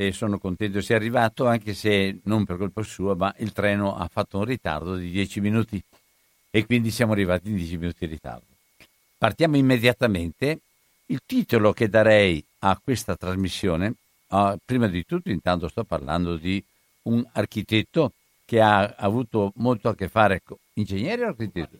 e 0.00 0.12
sono 0.12 0.38
contento 0.38 0.80
sia 0.80 0.96
arrivato, 0.96 1.46
anche 1.46 1.74
se 1.74 2.20
non 2.22 2.46
per 2.46 2.56
colpa 2.56 2.82
sua, 2.82 3.14
ma 3.14 3.34
il 3.36 3.52
treno 3.52 3.98
ha 3.98 4.08
fatto 4.10 4.38
un 4.38 4.44
ritardo 4.44 4.96
di 4.96 5.10
10 5.10 5.42
minuti 5.42 5.82
e 6.48 6.64
quindi 6.64 6.90
siamo 6.90 7.12
arrivati 7.12 7.50
in 7.50 7.56
10 7.56 7.76
minuti 7.76 8.06
di 8.06 8.12
ritardo. 8.12 8.46
Partiamo 9.18 9.58
immediatamente. 9.58 10.60
Il 11.04 11.20
titolo 11.26 11.74
che 11.74 11.90
darei 11.90 12.42
a 12.60 12.80
questa 12.82 13.14
trasmissione, 13.14 13.94
uh, 14.28 14.56
prima 14.64 14.86
di 14.86 15.04
tutto 15.04 15.28
intanto 15.28 15.68
sto 15.68 15.84
parlando 15.84 16.36
di 16.36 16.64
un 17.02 17.22
architetto 17.32 18.12
che 18.46 18.58
ha 18.62 18.94
avuto 18.96 19.52
molto 19.56 19.90
a 19.90 19.94
che 19.94 20.08
fare 20.08 20.40
con 20.42 20.56
ingegnere 20.74 21.24
o 21.24 21.28
architetto? 21.28 21.76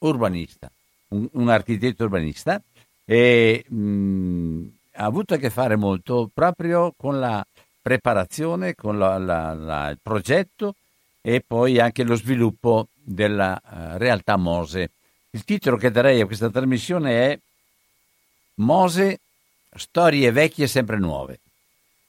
Urbanista, 0.00 0.70
un, 1.08 1.26
un 1.32 1.48
architetto 1.48 2.04
urbanista 2.04 2.60
e 3.06 3.64
mh, 3.66 3.80
mm, 3.80 4.68
ha 4.98 5.04
avuto 5.04 5.34
a 5.34 5.36
che 5.36 5.48
fare 5.48 5.76
molto 5.76 6.28
proprio 6.32 6.92
con 6.96 7.20
la 7.20 7.44
preparazione, 7.80 8.74
con 8.74 8.98
la, 8.98 9.16
la, 9.16 9.54
la, 9.54 9.88
il 9.90 9.98
progetto 10.02 10.74
e 11.22 11.42
poi 11.46 11.78
anche 11.78 12.02
lo 12.02 12.16
sviluppo 12.16 12.88
della 12.94 13.60
uh, 13.62 13.96
realtà 13.96 14.36
Mose. 14.36 14.90
Il 15.30 15.44
titolo 15.44 15.76
che 15.76 15.92
darei 15.92 16.20
a 16.20 16.26
questa 16.26 16.50
trasmissione 16.50 17.30
è 17.30 17.38
Mose, 18.54 19.20
storie 19.76 20.32
vecchie 20.32 20.66
sempre 20.66 20.98
nuove. 20.98 21.38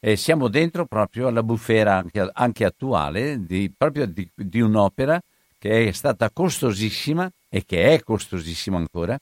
E 0.00 0.16
siamo 0.16 0.48
dentro 0.48 0.84
proprio 0.86 1.28
alla 1.28 1.44
bufera 1.44 1.96
anche, 1.96 2.28
anche 2.32 2.64
attuale 2.64 3.44
di, 3.44 3.72
proprio 3.76 4.06
di, 4.06 4.28
di 4.34 4.60
un'opera 4.60 5.20
che 5.58 5.88
è 5.88 5.92
stata 5.92 6.30
costosissima 6.30 7.30
e 7.48 7.64
che 7.64 7.92
è 7.92 8.02
costosissima 8.02 8.78
ancora 8.78 9.16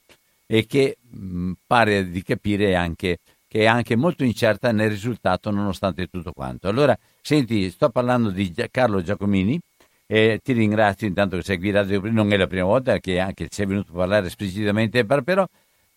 e 0.46 0.66
che 0.66 0.96
mh, 1.00 1.52
pare 1.66 2.08
di 2.08 2.22
capire 2.22 2.74
anche 2.74 3.18
che 3.48 3.60
è 3.60 3.66
anche 3.66 3.96
molto 3.96 4.24
incerta 4.24 4.70
nel 4.70 4.90
risultato 4.90 5.50
nonostante 5.50 6.06
tutto 6.06 6.32
quanto. 6.32 6.68
Allora, 6.68 6.96
senti, 7.22 7.70
sto 7.70 7.88
parlando 7.88 8.30
di 8.30 8.54
Carlo 8.70 9.02
Giacomini 9.02 9.58
e 10.06 10.40
ti 10.42 10.52
ringrazio 10.52 11.06
intanto 11.06 11.36
che 11.36 11.42
sei 11.42 11.56
guidato, 11.56 12.00
non 12.10 12.30
è 12.32 12.36
la 12.36 12.46
prima 12.46 12.64
volta 12.64 12.98
che 12.98 13.18
anche 13.18 13.48
sei 13.50 13.66
venuto 13.66 13.92
a 13.92 13.96
parlare 13.96 14.26
esplicitamente, 14.26 15.04
per, 15.04 15.22
però 15.22 15.48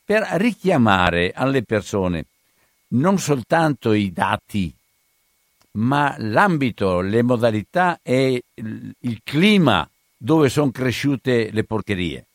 per 0.03 0.25
richiamare 0.33 1.31
alle 1.35 1.63
persone 1.63 2.25
non 2.89 3.19
soltanto 3.19 3.93
i 3.93 4.11
dati, 4.11 4.73
ma 5.73 6.15
l'ambito, 6.17 6.99
le 7.01 7.21
modalità 7.21 7.99
e 8.01 8.41
il 8.55 9.21
clima 9.23 9.87
dove 10.17 10.49
sono 10.49 10.71
cresciute 10.71 11.49
le 11.51 11.63
porcherie. 11.63 12.25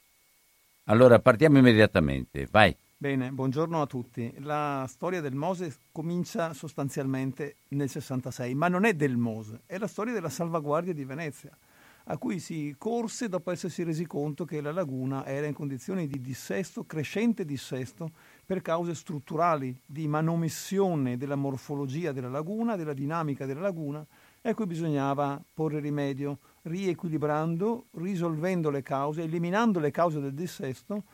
Allora 0.84 1.18
partiamo 1.18 1.58
immediatamente, 1.58 2.46
vai. 2.50 2.74
Bene, 2.98 3.30
buongiorno 3.30 3.82
a 3.82 3.86
tutti. 3.86 4.32
La 4.38 4.86
storia 4.88 5.20
del 5.20 5.34
Mose 5.34 5.70
comincia 5.92 6.54
sostanzialmente 6.54 7.56
nel 7.68 7.90
66, 7.90 8.54
ma 8.54 8.68
non 8.68 8.86
è 8.86 8.94
del 8.94 9.18
Mose, 9.18 9.60
è 9.66 9.76
la 9.76 9.86
storia 9.86 10.14
della 10.14 10.30
salvaguardia 10.30 10.94
di 10.94 11.04
Venezia, 11.04 11.54
a 12.04 12.16
cui 12.16 12.38
si 12.38 12.74
corse 12.78 13.28
dopo 13.28 13.50
essersi 13.50 13.82
resi 13.82 14.06
conto 14.06 14.46
che 14.46 14.62
la 14.62 14.72
laguna 14.72 15.26
era 15.26 15.46
in 15.46 15.52
condizioni 15.52 16.06
di 16.06 16.22
dissesto, 16.22 16.86
crescente 16.86 17.44
dissesto, 17.44 18.12
per 18.46 18.62
cause 18.62 18.94
strutturali 18.94 19.78
di 19.84 20.08
manomissione 20.08 21.18
della 21.18 21.36
morfologia 21.36 22.12
della 22.12 22.30
laguna, 22.30 22.76
della 22.76 22.94
dinamica 22.94 23.44
della 23.44 23.60
laguna, 23.60 24.06
e 24.40 24.48
a 24.48 24.54
cui 24.54 24.64
bisognava 24.64 25.38
porre 25.52 25.80
rimedio, 25.80 26.38
riequilibrando, 26.62 27.88
risolvendo 27.96 28.70
le 28.70 28.80
cause, 28.80 29.24
eliminando 29.24 29.80
le 29.80 29.90
cause 29.90 30.18
del 30.18 30.32
dissesto 30.32 31.04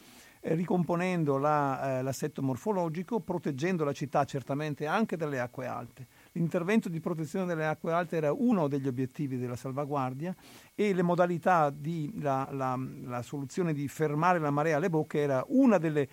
ricomponendo 0.43 1.39
la, 1.39 1.99
eh, 1.99 2.03
l'assetto 2.03 2.43
morfologico, 2.43 3.21
proteggendo 3.21 3.85
la 3.85 3.93
città 3.93 4.25
certamente 4.25 4.87
anche 4.87 5.17
dalle 5.17 5.39
acque 5.39 5.67
alte. 5.67 6.07
L'intervento 6.33 6.89
di 6.89 7.01
protezione 7.01 7.47
delle 7.47 7.67
acque 7.67 7.93
alte 7.93 8.17
era 8.17 8.33
uno 8.33 8.67
degli 8.67 8.89
obiettivi 8.89 9.39
della 9.39 9.57
salvaguardia 9.57 10.35
e 10.75 10.93
le 10.93 11.03
modalità 11.03 11.71
di 11.71 12.13
la, 12.21 12.49
la, 12.51 12.79
la 13.05 13.23
soluzione 13.23 13.73
di 13.73 13.87
fermare 13.87 14.41
la 14.41 14.51
marea 14.51 14.77
alle 14.77 14.91
bocche 14.91 15.21
era 15.21 15.45
una 15.49 15.79
delle 15.79 16.09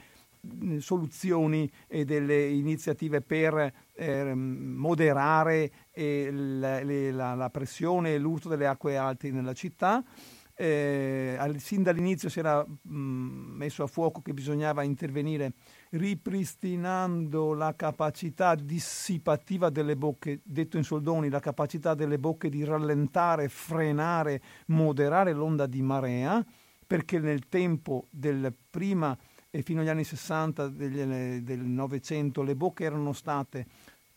mm, 0.45 0.77
soluzioni 0.77 1.69
e 1.87 2.05
delle 2.05 2.49
iniziative 2.49 3.21
per 3.21 3.73
eh, 3.93 4.33
moderare 4.35 5.71
eh, 5.91 6.29
la, 6.31 7.33
la, 7.33 7.49
pressione 7.49 8.13
e 8.13 8.19
l'urto 8.19 8.47
delle 8.47 8.67
acque 8.67 8.95
alte 8.95 9.31
nella 9.31 9.53
città 9.53 10.03
eh, 10.61 11.37
sin 11.55 11.83
dall'inizio 11.83 12.27
si 12.27 12.39
era 12.39 12.65
mh, 12.65 12.91
messo 12.91 13.81
a 13.83 13.87
fuoco 13.87 14.21
che 14.21 14.33
bisognava 14.33 14.83
intervenire 14.83 15.53
ripristinando 15.91 17.53
la 17.53 17.73
capacità 17.77 18.55
dissipativa 18.55 19.69
delle 19.69 19.95
bocche, 19.95 20.41
detto 20.43 20.75
in 20.75 20.83
soldoni, 20.83 21.29
la 21.29 21.39
capacità 21.39 21.93
delle 21.93 22.19
bocche 22.19 22.49
di 22.49 22.65
rallentare, 22.65 23.47
frenare, 23.47 24.41
moderare 24.65 25.31
l'onda 25.31 25.65
di 25.65 25.81
marea, 25.81 26.45
perché 26.85 27.19
nel 27.19 27.47
tempo 27.47 28.07
del 28.09 28.53
prima 28.69 29.17
e 29.49 29.61
fino 29.61 29.79
agli 29.79 29.87
anni 29.87 30.03
60 30.03 30.67
degli, 30.67 31.39
del 31.41 31.59
Novecento 31.59 32.43
le 32.43 32.55
bocche 32.57 32.83
erano 32.83 33.13
state 33.13 33.65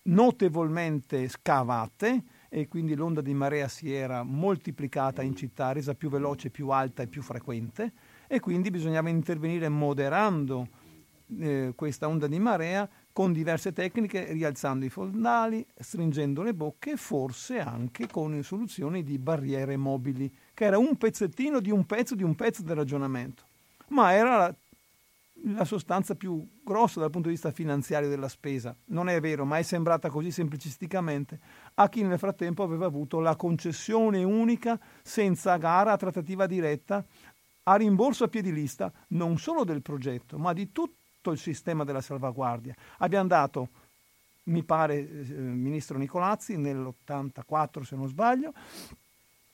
notevolmente 0.04 1.28
scavate, 1.28 2.25
e 2.54 2.69
quindi 2.69 2.94
l'onda 2.94 3.22
di 3.22 3.32
marea 3.32 3.66
si 3.66 3.90
era 3.90 4.22
moltiplicata 4.22 5.22
in 5.22 5.34
città, 5.34 5.72
resa 5.72 5.94
più 5.94 6.10
veloce, 6.10 6.50
più 6.50 6.69
alta 6.69 7.02
e 7.02 7.06
più 7.06 7.22
frequente 7.22 7.93
e 8.26 8.40
quindi 8.40 8.70
bisognava 8.70 9.08
intervenire 9.08 9.70
moderando 9.70 10.69
eh, 11.40 11.72
questa 11.75 12.08
onda 12.08 12.26
di 12.26 12.38
marea 12.38 12.87
con 13.10 13.32
diverse 13.32 13.72
tecniche, 13.72 14.32
rialzando 14.32 14.84
i 14.84 14.90
fondali, 14.90 15.66
stringendo 15.75 16.43
le 16.43 16.52
bocche 16.52 16.99
forse 16.99 17.58
anche 17.58 18.06
con 18.06 18.43
soluzioni 18.43 19.02
di 19.02 19.19
barriere 19.19 19.78
mobili, 19.78 20.31
che 20.52 20.66
era 20.66 20.76
un 20.76 20.94
pezzettino 20.99 21.58
di 21.58 21.70
un 21.70 21.87
pezzo 21.87 22.14
di 22.14 22.22
un 22.22 22.34
pezzo 22.34 22.62
del 22.62 22.76
ragionamento. 22.76 23.44
Ma 23.88 24.12
era 24.12 24.37
la 24.37 24.54
la 25.44 25.64
sostanza 25.64 26.14
più 26.14 26.46
grossa 26.62 27.00
dal 27.00 27.10
punto 27.10 27.28
di 27.28 27.34
vista 27.34 27.50
finanziario 27.50 28.08
della 28.08 28.28
spesa. 28.28 28.74
Non 28.86 29.08
è 29.08 29.20
vero, 29.20 29.44
ma 29.44 29.58
è 29.58 29.62
sembrata 29.62 30.08
così 30.08 30.30
semplicisticamente 30.30 31.38
a 31.74 31.88
chi 31.88 32.02
nel 32.02 32.18
frattempo 32.18 32.62
aveva 32.62 32.86
avuto 32.86 33.20
la 33.20 33.36
concessione 33.36 34.22
unica 34.22 34.78
senza 35.02 35.56
gara 35.56 35.92
a 35.92 35.96
trattativa 35.96 36.46
diretta 36.46 37.04
a 37.64 37.76
rimborso 37.76 38.24
a 38.24 38.28
piedi 38.28 38.52
lista 38.52 38.92
non 39.08 39.38
solo 39.38 39.64
del 39.64 39.82
progetto, 39.82 40.38
ma 40.38 40.52
di 40.52 40.72
tutto 40.72 41.30
il 41.30 41.38
sistema 41.38 41.84
della 41.84 42.00
salvaguardia. 42.00 42.74
Abbiamo 42.98 43.28
dato, 43.28 43.68
mi 44.44 44.62
pare, 44.64 44.98
eh, 44.98 45.34
ministro 45.34 45.98
Nicolazzi 45.98 46.56
nell'84 46.56 47.82
se 47.82 47.96
non 47.96 48.08
sbaglio, 48.08 48.52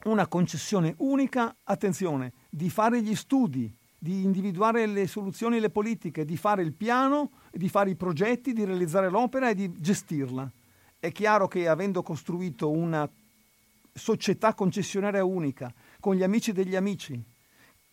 una 0.05 0.26
concessione 0.26 0.94
unica, 0.99 1.55
attenzione, 1.64 2.32
di 2.49 2.70
fare 2.70 3.02
gli 3.02 3.14
studi, 3.14 3.76
di 3.99 4.23
individuare 4.23 4.87
le 4.87 5.06
soluzioni 5.09 5.56
e 5.56 5.61
le 5.61 5.71
politiche, 5.71 6.25
di 6.25 6.37
fare 6.37 6.62
il 6.62 6.73
piano, 6.73 7.33
di 7.50 7.69
fare 7.69 7.91
i 7.91 7.97
progetti, 7.97 8.53
di 8.53 8.65
realizzare 8.65 9.11
l'opera 9.11 9.50
e 9.50 9.55
di 9.55 9.73
gestirla. 9.73 10.50
È 11.00 11.11
chiaro 11.11 11.49
che 11.49 11.69
avendo 11.69 12.03
costruito 12.03 12.71
una 12.71 13.09
società 13.93 14.55
concessionaria 14.55 15.25
unica, 15.25 15.73
con 15.99 16.15
gli 16.15 16.23
amici 16.23 16.53
degli 16.53 16.77
amici, 16.77 17.21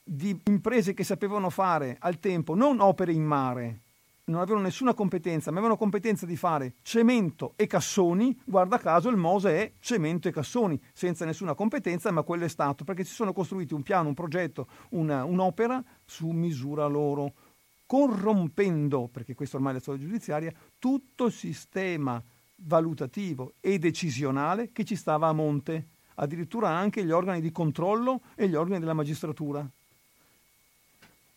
di 0.03 0.39
imprese 0.45 0.93
che 0.93 1.03
sapevano 1.03 1.49
fare 1.49 1.97
al 1.99 2.19
tempo 2.19 2.53
non 2.53 2.79
opere 2.79 3.11
in 3.11 3.23
mare, 3.23 3.81
non 4.25 4.41
avevano 4.41 4.63
nessuna 4.63 4.93
competenza, 4.93 5.51
ma 5.51 5.57
avevano 5.57 5.77
competenza 5.77 6.25
di 6.25 6.35
fare 6.35 6.75
cemento 6.81 7.53
e 7.55 7.67
cassoni, 7.67 8.37
guarda 8.43 8.79
caso 8.79 9.09
il 9.09 9.17
Mose 9.17 9.49
è 9.61 9.73
cemento 9.79 10.27
e 10.27 10.31
cassoni, 10.31 10.81
senza 10.93 11.25
nessuna 11.25 11.53
competenza, 11.53 12.11
ma 12.11 12.23
quello 12.23 12.45
è 12.45 12.49
stato, 12.49 12.83
perché 12.83 13.03
si 13.03 13.13
sono 13.13 13.33
costruiti 13.33 13.73
un 13.73 13.83
piano, 13.83 14.07
un 14.07 14.15
progetto, 14.15 14.67
una, 14.91 15.23
un'opera 15.25 15.83
su 16.03 16.29
misura 16.29 16.87
loro, 16.87 17.33
corrompendo, 17.85 19.09
perché 19.09 19.35
questo 19.35 19.57
ormai 19.57 19.73
è 19.73 19.75
la 19.75 19.81
storia 19.81 20.01
giudiziaria, 20.01 20.51
tutto 20.79 21.25
il 21.25 21.31
sistema 21.31 22.21
valutativo 22.57 23.53
e 23.59 23.77
decisionale 23.77 24.71
che 24.71 24.85
ci 24.85 24.95
stava 24.95 25.27
a 25.27 25.33
monte, 25.33 25.89
addirittura 26.15 26.69
anche 26.69 27.05
gli 27.05 27.11
organi 27.11 27.41
di 27.41 27.51
controllo 27.51 28.21
e 28.33 28.47
gli 28.47 28.55
organi 28.55 28.79
della 28.79 28.93
magistratura 28.93 29.69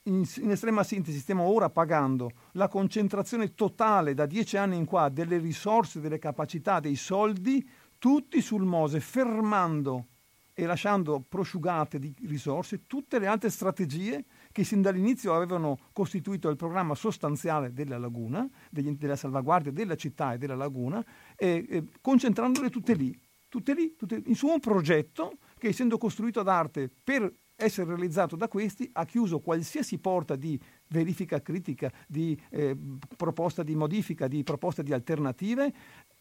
in, 0.08 0.24
in, 0.38 0.50
estrema 0.50 0.82
sintesi 0.82 1.18
stiamo 1.18 1.44
ora 1.44 1.70
pagando 1.70 2.30
la 2.52 2.68
concentrazione 2.68 3.54
totale 3.54 4.14
da 4.14 4.26
dieci 4.26 4.56
anni 4.56 4.76
in 4.76 4.84
qua 4.84 5.08
delle 5.08 5.38
risorse, 5.38 6.00
delle 6.00 6.18
capacità, 6.18 6.80
dei 6.80 6.96
soldi, 6.96 7.66
tutti 7.98 8.40
sul 8.40 8.64
Mose, 8.64 9.00
fermando 9.00 10.06
e 10.54 10.66
lasciando 10.66 11.24
prosciugate 11.28 12.00
di 12.00 12.12
risorse 12.22 12.86
tutte 12.86 13.20
le 13.20 13.28
altre 13.28 13.48
strategie 13.48 14.24
che 14.50 14.64
sin 14.64 14.82
dall'inizio 14.82 15.32
avevano 15.32 15.78
costituito 15.92 16.48
il 16.48 16.56
programma 16.56 16.96
sostanziale 16.96 17.72
della 17.72 17.98
laguna, 17.98 18.48
degli, 18.68 18.90
della 18.96 19.14
salvaguardia 19.14 19.70
della 19.70 19.94
città 19.94 20.32
e 20.32 20.38
della 20.38 20.56
laguna, 20.56 21.04
e, 21.36 21.64
e 21.68 21.84
concentrandole 22.00 22.70
tutte 22.70 22.94
lì, 22.94 23.16
tutte 23.48 23.72
lì, 23.72 23.94
tutte, 23.96 24.20
su 24.34 24.48
un 24.48 24.58
progetto 24.58 25.38
che 25.58 25.68
essendo 25.68 25.96
costruito 25.96 26.40
ad 26.40 26.48
arte 26.48 26.90
per 27.04 27.32
essere 27.60 27.88
realizzato 27.88 28.36
da 28.36 28.46
questi 28.46 28.88
ha 28.92 29.04
chiuso 29.04 29.40
qualsiasi 29.40 29.98
porta 29.98 30.36
di 30.36 30.58
verifica 30.88 31.42
critica, 31.42 31.92
di 32.06 32.40
eh, 32.50 32.76
proposta 33.16 33.64
di 33.64 33.74
modifica, 33.74 34.28
di 34.28 34.44
proposta 34.44 34.80
di 34.82 34.92
alternative, 34.92 35.72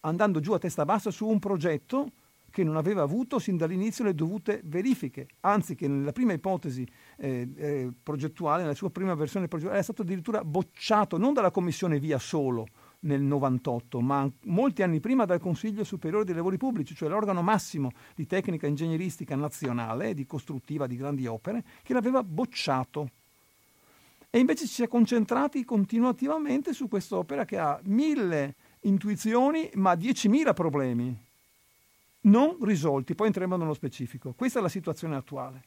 andando 0.01 0.39
giù 0.39 0.53
a 0.53 0.59
testa 0.59 0.83
bassa 0.83 1.11
su 1.11 1.27
un 1.27 1.37
progetto 1.37 2.11
che 2.49 2.63
non 2.63 2.75
aveva 2.75 3.03
avuto 3.03 3.37
sin 3.37 3.55
dall'inizio 3.55 4.03
le 4.03 4.15
dovute 4.15 4.61
verifiche, 4.63 5.27
anzi 5.41 5.75
che 5.75 5.87
nella 5.87 6.11
prima 6.11 6.33
ipotesi 6.33 6.87
eh, 7.17 7.47
eh, 7.55 7.91
progettuale, 8.01 8.63
nella 8.63 8.73
sua 8.73 8.89
prima 8.89 9.13
versione 9.13 9.47
progettuale, 9.47 9.79
è 9.79 9.83
stato 9.83 10.01
addirittura 10.01 10.43
bocciato 10.43 11.17
non 11.17 11.33
dalla 11.33 11.51
Commissione 11.51 11.99
via 11.99 12.17
solo, 12.17 12.65
nel 13.01 13.21
98, 13.21 14.01
ma 14.01 14.29
molti 14.43 14.83
anni 14.83 14.99
prima 14.99 15.25
dal 15.25 15.39
Consiglio 15.39 15.83
Superiore 15.83 16.25
dei 16.25 16.35
Lavori 16.35 16.57
Pubblici, 16.57 16.95
cioè 16.95 17.09
l'organo 17.09 17.41
massimo 17.41 17.91
di 18.15 18.25
tecnica 18.25 18.67
ingegneristica 18.67 19.35
nazionale, 19.35 20.13
di 20.13 20.25
costruttiva 20.25 20.87
di 20.87 20.97
grandi 20.97 21.27
opere, 21.27 21.63
che 21.83 21.93
l'aveva 21.93 22.23
bocciato. 22.23 23.09
E 24.29 24.39
invece 24.39 24.65
ci 24.65 24.73
si 24.73 24.83
è 24.83 24.87
concentrati 24.87 25.63
continuativamente 25.63 26.73
su 26.73 26.87
quest'opera 26.87 27.45
che 27.45 27.57
ha 27.57 27.79
mille 27.85 28.55
intuizioni, 28.81 29.69
ma 29.75 29.95
diecimila 29.95 30.53
problemi 30.53 31.25
non 32.21 32.57
risolti. 32.61 33.15
Poi 33.15 33.27
entreremo 33.27 33.55
nello 33.55 33.73
specifico. 33.73 34.33
Questa 34.35 34.59
è 34.59 34.61
la 34.61 34.69
situazione 34.69 35.15
attuale. 35.15 35.63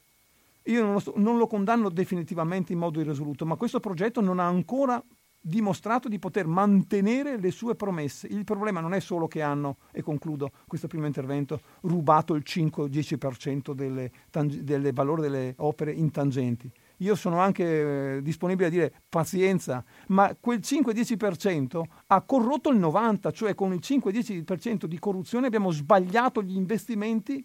Io 0.65 0.83
non 0.83 0.93
lo, 0.93 0.99
sto, 0.99 1.13
non 1.15 1.37
lo 1.37 1.47
condanno 1.47 1.89
definitivamente 1.89 2.71
in 2.71 2.79
modo 2.79 2.99
irresoluto, 2.99 3.45
ma 3.45 3.55
questo 3.55 3.79
progetto 3.79 4.21
non 4.21 4.39
ha 4.39 4.45
ancora 4.45 5.03
dimostrato 5.41 6.07
di 6.07 6.19
poter 6.19 6.45
mantenere 6.45 7.37
le 7.37 7.49
sue 7.49 7.75
promesse. 7.75 8.27
Il 8.27 8.43
problema 8.43 8.79
non 8.79 8.93
è 8.93 8.99
solo 8.99 9.27
che 9.27 9.41
hanno, 9.41 9.77
e 9.91 10.03
concludo 10.03 10.51
questo 10.67 10.87
primo 10.87 11.07
intervento, 11.07 11.61
rubato 11.81 12.35
il 12.35 12.43
5-10% 12.45 13.73
delle, 13.73 14.11
delle 14.29 14.91
valore 14.91 15.21
delle 15.21 15.53
opere 15.57 15.91
intangenti. 15.91 16.71
Io 16.97 17.15
sono 17.15 17.39
anche 17.39 18.17
eh, 18.17 18.21
disponibile 18.21 18.67
a 18.67 18.69
dire 18.69 18.93
pazienza, 19.09 19.83
ma 20.07 20.35
quel 20.39 20.59
5-10% 20.59 21.81
ha 22.07 22.21
corrotto 22.21 22.69
il 22.69 22.79
90%, 22.79 23.33
cioè 23.33 23.55
con 23.55 23.73
il 23.73 23.79
5-10% 23.81 24.85
di 24.85 24.99
corruzione 24.99 25.47
abbiamo 25.47 25.71
sbagliato 25.71 26.43
gli 26.43 26.55
investimenti 26.55 27.43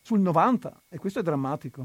sul 0.00 0.20
90% 0.20 0.72
e 0.88 0.98
questo 0.98 1.18
è 1.18 1.22
drammatico. 1.22 1.84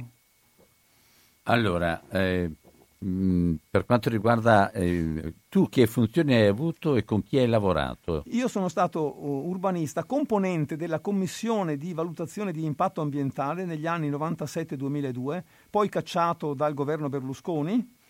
Allora, 1.47 2.01
eh, 2.09 2.51
per 2.97 3.85
quanto 3.85 4.09
riguarda 4.09 4.71
eh, 4.71 5.33
tu 5.49 5.69
che 5.69 5.85
funzioni 5.85 6.33
hai 6.33 6.47
avuto 6.47 6.95
e 6.95 7.03
con 7.03 7.23
chi 7.23 7.37
hai 7.37 7.47
lavorato? 7.47 8.23
Io 8.27 8.47
sono 8.47 8.69
stato 8.69 9.25
urbanista, 9.25 10.05
componente 10.05 10.75
della 10.75 10.99
commissione 10.99 11.77
di 11.77 11.93
valutazione 11.93 12.51
di 12.51 12.63
impatto 12.63 13.01
ambientale 13.01 13.65
negli 13.65 13.85
anni 13.85 14.09
97-2002, 14.09 15.43
poi 15.69 15.89
cacciato 15.89 16.53
dal 16.53 16.73
governo 16.73 17.09
Berlusconi 17.09 18.03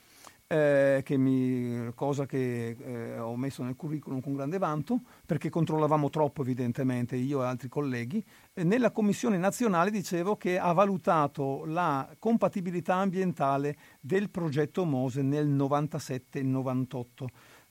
eh, 0.48 1.02
che 1.04 1.18
mi, 1.18 1.92
cosa 1.96 2.26
che 2.26 2.76
eh, 2.80 3.20
ho 3.20 3.36
messo 3.36 3.64
nel 3.64 3.76
curriculum 3.76 4.22
con 4.22 4.34
grande 4.34 4.58
vanto, 4.58 5.02
perché 5.26 5.50
controllavamo 5.50 6.10
troppo 6.10 6.42
evidentemente 6.42 7.16
io 7.16 7.42
e 7.42 7.46
altri 7.46 7.68
colleghi. 7.68 8.24
E 8.54 8.64
nella 8.64 8.92
commissione 8.92 9.38
nazionale 9.38 9.90
dicevo 9.90 10.36
che 10.36 10.60
ha 10.60 10.72
valutato 10.74 11.66
la 11.66 12.08
compatibilità 12.20 12.96
ambientale 12.96 13.76
del 14.00 14.30
progetto 14.30 14.86
Mose 14.86 15.22
nel 15.22 15.50
97-98. 15.50 17.26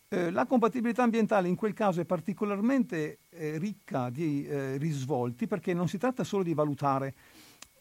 Eh, 0.08 0.30
la 0.30 0.46
compatibilità 0.46 1.02
ambientale 1.02 1.48
in 1.48 1.56
quel 1.56 1.72
caso 1.72 2.00
è 2.00 2.04
particolarmente 2.04 3.20
eh, 3.30 3.58
ricca 3.58 4.10
di 4.10 4.46
eh, 4.46 4.76
risvolti 4.76 5.46
perché 5.46 5.74
non 5.74 5.88
si 5.88 5.98
tratta 5.98 6.22
solo 6.24 6.42
di 6.42 6.54
valutare 6.54 7.14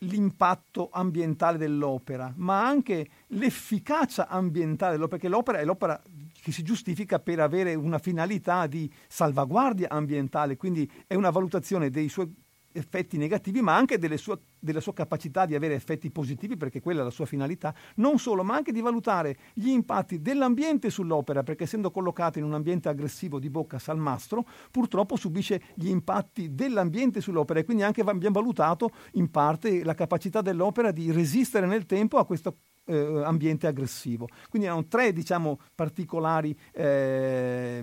l'impatto 0.03 0.89
ambientale 0.91 1.57
dell'opera, 1.57 2.33
ma 2.37 2.65
anche 2.65 3.07
l'efficacia 3.27 4.27
ambientale 4.27 4.93
dell'opera, 4.93 5.17
perché 5.17 5.33
l'opera 5.33 5.59
è 5.59 5.65
l'opera 5.65 6.01
che 6.41 6.51
si 6.51 6.63
giustifica 6.63 7.19
per 7.19 7.39
avere 7.39 7.73
una 7.75 7.99
finalità 7.99 8.67
di 8.67 8.91
salvaguardia 9.07 9.89
ambientale, 9.89 10.57
quindi 10.57 10.89
è 11.07 11.15
una 11.15 11.29
valutazione 11.29 11.89
dei 11.89 12.09
suoi 12.09 12.31
effetti 12.73 13.17
negativi, 13.17 13.61
ma 13.61 13.75
anche 13.75 13.97
sue, 14.17 14.39
della 14.59 14.79
sua 14.79 14.93
capacità 14.93 15.45
di 15.45 15.55
avere 15.55 15.75
effetti 15.75 16.11
positivi, 16.11 16.57
perché 16.57 16.81
quella 16.81 17.01
è 17.01 17.03
la 17.03 17.09
sua 17.09 17.25
finalità, 17.25 17.73
non 17.95 18.19
solo, 18.19 18.43
ma 18.43 18.55
anche 18.55 18.71
di 18.71 18.81
valutare 18.81 19.37
gli 19.53 19.69
impatti 19.69 20.21
dell'ambiente 20.21 20.89
sull'opera, 20.89 21.43
perché 21.43 21.63
essendo 21.63 21.91
collocato 21.91 22.39
in 22.39 22.45
un 22.45 22.53
ambiente 22.53 22.89
aggressivo 22.89 23.39
di 23.39 23.49
bocca 23.49 23.79
salmastro, 23.79 24.45
purtroppo 24.71 25.15
subisce 25.15 25.61
gli 25.75 25.87
impatti 25.87 26.53
dell'ambiente 26.53 27.21
sull'opera. 27.21 27.59
E 27.59 27.63
quindi 27.63 27.83
anche 27.83 28.01
abbiamo 28.01 28.39
valutato 28.39 28.89
in 29.13 29.29
parte 29.29 29.83
la 29.83 29.93
capacità 29.93 30.41
dell'opera 30.41 30.91
di 30.91 31.11
resistere 31.11 31.65
nel 31.65 31.85
tempo 31.85 32.17
a 32.17 32.25
questo 32.25 32.57
eh, 32.85 33.21
ambiente 33.23 33.67
aggressivo. 33.67 34.27
Quindi 34.49 34.67
erano 34.67 34.85
tre 34.87 35.13
diciamo, 35.13 35.59
particolari 35.75 36.57
eh, 36.71 37.79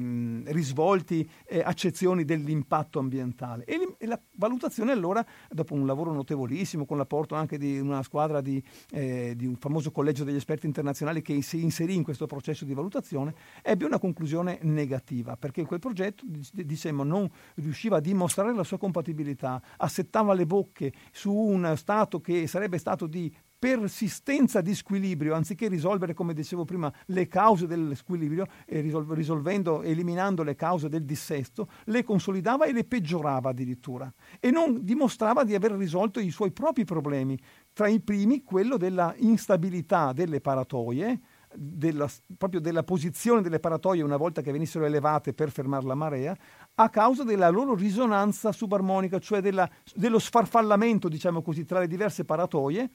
risvolti, 0.47 1.29
eh, 1.47 1.61
accezioni 1.61 2.25
dell'impatto 2.25 2.99
ambientale. 2.99 3.65
E, 3.65 3.95
e, 3.99 4.07
la 4.07 4.21
valutazione 4.37 4.93
allora, 4.93 5.25
dopo 5.49 5.75
un 5.75 5.87
lavoro 5.87 6.13
notevolissimo, 6.13 6.85
con 6.85 6.97
l'apporto 6.97 7.35
anche 7.35 7.59
di 7.59 7.79
una 7.79 8.03
squadra 8.03 8.41
di, 8.41 8.63
eh, 8.91 9.35
di 9.37 9.47
un 9.47 9.57
famoso 9.57 9.91
collegio 9.91 10.25
degli 10.25 10.37
esperti 10.37 10.67
internazionali 10.67 11.23
che 11.23 11.41
si 11.43 11.63
inserì 11.63 11.95
in 11.95 12.03
questo 12.03 12.27
processo 12.27 12.65
di 12.65 12.75
valutazione, 12.75 13.35
ebbe 13.63 13.85
una 13.85 13.99
conclusione 13.99 14.59
negativa, 14.63 15.37
perché 15.37 15.65
quel 15.65 15.81
progetto, 15.81 16.25
diciamo, 16.27 17.05
non 17.05 17.29
riusciva 17.57 17.99
a 17.99 18.01
dimostrare 18.01 18.55
la 18.55 18.65
sua 18.65 18.79
compatibilità, 18.79 19.63
assettava 19.79 20.35
le 20.35 20.47
bocche 20.47 20.93
su 21.13 21.33
un 21.33 21.75
stato 21.77 22.21
che 22.21 22.47
sarebbe 22.47 22.79
stato 22.79 23.07
di 23.07 23.33
persistenza 23.61 24.63
di 24.63 24.75
squilibrio, 24.75 25.35
anziché 25.35 25.69
risolvere, 25.69 26.15
come 26.15 26.33
dicevo 26.33 26.65
prima, 26.65 26.91
le 27.07 27.29
cause 27.29 27.67
dello 27.67 27.95
squilibrio, 27.95 28.47
e 28.65 28.81
risolvendo, 28.81 29.83
eliminando 29.83 30.43
le 30.43 30.55
cause 30.55 30.89
del 30.89 31.05
dissesto, 31.05 31.69
le 31.85 32.03
consolidava 32.03 32.65
e 32.65 32.73
le 32.73 32.85
peggiorava 32.85 33.51
addirittura. 33.51 34.11
E 34.41 34.51
non 34.51 34.83
dimostrava 34.83 35.45
di 35.45 35.55
aver 35.55 35.73
risolto 35.73 36.21
i 36.21 36.31
suoi 36.31 36.53
propri 36.53 36.87
problemi, 36.87 37.39
tra 37.75 37.87
i 37.87 38.01
primi 38.01 38.43
quello 38.43 38.79
della 38.79 39.15
instabilità 39.19 40.15
delle 40.15 40.41
paratoie, 40.41 41.21
della, 41.55 42.09
proprio 42.39 42.61
della 42.61 42.83
posizione 42.83 43.43
delle 43.43 43.61
paratoie 43.61 44.03
una 44.03 44.17
volta 44.17 44.41
che 44.41 44.53
venissero 44.53 44.87
elevate 44.87 45.35
per 45.35 45.51
fermare 45.51 45.85
la 45.85 45.95
marea, 45.95 46.37
a 46.77 46.89
causa 46.89 47.25
della 47.25 47.51
loro 47.51 47.75
risonanza 47.75 48.53
subarmonica, 48.53 49.19
cioè 49.19 49.41
della, 49.41 49.69
dello 49.95 50.19
sfarfallamento, 50.19 51.09
diciamo 51.09 51.43
così, 51.43 51.67
tra 51.67 51.81
le 51.81 51.89
diverse 51.89 52.25
paratoie, 52.25 52.91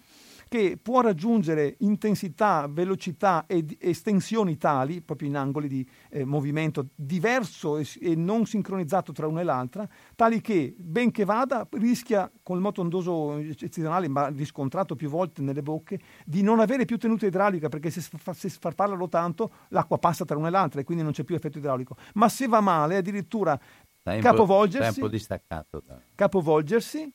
che 0.48 0.78
può 0.82 1.02
raggiungere 1.02 1.76
intensità, 1.80 2.68
velocità 2.70 3.46
ed 3.48 3.76
estensioni 3.80 4.58
tali, 4.58 5.02
proprio 5.02 5.28
in 5.28 5.38
angoli 5.38 5.68
di 5.68 5.88
eh, 6.10 6.26
movimento 6.26 6.88
diverso 6.96 7.78
e, 7.78 7.88
e, 8.02 8.16
non 8.16 8.46
sincronizzato 8.46 9.12
tra 9.12 9.28
una 9.28 9.42
e 9.42 9.44
l'altra, 9.44 9.88
tali 10.16 10.42
che, 10.42 10.76
benché 10.78 11.26
vada, 11.26 11.68
rischia 11.72 12.32
con 12.44 12.58
il 12.58 12.62
moto 12.62 12.82
ondoso 12.82 13.38
eccezionale, 13.38 14.08
ma 14.08 14.28
riscontrato 14.28 14.96
più 14.96 15.10
volte 15.10 15.42
nelle 15.42 15.62
bocche, 15.62 16.00
di 16.26 16.42
non 16.42 16.60
avere 16.60 16.86
più 16.86 16.98
tenuta 16.98 17.26
idraulica, 17.26 17.70
perché 17.70 17.90
se, 17.90 18.02
se 18.02 18.50
sfarfallano 18.50 19.10
tanto 19.10 19.52
l'acqua 19.70 19.98
passa 19.98 20.26
tra 20.26 20.38
una 20.38 20.48
e 20.48 20.52
l'altra 20.52 20.82
e 20.82 20.84
quindi 20.84 21.04
non 21.04 21.12
c'è 21.12 21.24
più 21.24 21.36
effetto 21.36 21.58
idraulico. 21.58 21.96
Ma 22.14 22.30
se 22.30 22.48
va 22.48 22.62
male, 22.62 22.98
addirittura 22.98 23.60
tempo, 24.02 24.22
capovolgersi, 24.22 24.94
tempo 24.94 25.10
distaccato, 25.10 25.82
capovolgersi 26.14 27.12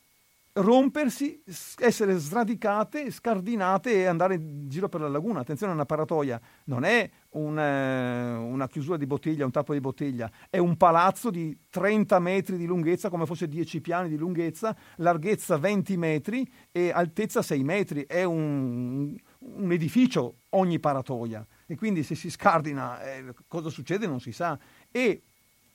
rompersi, 0.60 1.42
essere 1.78 2.16
sradicate, 2.16 3.10
scardinate 3.10 3.92
e 3.92 4.06
andare 4.06 4.34
in 4.34 4.68
giro 4.68 4.88
per 4.88 5.00
la 5.00 5.08
laguna. 5.08 5.40
Attenzione, 5.40 5.72
una 5.72 5.86
paratoia 5.86 6.40
non 6.64 6.84
è 6.84 7.08
una, 7.30 8.38
una, 8.38 8.68
chiusura 8.68 8.96
di 8.96 9.06
bottiglia, 9.06 9.44
un 9.44 9.50
tappo 9.50 9.72
di 9.72 9.80
bottiglia, 9.80 10.30
è 10.48 10.58
un 10.58 10.76
palazzo 10.76 11.30
di 11.30 11.56
30 11.68 12.18
metri 12.18 12.56
di 12.56 12.66
lunghezza, 12.66 13.08
come 13.08 13.26
fosse 13.26 13.48
10 13.48 13.80
piani 13.80 14.08
di 14.08 14.16
lunghezza, 14.16 14.76
larghezza 14.96 15.56
20 15.56 15.96
metri 15.96 16.50
e 16.70 16.90
altezza 16.90 17.42
6 17.42 17.62
metri. 17.62 18.04
È 18.06 18.24
un, 18.24 19.14
un 19.38 19.72
edificio 19.72 20.36
ogni 20.50 20.78
paratoia. 20.80 21.46
E 21.66 21.76
quindi 21.76 22.02
se 22.02 22.14
si 22.14 22.30
scardina 22.30 23.02
eh, 23.02 23.32
cosa 23.46 23.68
succede 23.68 24.06
non 24.06 24.20
si 24.20 24.32
sa. 24.32 24.58
E 24.90 25.22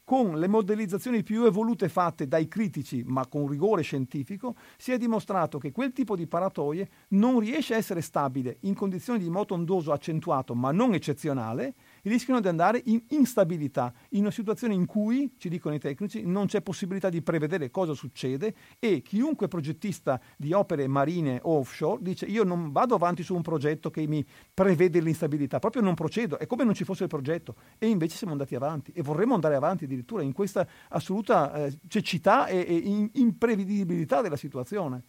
con 0.05 0.37
le 0.39 0.47
modellizzazioni 0.47 1.23
più 1.23 1.45
evolute 1.45 1.89
fatte 1.89 2.27
dai 2.27 2.47
critici, 2.47 3.03
ma 3.03 3.25
con 3.27 3.47
rigore 3.47 3.81
scientifico, 3.81 4.55
si 4.77 4.91
è 4.91 4.97
dimostrato 4.97 5.57
che 5.57 5.71
quel 5.71 5.91
tipo 5.91 6.15
di 6.15 6.27
paratoie 6.27 6.87
non 7.09 7.39
riesce 7.39 7.73
a 7.73 7.77
essere 7.77 8.01
stabile 8.01 8.57
in 8.61 8.75
condizioni 8.75 9.17
di 9.17 9.29
moto 9.31 9.55
ondoso 9.55 9.91
accentuato, 9.91 10.53
ma 10.53 10.71
non 10.71 10.93
eccezionale, 10.93 11.73
rischiano 12.09 12.39
di 12.39 12.47
andare 12.47 12.81
in 12.85 13.01
instabilità, 13.09 13.93
in 14.09 14.21
una 14.21 14.31
situazione 14.31 14.73
in 14.73 14.85
cui, 14.85 15.33
ci 15.37 15.49
dicono 15.49 15.75
i 15.75 15.79
tecnici, 15.79 16.25
non 16.25 16.47
c'è 16.47 16.61
possibilità 16.61 17.09
di 17.09 17.21
prevedere 17.21 17.71
cosa 17.71 17.93
succede 17.93 18.53
e 18.79 19.01
chiunque 19.01 19.47
progettista 19.47 20.19
di 20.37 20.53
opere 20.53 20.87
marine 20.87 21.39
o 21.43 21.59
offshore 21.59 22.01
dice 22.01 22.25
io 22.25 22.43
non 22.43 22.71
vado 22.71 22.95
avanti 22.95 23.23
su 23.23 23.35
un 23.35 23.41
progetto 23.41 23.89
che 23.89 24.05
mi 24.07 24.25
prevede 24.53 24.99
l'instabilità, 24.99 25.59
proprio 25.59 25.81
non 25.81 25.93
procedo, 25.93 26.37
è 26.37 26.45
come 26.45 26.63
non 26.63 26.73
ci 26.73 26.83
fosse 26.83 27.03
il 27.03 27.09
progetto 27.09 27.55
e 27.77 27.87
invece 27.87 28.17
siamo 28.17 28.33
andati 28.33 28.55
avanti 28.55 28.91
e 28.93 29.01
vorremmo 29.01 29.33
andare 29.33 29.55
avanti 29.55 29.85
addirittura 29.85 30.21
in 30.21 30.33
questa 30.33 30.67
assoluta 30.89 31.53
eh, 31.53 31.77
cecità 31.87 32.47
e, 32.47 32.65
e 32.67 32.75
in, 32.75 33.09
imprevedibilità 33.13 34.21
della 34.21 34.37
situazione. 34.37 35.03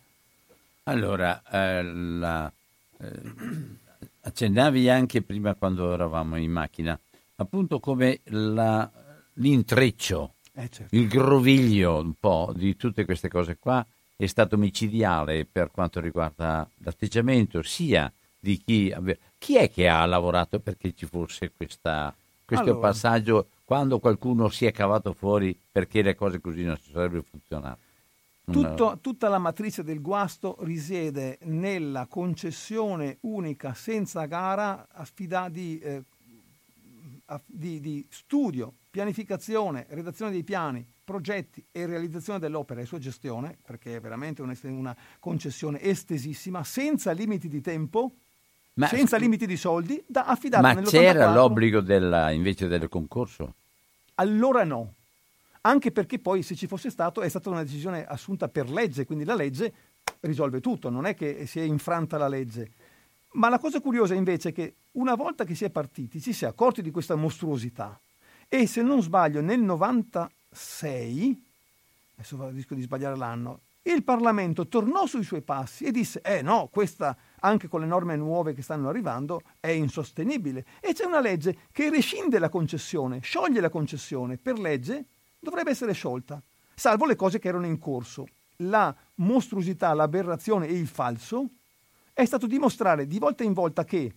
Allora, 0.85 1.43
eh, 1.51 1.83
la, 1.83 2.53
eh 2.99 3.85
accennavi 4.27 4.89
anche 4.89 5.23
prima 5.23 5.55
quando 5.55 5.93
eravamo 5.93 6.37
in 6.37 6.51
macchina, 6.51 6.99
appunto 7.37 7.79
come 7.79 8.21
la, 8.25 8.91
l'intreccio, 9.35 10.35
eh 10.53 10.69
certo. 10.69 10.95
il 10.97 11.07
groviglio 11.07 11.99
un 11.99 12.15
po' 12.19 12.53
di 12.55 12.77
tutte 12.77 13.05
queste 13.05 13.29
cose 13.29 13.57
qua 13.57 13.87
è 14.17 14.27
stato 14.27 14.57
micidiale 14.57 15.45
per 15.45 15.71
quanto 15.71 16.01
riguarda 16.01 16.69
l'atteggiamento 16.79 17.63
sia 17.63 18.13
di 18.39 18.59
chi, 18.59 18.95
chi 19.39 19.57
è 19.57 19.71
che 19.71 19.89
ha 19.89 20.05
lavorato 20.07 20.59
perché 20.59 20.93
ci 20.95 21.07
fosse 21.07 21.53
questa, 21.57 22.15
questo 22.45 22.71
allora. 22.71 22.89
passaggio 22.89 23.49
quando 23.65 23.99
qualcuno 23.99 24.49
si 24.49 24.67
è 24.67 24.73
cavato 24.73 25.13
fuori 25.13 25.57
perché 25.71 26.03
le 26.03 26.15
cose 26.15 26.41
così 26.41 26.63
non 26.63 26.77
si 26.79 26.91
sarebbero 26.91 27.23
funzionate. 27.23 27.85
Tutto, 28.49 28.99
tutta 29.01 29.29
la 29.29 29.39
matrice 29.39 29.83
del 29.83 30.01
guasto 30.01 30.57
risiede 30.61 31.39
nella 31.43 32.07
concessione 32.07 33.19
unica 33.23 33.75
senza 33.75 34.25
gara 34.27 34.87
affida 34.93 35.49
di, 35.49 35.81
eh, 35.81 36.05
di, 37.45 37.81
di, 37.81 38.07
studio, 38.09 38.73
pianificazione, 38.89 39.87
redazione 39.89 40.31
dei 40.31 40.45
piani, 40.45 40.87
progetti 41.03 41.65
e 41.73 41.87
realizzazione 41.87 42.39
dell'opera 42.39 42.81
e 42.81 42.87
sua 42.87 42.99
gestione, 42.99 43.59
perché 43.65 43.97
è 43.97 44.01
veramente 44.01 44.43
una, 44.43 44.57
una 44.63 44.97
concessione 45.19 45.81
estesissima, 45.81 46.63
senza 46.63 47.11
limiti 47.11 47.49
di 47.49 47.61
tempo, 47.61 48.13
ma, 48.75 48.87
senza 48.87 49.17
limiti 49.17 49.47
di 49.47 49.57
soldi, 49.57 50.01
da 50.07 50.25
affidare 50.25 50.75
Ma 50.75 50.83
c'era 50.83 51.33
l'obbligo 51.33 51.81
della, 51.81 52.31
invece 52.31 52.69
del 52.69 52.89
concorso? 52.89 53.55
Allora 54.15 54.63
no, 54.63 54.95
anche 55.67 55.91
perché 55.91 56.21
poi 56.21 56.43
se 56.43 56.55
ci 56.55 56.69
fosse 56.69 56.91
stato 56.91 57.21
è 57.23 57.29
stata 57.29 57.51
una 57.51 57.65
decisione 57.65 58.07
assunta 58.07 58.49
per 58.49 58.71
legge, 58.71 59.05
quindi 59.05 59.25
la 59.25 59.35
legge 59.35 59.73
risolve 60.21 60.61
tutto, 60.61 60.91
non 60.91 61.07
è 61.07 61.15
che 61.17 61.45
si 61.47 61.59
è 61.59 61.63
infranta 61.63 62.17
la 62.17 62.29
legge. 62.29 62.71
Ma 63.33 63.49
la 63.49 63.59
cosa 63.59 63.81
curiosa 63.81 64.15
invece 64.15 64.51
è 64.51 64.53
che 64.53 64.75
una 64.93 65.17
volta 65.17 65.45
che 65.45 65.57
si 65.57 65.65
è 65.65 65.71
partiti 65.71 66.21
ci 66.21 66.33
si 66.33 66.45
è 66.45 66.49
accorti 66.49 66.83
di 66.83 66.93
questa 66.93 67.17
mostruosità 67.17 67.99
e 68.49 68.67
se 68.69 68.81
non 68.81 69.03
sbaglio 69.03 69.41
nel 69.41 69.61
96, 69.61 71.45
adesso 72.15 72.49
rischio 72.51 72.77
di 72.77 72.83
sbagliare 72.83 73.17
l'anno, 73.17 73.61
il 73.83 74.05
Parlamento 74.05 74.69
tornò 74.69 75.07
sui 75.07 75.25
suoi 75.25 75.43
passi 75.43 75.85
e 75.85 75.91
disse, 75.91 76.21
eh 76.23 76.43
no, 76.43 76.69
questa 76.71 77.17
anche 77.41 77.67
con 77.69 77.81
le 77.81 77.87
norme 77.87 78.17
nuove 78.17 78.55
che 78.55 78.63
stanno 78.63 78.89
arrivando 78.89 79.43
è 79.59 79.69
insostenibile. 79.69 80.65
E 80.81 80.93
c'è 80.93 81.05
una 81.05 81.21
legge 81.21 81.59
che 81.73 81.91
rescinde 81.91 82.39
la 82.39 82.49
concessione, 82.49 83.21
scioglie 83.21 83.61
la 83.61 83.69
concessione 83.69 84.39
per 84.39 84.59
legge 84.59 85.05
dovrebbe 85.39 85.71
essere 85.71 85.93
sciolta, 85.93 86.43
salvo 86.75 87.07
le 87.07 87.17
cose 87.17 87.39
che 87.39 87.49
erano 87.49 87.67
in 87.67 87.79
corso. 87.79 88.27
La 88.61 88.95
mostruosità, 89.17 89.93
l'aberrazione 89.93 90.67
e 90.67 90.73
il 90.73 90.87
falso 90.87 91.49
è 92.13 92.25
stato 92.25 92.47
dimostrare 92.47 93.07
di 93.07 93.19
volta 93.19 93.45
in 93.45 93.53
volta 93.53 93.85
che 93.85 94.15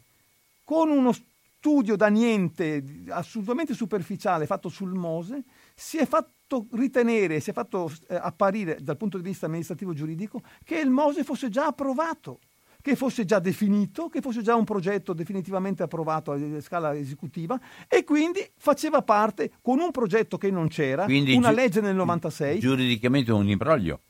con 0.64 0.90
uno 0.90 1.12
studio 1.12 1.98
da 1.98 2.08
niente, 2.08 2.82
assolutamente 3.10 3.74
superficiale, 3.74 4.46
fatto 4.46 4.70
sul 4.70 4.94
Mose, 4.94 5.44
si 5.76 5.98
è 5.98 6.06
fatto 6.06 6.68
ritenere, 6.72 7.42
si 7.42 7.50
è 7.50 7.54
fatto 7.54 7.92
eh, 8.08 8.16
apparire 8.16 8.78
dal 8.82 8.96
punto 8.96 9.18
di 9.18 9.24
vista 9.24 9.48
amministrativo 9.48 9.94
giuridico 9.94 10.42
che 10.64 10.80
il 10.80 10.90
Mose 10.90 11.26
fosse 11.26 11.50
già 11.50 11.66
approvato 11.66 12.40
che 12.82 12.96
fosse 12.96 13.26
già 13.26 13.40
definito, 13.40 14.08
che 14.08 14.22
fosse 14.22 14.42
già 14.42 14.56
un 14.56 14.64
progetto 14.64 15.14
definitivamente 15.14 15.84
approvato 15.84 16.32
a 16.32 16.62
scala 16.62 16.96
esecutiva 16.96 17.60
e 17.88 18.04
quindi 18.04 18.40
faceva 18.58 19.02
parte 19.02 19.52
con 19.62 19.80
un 19.80 19.92
progetto 19.92 20.38
che 20.38 20.50
non 20.50 20.68
c'era, 20.68 21.06
quindi 21.06 21.36
una 21.36 21.50
gi- 21.50 21.56
legge 21.56 21.82
nel 21.82 21.96
96. 21.96 22.60
Giuridicamente 22.60 23.32
un 23.32 23.50
imbroglio. 23.50 24.02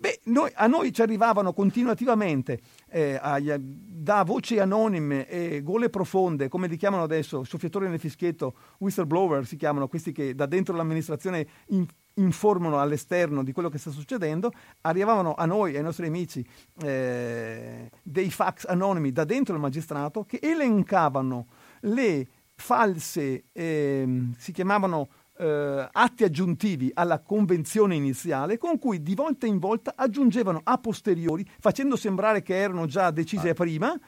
Beh, 0.00 0.20
noi, 0.24 0.50
a 0.54 0.66
noi 0.66 0.94
ci 0.94 1.02
arrivavano 1.02 1.52
continuativamente 1.52 2.58
eh, 2.88 3.18
agli, 3.20 3.52
da 3.58 4.22
voci 4.22 4.58
anonime 4.58 5.28
e 5.28 5.62
gole 5.62 5.90
profonde, 5.90 6.48
come 6.48 6.68
li 6.68 6.78
chiamano 6.78 7.02
adesso, 7.02 7.44
soffiatori 7.44 7.86
nel 7.86 7.98
fischietto, 8.00 8.54
whistleblower 8.78 9.44
si 9.44 9.56
chiamano, 9.56 9.88
questi 9.88 10.10
che 10.10 10.34
da 10.34 10.46
dentro 10.46 10.74
l'amministrazione 10.74 11.46
in, 11.68 11.86
informano 12.14 12.80
all'esterno 12.80 13.42
di 13.42 13.52
quello 13.52 13.68
che 13.68 13.78
sta 13.78 13.90
succedendo, 13.90 14.52
arrivavano 14.82 15.34
a 15.34 15.46
noi, 15.46 15.76
ai 15.76 15.82
nostri 15.82 16.06
amici, 16.06 16.46
eh, 16.82 17.90
dei 18.02 18.30
fax 18.30 18.66
anonimi 18.66 19.12
da 19.12 19.24
dentro 19.24 19.54
il 19.54 19.60
magistrato 19.60 20.24
che 20.24 20.38
elencavano 20.42 21.46
le 21.80 22.26
false, 22.54 23.44
eh, 23.52 24.28
si 24.36 24.52
chiamavano 24.52 25.08
eh, 25.40 25.88
atti 25.90 26.24
aggiuntivi 26.24 26.90
alla 26.92 27.20
convenzione 27.20 27.94
iniziale 27.94 28.58
con 28.58 28.78
cui 28.78 29.02
di 29.02 29.14
volta 29.14 29.46
in 29.46 29.58
volta 29.58 29.94
aggiungevano 29.96 30.60
a 30.62 30.76
posteriori, 30.76 31.46
facendo 31.58 31.96
sembrare 31.96 32.42
che 32.42 32.54
erano 32.54 32.86
già 32.86 33.10
decise 33.10 33.50
ah. 33.50 33.54
prima, 33.54 33.98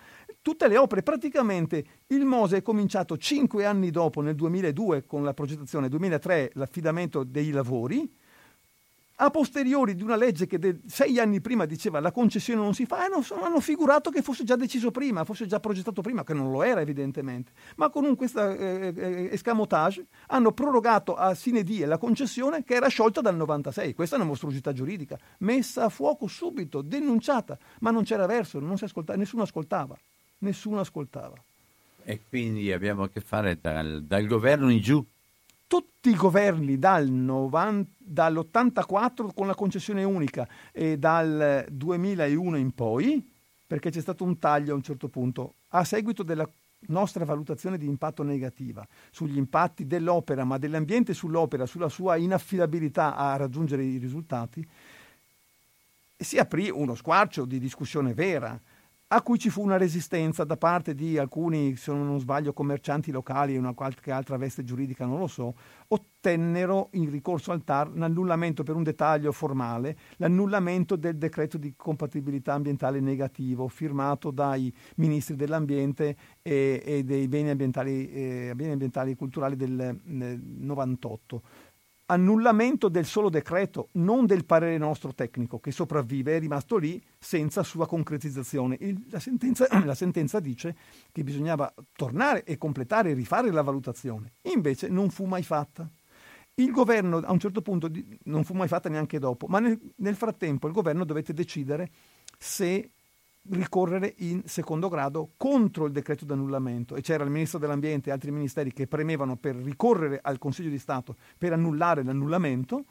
tutte 0.42 0.68
le 0.68 0.76
opere. 0.76 1.02
Praticamente 1.02 1.84
il 2.08 2.24
Mose 2.24 2.58
è 2.58 2.62
cominciato 2.62 3.16
cinque 3.16 3.64
anni 3.64 3.90
dopo, 3.90 4.20
nel 4.20 4.34
2002, 4.34 5.06
con 5.06 5.24
la 5.24 5.32
progettazione, 5.32 5.88
2003 5.88 6.50
l'affidamento 6.54 7.24
dei 7.24 7.50
lavori, 7.50 8.20
a 9.16 9.30
posteriori 9.30 9.94
di 9.94 10.02
una 10.02 10.16
legge 10.16 10.46
che 10.46 10.58
de- 10.58 10.80
sei 10.86 11.20
anni 11.20 11.40
prima 11.40 11.64
diceva 11.64 12.00
la 12.00 12.10
concessione 12.10 12.60
non 12.60 12.74
si 12.74 12.86
fa, 12.86 13.06
e 13.06 13.08
non 13.08 13.22
hanno 13.42 13.60
figurato 13.60 14.10
che 14.10 14.20
fosse 14.20 14.42
già 14.42 14.56
deciso 14.56 14.90
prima, 14.90 15.22
fosse 15.22 15.46
già 15.46 15.60
progettato 15.60 16.02
prima, 16.02 16.24
che 16.24 16.34
non 16.34 16.50
lo 16.50 16.62
era 16.64 16.80
evidentemente. 16.80 17.52
Ma 17.76 17.88
con 17.88 18.16
questo 18.16 18.50
eh, 18.50 18.92
eh, 18.96 19.28
escamotage 19.30 20.06
hanno 20.28 20.50
prorogato 20.50 21.14
a 21.14 21.34
sine 21.34 21.62
die 21.62 21.86
la 21.86 21.98
concessione 21.98 22.64
che 22.64 22.74
era 22.74 22.88
sciolta 22.88 23.20
dal 23.20 23.36
96. 23.36 23.94
Questa 23.94 24.16
è 24.16 24.18
una 24.18 24.28
mostruosità 24.28 24.72
giuridica, 24.72 25.16
messa 25.38 25.84
a 25.84 25.88
fuoco 25.88 26.26
subito, 26.26 26.82
denunciata, 26.82 27.56
ma 27.80 27.92
non 27.92 28.02
c'era 28.02 28.26
verso, 28.26 28.60
ascolta- 28.80 29.14
nessuno 29.14 29.42
ascoltava, 29.42 29.96
nessuno 30.42 30.80
ascoltava. 30.80 31.34
E 32.04 32.20
quindi 32.28 32.72
abbiamo 32.72 33.04
a 33.04 33.08
che 33.08 33.20
fare 33.20 33.58
dal, 33.60 34.02
dal 34.02 34.26
governo 34.26 34.70
in 34.70 34.80
giù 34.80 35.04
tutti 35.72 36.10
i 36.10 36.14
governi 36.14 36.78
dal 36.78 37.08
90, 37.08 37.90
dall'84 37.96 39.32
con 39.34 39.46
la 39.46 39.54
concessione 39.54 40.04
unica 40.04 40.46
e 40.70 40.98
dal 40.98 41.64
2001 41.70 42.56
in 42.58 42.74
poi, 42.74 43.26
perché 43.66 43.90
c'è 43.90 44.02
stato 44.02 44.22
un 44.22 44.38
taglio 44.38 44.72
a 44.72 44.76
un 44.76 44.82
certo 44.82 45.08
punto, 45.08 45.54
a 45.68 45.82
seguito 45.84 46.22
della 46.22 46.46
nostra 46.88 47.24
valutazione 47.24 47.78
di 47.78 47.86
impatto 47.86 48.22
negativa 48.22 48.86
sugli 49.10 49.38
impatti 49.38 49.86
dell'opera, 49.86 50.44
ma 50.44 50.58
dell'ambiente 50.58 51.14
sull'opera, 51.14 51.64
sulla 51.64 51.88
sua 51.88 52.16
inaffidabilità 52.16 53.16
a 53.16 53.36
raggiungere 53.36 53.82
i 53.82 53.96
risultati, 53.96 54.66
si 56.18 56.36
aprì 56.36 56.68
uno 56.68 56.94
squarcio 56.94 57.46
di 57.46 57.58
discussione 57.58 58.12
vera 58.12 58.60
a 59.14 59.20
cui 59.20 59.38
ci 59.38 59.50
fu 59.50 59.62
una 59.62 59.76
resistenza 59.76 60.42
da 60.44 60.56
parte 60.56 60.94
di 60.94 61.18
alcuni, 61.18 61.76
se 61.76 61.92
non 61.92 62.18
sbaglio, 62.18 62.54
commercianti 62.54 63.10
locali 63.10 63.54
e 63.54 63.58
una 63.58 63.74
qualche 63.74 64.10
altra 64.10 64.38
veste 64.38 64.64
giuridica, 64.64 65.04
non 65.04 65.18
lo 65.18 65.26
so, 65.26 65.54
ottennero 65.88 66.88
in 66.92 67.10
ricorso 67.10 67.52
al 67.52 67.62
TAR 67.62 67.90
l'annullamento 67.94 68.62
per 68.62 68.74
un 68.74 68.82
dettaglio 68.82 69.30
formale, 69.30 69.98
l'annullamento 70.16 70.96
del 70.96 71.18
decreto 71.18 71.58
di 71.58 71.74
compatibilità 71.76 72.54
ambientale 72.54 73.00
negativo 73.00 73.68
firmato 73.68 74.30
dai 74.30 74.74
ministri 74.96 75.36
dell'ambiente 75.36 76.16
e, 76.40 76.82
e 76.82 77.04
dei 77.04 77.28
beni 77.28 77.50
ambientali, 77.50 78.10
eh, 78.10 78.52
beni 78.56 78.72
ambientali, 78.72 79.10
e 79.10 79.16
culturali 79.16 79.56
del, 79.56 80.00
del 80.04 80.40
98 80.42 81.42
annullamento 82.06 82.88
del 82.88 83.06
solo 83.06 83.30
decreto, 83.30 83.88
non 83.92 84.26
del 84.26 84.44
parere 84.44 84.76
nostro 84.78 85.14
tecnico, 85.14 85.60
che 85.60 85.70
sopravvive, 85.70 86.36
è 86.36 86.40
rimasto 86.40 86.76
lì 86.76 87.02
senza 87.18 87.62
sua 87.62 87.86
concretizzazione. 87.86 88.76
Il, 88.80 89.06
la, 89.10 89.20
sentenza, 89.20 89.66
la, 89.84 89.94
sentenza, 89.94 90.40
dice 90.40 90.76
che 91.12 91.22
bisognava 91.22 91.72
tornare 91.94 92.44
e 92.44 92.58
completare 92.58 93.10
e 93.10 93.14
rifare 93.14 93.50
la 93.50 93.62
valutazione. 93.62 94.32
Invece 94.42 94.88
non 94.88 95.10
fu 95.10 95.24
mai 95.24 95.42
fatta. 95.42 95.88
Il 96.54 96.70
governo 96.70 97.18
a 97.18 97.32
un 97.32 97.38
certo 97.38 97.62
punto 97.62 97.90
non 98.24 98.44
fu 98.44 98.52
mai 98.52 98.68
fatta 98.68 98.90
neanche 98.90 99.18
dopo, 99.18 99.46
ma 99.46 99.58
nel, 99.58 99.80
nel 99.96 100.16
frattempo 100.16 100.66
il 100.66 100.74
governo 100.74 101.04
dovette 101.04 101.32
decidere 101.32 101.90
se 102.38 102.90
ricorrere 103.50 104.14
in 104.18 104.42
secondo 104.44 104.88
grado 104.88 105.30
contro 105.36 105.86
il 105.86 105.92
decreto 105.92 106.24
di 106.24 106.32
annullamento 106.32 106.94
e 106.94 107.00
c'era 107.00 107.24
il 107.24 107.30
ministro 107.30 107.58
dell'ambiente 107.58 108.08
e 108.08 108.12
altri 108.12 108.30
ministeri 108.30 108.72
che 108.72 108.86
premevano 108.86 109.36
per 109.36 109.56
ricorrere 109.56 110.20
al 110.22 110.38
Consiglio 110.38 110.70
di 110.70 110.78
Stato 110.78 111.16
per 111.36 111.52
annullare 111.52 112.04
l'annullamento 112.04 112.84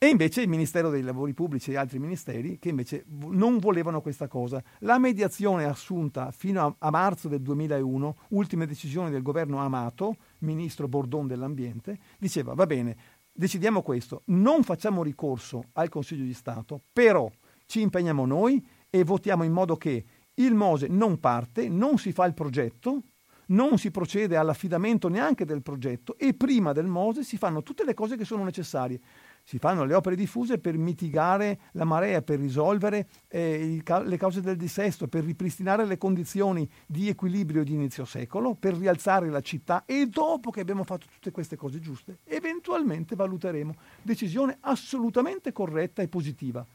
e 0.00 0.06
invece 0.06 0.42
il 0.42 0.48
Ministero 0.48 0.90
dei 0.90 1.02
Lavori 1.02 1.34
Pubblici 1.34 1.72
e 1.72 1.76
altri 1.76 1.98
ministeri 1.98 2.60
che 2.60 2.68
invece 2.68 3.04
non 3.08 3.58
volevano 3.58 4.00
questa 4.00 4.28
cosa. 4.28 4.62
La 4.80 4.96
mediazione 4.96 5.64
assunta 5.64 6.30
fino 6.30 6.64
a, 6.64 6.74
a 6.78 6.90
marzo 6.90 7.26
del 7.26 7.40
2001, 7.40 8.16
ultime 8.28 8.66
decisioni 8.66 9.10
del 9.10 9.22
governo 9.22 9.58
Amato, 9.58 10.18
ministro 10.38 10.86
Bordon 10.86 11.26
dell'ambiente, 11.26 11.98
diceva 12.16 12.54
va 12.54 12.64
bene, 12.64 12.96
decidiamo 13.32 13.82
questo, 13.82 14.22
non 14.26 14.62
facciamo 14.62 15.02
ricorso 15.02 15.64
al 15.72 15.88
Consiglio 15.88 16.24
di 16.24 16.32
Stato, 16.32 16.80
però 16.92 17.28
ci 17.66 17.80
impegniamo 17.80 18.24
noi 18.24 18.64
e 18.90 19.04
votiamo 19.04 19.44
in 19.44 19.52
modo 19.52 19.76
che 19.76 20.04
il 20.34 20.54
Mose 20.54 20.86
non 20.88 21.18
parte, 21.18 21.68
non 21.68 21.98
si 21.98 22.12
fa 22.12 22.24
il 22.24 22.34
progetto, 22.34 23.02
non 23.48 23.78
si 23.78 23.90
procede 23.90 24.36
all'affidamento 24.36 25.08
neanche 25.08 25.44
del 25.44 25.62
progetto 25.62 26.16
e 26.18 26.34
prima 26.34 26.72
del 26.72 26.86
Mose 26.86 27.22
si 27.22 27.36
fanno 27.36 27.62
tutte 27.62 27.84
le 27.84 27.94
cose 27.94 28.16
che 28.16 28.24
sono 28.24 28.44
necessarie. 28.44 29.00
Si 29.42 29.58
fanno 29.58 29.84
le 29.84 29.94
opere 29.94 30.14
diffuse 30.14 30.58
per 30.58 30.76
mitigare 30.76 31.60
la 31.72 31.84
marea, 31.84 32.20
per 32.20 32.38
risolvere 32.38 33.08
eh, 33.28 33.82
le 33.82 34.16
cause 34.18 34.42
del 34.42 34.56
dissesto, 34.56 35.08
per 35.08 35.24
ripristinare 35.24 35.86
le 35.86 35.96
condizioni 35.96 36.68
di 36.86 37.08
equilibrio 37.08 37.64
di 37.64 37.72
inizio 37.72 38.04
secolo, 38.04 38.54
per 38.54 38.76
rialzare 38.76 39.30
la 39.30 39.40
città 39.40 39.84
e 39.86 40.06
dopo 40.06 40.50
che 40.50 40.60
abbiamo 40.60 40.84
fatto 40.84 41.06
tutte 41.10 41.30
queste 41.30 41.56
cose 41.56 41.80
giuste, 41.80 42.18
eventualmente 42.24 43.16
valuteremo 43.16 43.74
decisione 44.02 44.58
assolutamente 44.60 45.52
corretta 45.52 46.02
e 46.02 46.08
positiva 46.08 46.66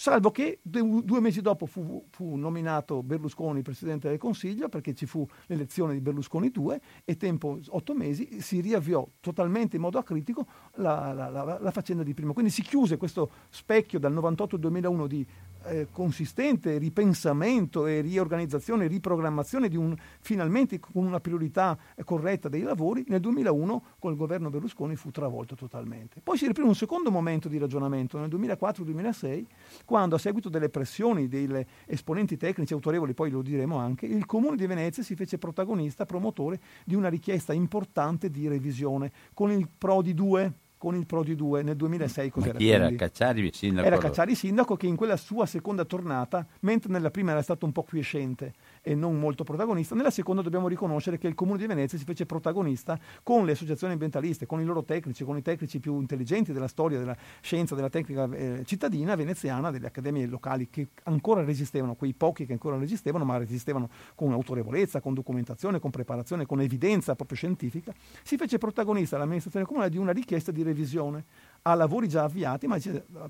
salvo 0.00 0.30
che 0.30 0.60
due 0.62 1.20
mesi 1.20 1.42
dopo 1.42 1.66
fu, 1.66 2.06
fu, 2.08 2.34
nominato 2.36 3.02
Berlusconi 3.02 3.60
presidente 3.60 4.08
del 4.08 4.16
Consiglio 4.16 4.70
perché 4.70 4.94
ci 4.94 5.04
fu 5.04 5.28
l'elezione 5.44 5.92
di 5.92 6.00
Berlusconi 6.00 6.50
2 6.50 6.80
e 7.04 7.18
tempo 7.18 7.58
otto 7.68 7.94
mesi 7.94 8.40
si 8.40 8.62
riavviò 8.62 9.06
totalmente 9.20 9.76
in 9.76 9.82
modo 9.82 9.98
acritico 9.98 10.46
la, 10.76 11.12
la, 11.12 11.28
la, 11.28 11.58
la 11.60 11.70
faccenda 11.70 12.02
di 12.02 12.14
prima. 12.14 12.32
Quindi 12.32 12.50
si 12.50 12.62
chiuse 12.62 12.96
questo 12.96 13.30
specchio 13.50 13.98
dal 13.98 14.14
98 14.14 14.54
al 14.54 14.60
2001 14.62 15.06
di 15.06 15.26
eh, 15.64 15.88
consistente 15.90 16.78
ripensamento 16.78 17.86
e 17.86 18.00
riorganizzazione 18.00 18.86
riprogrammazione 18.86 19.68
di 19.68 19.76
un, 19.76 19.94
finalmente 20.20 20.78
con 20.78 21.04
una 21.04 21.20
priorità 21.20 21.78
corretta 22.04 22.48
dei 22.48 22.62
lavori, 22.62 23.04
nel 23.08 23.20
2001 23.20 23.84
col 23.98 24.16
governo 24.16 24.50
Berlusconi 24.50 24.96
fu 24.96 25.10
travolto 25.10 25.54
totalmente. 25.54 26.20
Poi 26.22 26.36
si 26.36 26.46
riprende 26.46 26.70
un 26.70 26.76
secondo 26.76 27.10
momento 27.10 27.48
di 27.48 27.58
ragionamento 27.58 28.18
nel 28.18 28.28
2004-2006, 28.28 29.44
quando 29.84 30.16
a 30.16 30.18
seguito 30.18 30.48
delle 30.48 30.68
pressioni 30.68 31.28
degli 31.28 31.64
esponenti 31.86 32.36
tecnici 32.36 32.72
autorevoli, 32.72 33.14
poi 33.14 33.30
lo 33.30 33.42
diremo 33.42 33.76
anche, 33.76 34.06
il 34.06 34.26
Comune 34.26 34.56
di 34.56 34.66
Venezia 34.66 35.02
si 35.02 35.14
fece 35.14 35.38
protagonista, 35.38 36.06
promotore 36.06 36.60
di 36.84 36.94
una 36.94 37.08
richiesta 37.08 37.52
importante 37.52 38.30
di 38.30 38.48
revisione 38.48 39.12
con 39.34 39.50
il 39.50 39.68
Prodi 39.76 40.14
2 40.14 40.52
con 40.80 40.94
il 40.94 41.04
Prodi 41.04 41.34
2 41.34 41.62
nel 41.62 41.76
2006. 41.76 42.32
Ma 42.36 42.52
chi 42.52 42.70
era 42.70 42.90
Cacciari 42.94 43.52
sindaco? 43.52 43.86
Era 43.86 43.98
Cacciari 43.98 44.34
sindaco 44.34 44.76
che 44.76 44.86
in 44.86 44.96
quella 44.96 45.18
sua 45.18 45.44
seconda 45.44 45.84
tornata, 45.84 46.46
mentre 46.60 46.90
nella 46.90 47.10
prima 47.10 47.32
era 47.32 47.42
stato 47.42 47.66
un 47.66 47.72
po' 47.72 47.82
quiescente 47.82 48.54
e 48.82 48.94
non 48.94 49.18
molto 49.18 49.44
protagonista, 49.44 49.94
nella 49.94 50.10
seconda 50.10 50.42
dobbiamo 50.42 50.68
riconoscere 50.68 51.18
che 51.18 51.26
il 51.26 51.34
Comune 51.34 51.58
di 51.58 51.66
Venezia 51.66 51.98
si 51.98 52.04
fece 52.04 52.26
protagonista 52.26 52.98
con 53.22 53.44
le 53.44 53.52
associazioni 53.52 53.92
ambientaliste, 53.92 54.46
con 54.46 54.60
i 54.60 54.64
loro 54.64 54.82
tecnici, 54.84 55.24
con 55.24 55.36
i 55.36 55.42
tecnici 55.42 55.80
più 55.80 56.00
intelligenti 56.00 56.52
della 56.52 56.68
storia, 56.68 56.98
della 56.98 57.16
scienza, 57.40 57.74
della 57.74 57.90
tecnica 57.90 58.28
eh, 58.32 58.62
cittadina 58.64 59.14
veneziana, 59.14 59.70
delle 59.70 59.86
accademie 59.86 60.26
locali 60.26 60.68
che 60.70 60.88
ancora 61.04 61.44
resistevano, 61.44 61.94
quei 61.94 62.14
pochi 62.14 62.46
che 62.46 62.52
ancora 62.52 62.78
resistevano, 62.78 63.24
ma 63.24 63.36
resistevano 63.36 63.90
con 64.14 64.32
autorevolezza, 64.32 65.00
con 65.00 65.14
documentazione, 65.14 65.78
con 65.78 65.90
preparazione, 65.90 66.46
con 66.46 66.60
evidenza 66.60 67.14
proprio 67.14 67.36
scientifica, 67.36 67.92
si 68.22 68.36
fece 68.36 68.58
protagonista 68.58 69.18
l'amministrazione 69.18 69.66
comunale 69.66 69.90
di 69.90 69.98
una 69.98 70.12
richiesta 70.12 70.52
di 70.52 70.62
revisione 70.62 71.24
a 71.62 71.74
lavori 71.74 72.08
già 72.08 72.24
avviati, 72.24 72.66
ma 72.66 72.78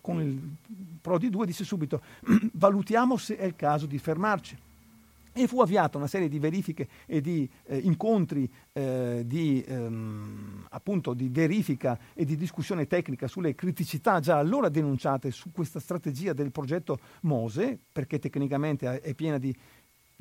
con 0.00 0.20
il 0.20 0.40
Prodi 1.00 1.30
2 1.30 1.46
disse 1.46 1.64
subito 1.64 2.00
valutiamo 2.52 3.16
se 3.16 3.36
è 3.36 3.44
il 3.44 3.56
caso 3.56 3.86
di 3.86 3.98
fermarci. 3.98 4.56
E 5.32 5.46
fu 5.46 5.60
avviata 5.60 5.96
una 5.96 6.06
serie 6.06 6.28
di 6.28 6.38
verifiche 6.38 6.88
e 7.06 7.20
di 7.20 7.48
eh, 7.66 7.78
incontri 7.78 8.50
eh, 8.72 9.22
di, 9.24 9.64
ehm, 9.66 10.66
appunto, 10.70 11.14
di 11.14 11.28
verifica 11.28 11.98
e 12.14 12.24
di 12.24 12.36
discussione 12.36 12.86
tecnica 12.86 13.28
sulle 13.28 13.54
criticità 13.54 14.18
già 14.20 14.38
allora 14.38 14.68
denunciate 14.68 15.30
su 15.30 15.52
questa 15.52 15.78
strategia 15.78 16.32
del 16.32 16.50
progetto 16.50 16.98
Mose, 17.22 17.78
perché 17.92 18.18
tecnicamente 18.18 19.00
è 19.00 19.14
piena 19.14 19.38
di 19.38 19.54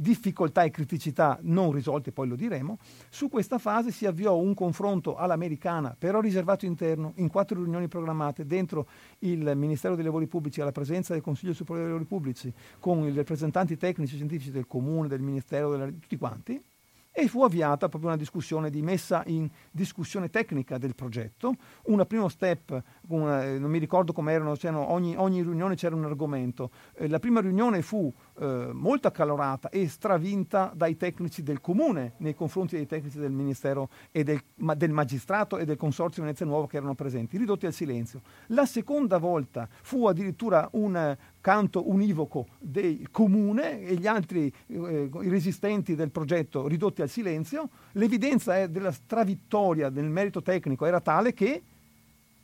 difficoltà 0.01 0.63
e 0.63 0.71
criticità 0.71 1.37
non 1.41 1.73
risolte, 1.73 2.13
poi 2.13 2.29
lo 2.29 2.37
diremo, 2.37 2.77
su 3.09 3.27
questa 3.27 3.57
fase 3.57 3.91
si 3.91 4.05
avviò 4.05 4.37
un 4.37 4.53
confronto 4.53 5.17
all'americana, 5.17 5.93
però 5.97 6.21
riservato 6.21 6.65
interno, 6.65 7.11
in 7.15 7.27
quattro 7.27 7.57
riunioni 7.57 7.89
programmate 7.89 8.45
dentro 8.45 8.87
il 9.19 9.51
Ministero 9.57 9.95
dei 9.95 10.05
Lavori 10.05 10.27
Pubblici, 10.27 10.61
alla 10.61 10.71
presenza 10.71 11.11
del 11.11 11.21
Consiglio 11.21 11.51
Superiore 11.51 11.89
dei 11.89 11.97
Lavori 11.97 12.07
Pubblici, 12.07 12.53
con 12.79 13.03
i 13.03 13.13
rappresentanti 13.13 13.75
tecnici 13.75 14.13
e 14.13 14.15
scientifici 14.15 14.51
del 14.51 14.67
Comune, 14.67 15.09
del 15.09 15.19
Ministero, 15.19 15.71
della, 15.71 15.87
tutti 15.87 16.17
quanti, 16.17 16.63
e 17.11 17.27
fu 17.27 17.43
avviata 17.43 17.89
proprio 17.89 18.11
una 18.11 18.17
discussione 18.17 18.69
di 18.69 18.81
messa 18.81 19.23
in 19.25 19.49
discussione 19.71 20.29
tecnica 20.29 20.77
del 20.77 20.95
progetto. 20.95 21.55
Un 21.85 22.05
primo 22.07 22.29
step, 22.29 22.81
una, 23.07 23.57
non 23.57 23.69
mi 23.69 23.79
ricordo 23.79 24.13
come 24.13 24.31
erano, 24.31 24.55
ogni, 24.91 25.15
ogni, 25.17 25.41
riunione 25.41 25.75
c'era 25.75 25.95
un 25.95 26.05
argomento. 26.05 26.71
Eh, 26.95 27.09
la 27.09 27.19
prima 27.19 27.41
riunione 27.41 27.81
fu 27.81 28.11
eh, 28.39 28.69
molto 28.71 29.07
accalorata 29.09 29.69
e 29.69 29.87
stravinta 29.89 30.71
dai 30.73 30.95
tecnici 30.95 31.43
del 31.43 31.59
comune 31.59 32.13
nei 32.17 32.33
confronti 32.33 32.75
dei 32.75 32.85
tecnici 32.85 33.17
del 33.17 33.31
Ministero 33.31 33.89
e 34.11 34.23
del, 34.23 34.41
ma, 34.55 34.75
del 34.75 34.91
magistrato 34.91 35.57
e 35.57 35.65
del 35.65 35.75
Consorzio 35.75 36.23
Venezia 36.23 36.45
Nuova 36.45 36.67
che 36.67 36.77
erano 36.77 36.95
presenti, 36.95 37.37
ridotti 37.37 37.65
al 37.65 37.73
silenzio. 37.73 38.21
La 38.47 38.65
seconda 38.65 39.17
volta 39.17 39.67
fu 39.81 40.07
addirittura 40.07 40.69
un 40.73 41.17
canto 41.41 41.89
univoco 41.89 42.47
del 42.59 43.09
comune 43.11 43.81
e 43.81 43.95
gli 43.95 44.07
altri 44.07 44.53
eh, 44.67 45.09
resistenti 45.11 45.95
del 45.95 46.11
progetto 46.11 46.67
ridotti 46.67 47.01
al 47.01 47.09
silenzio. 47.09 47.69
L'evidenza 47.93 48.67
della 48.67 48.91
stravittoria 48.91 49.89
nel 49.89 50.09
merito 50.09 50.41
tecnico 50.41 50.85
era 50.85 51.01
tale 51.01 51.33
che 51.33 51.61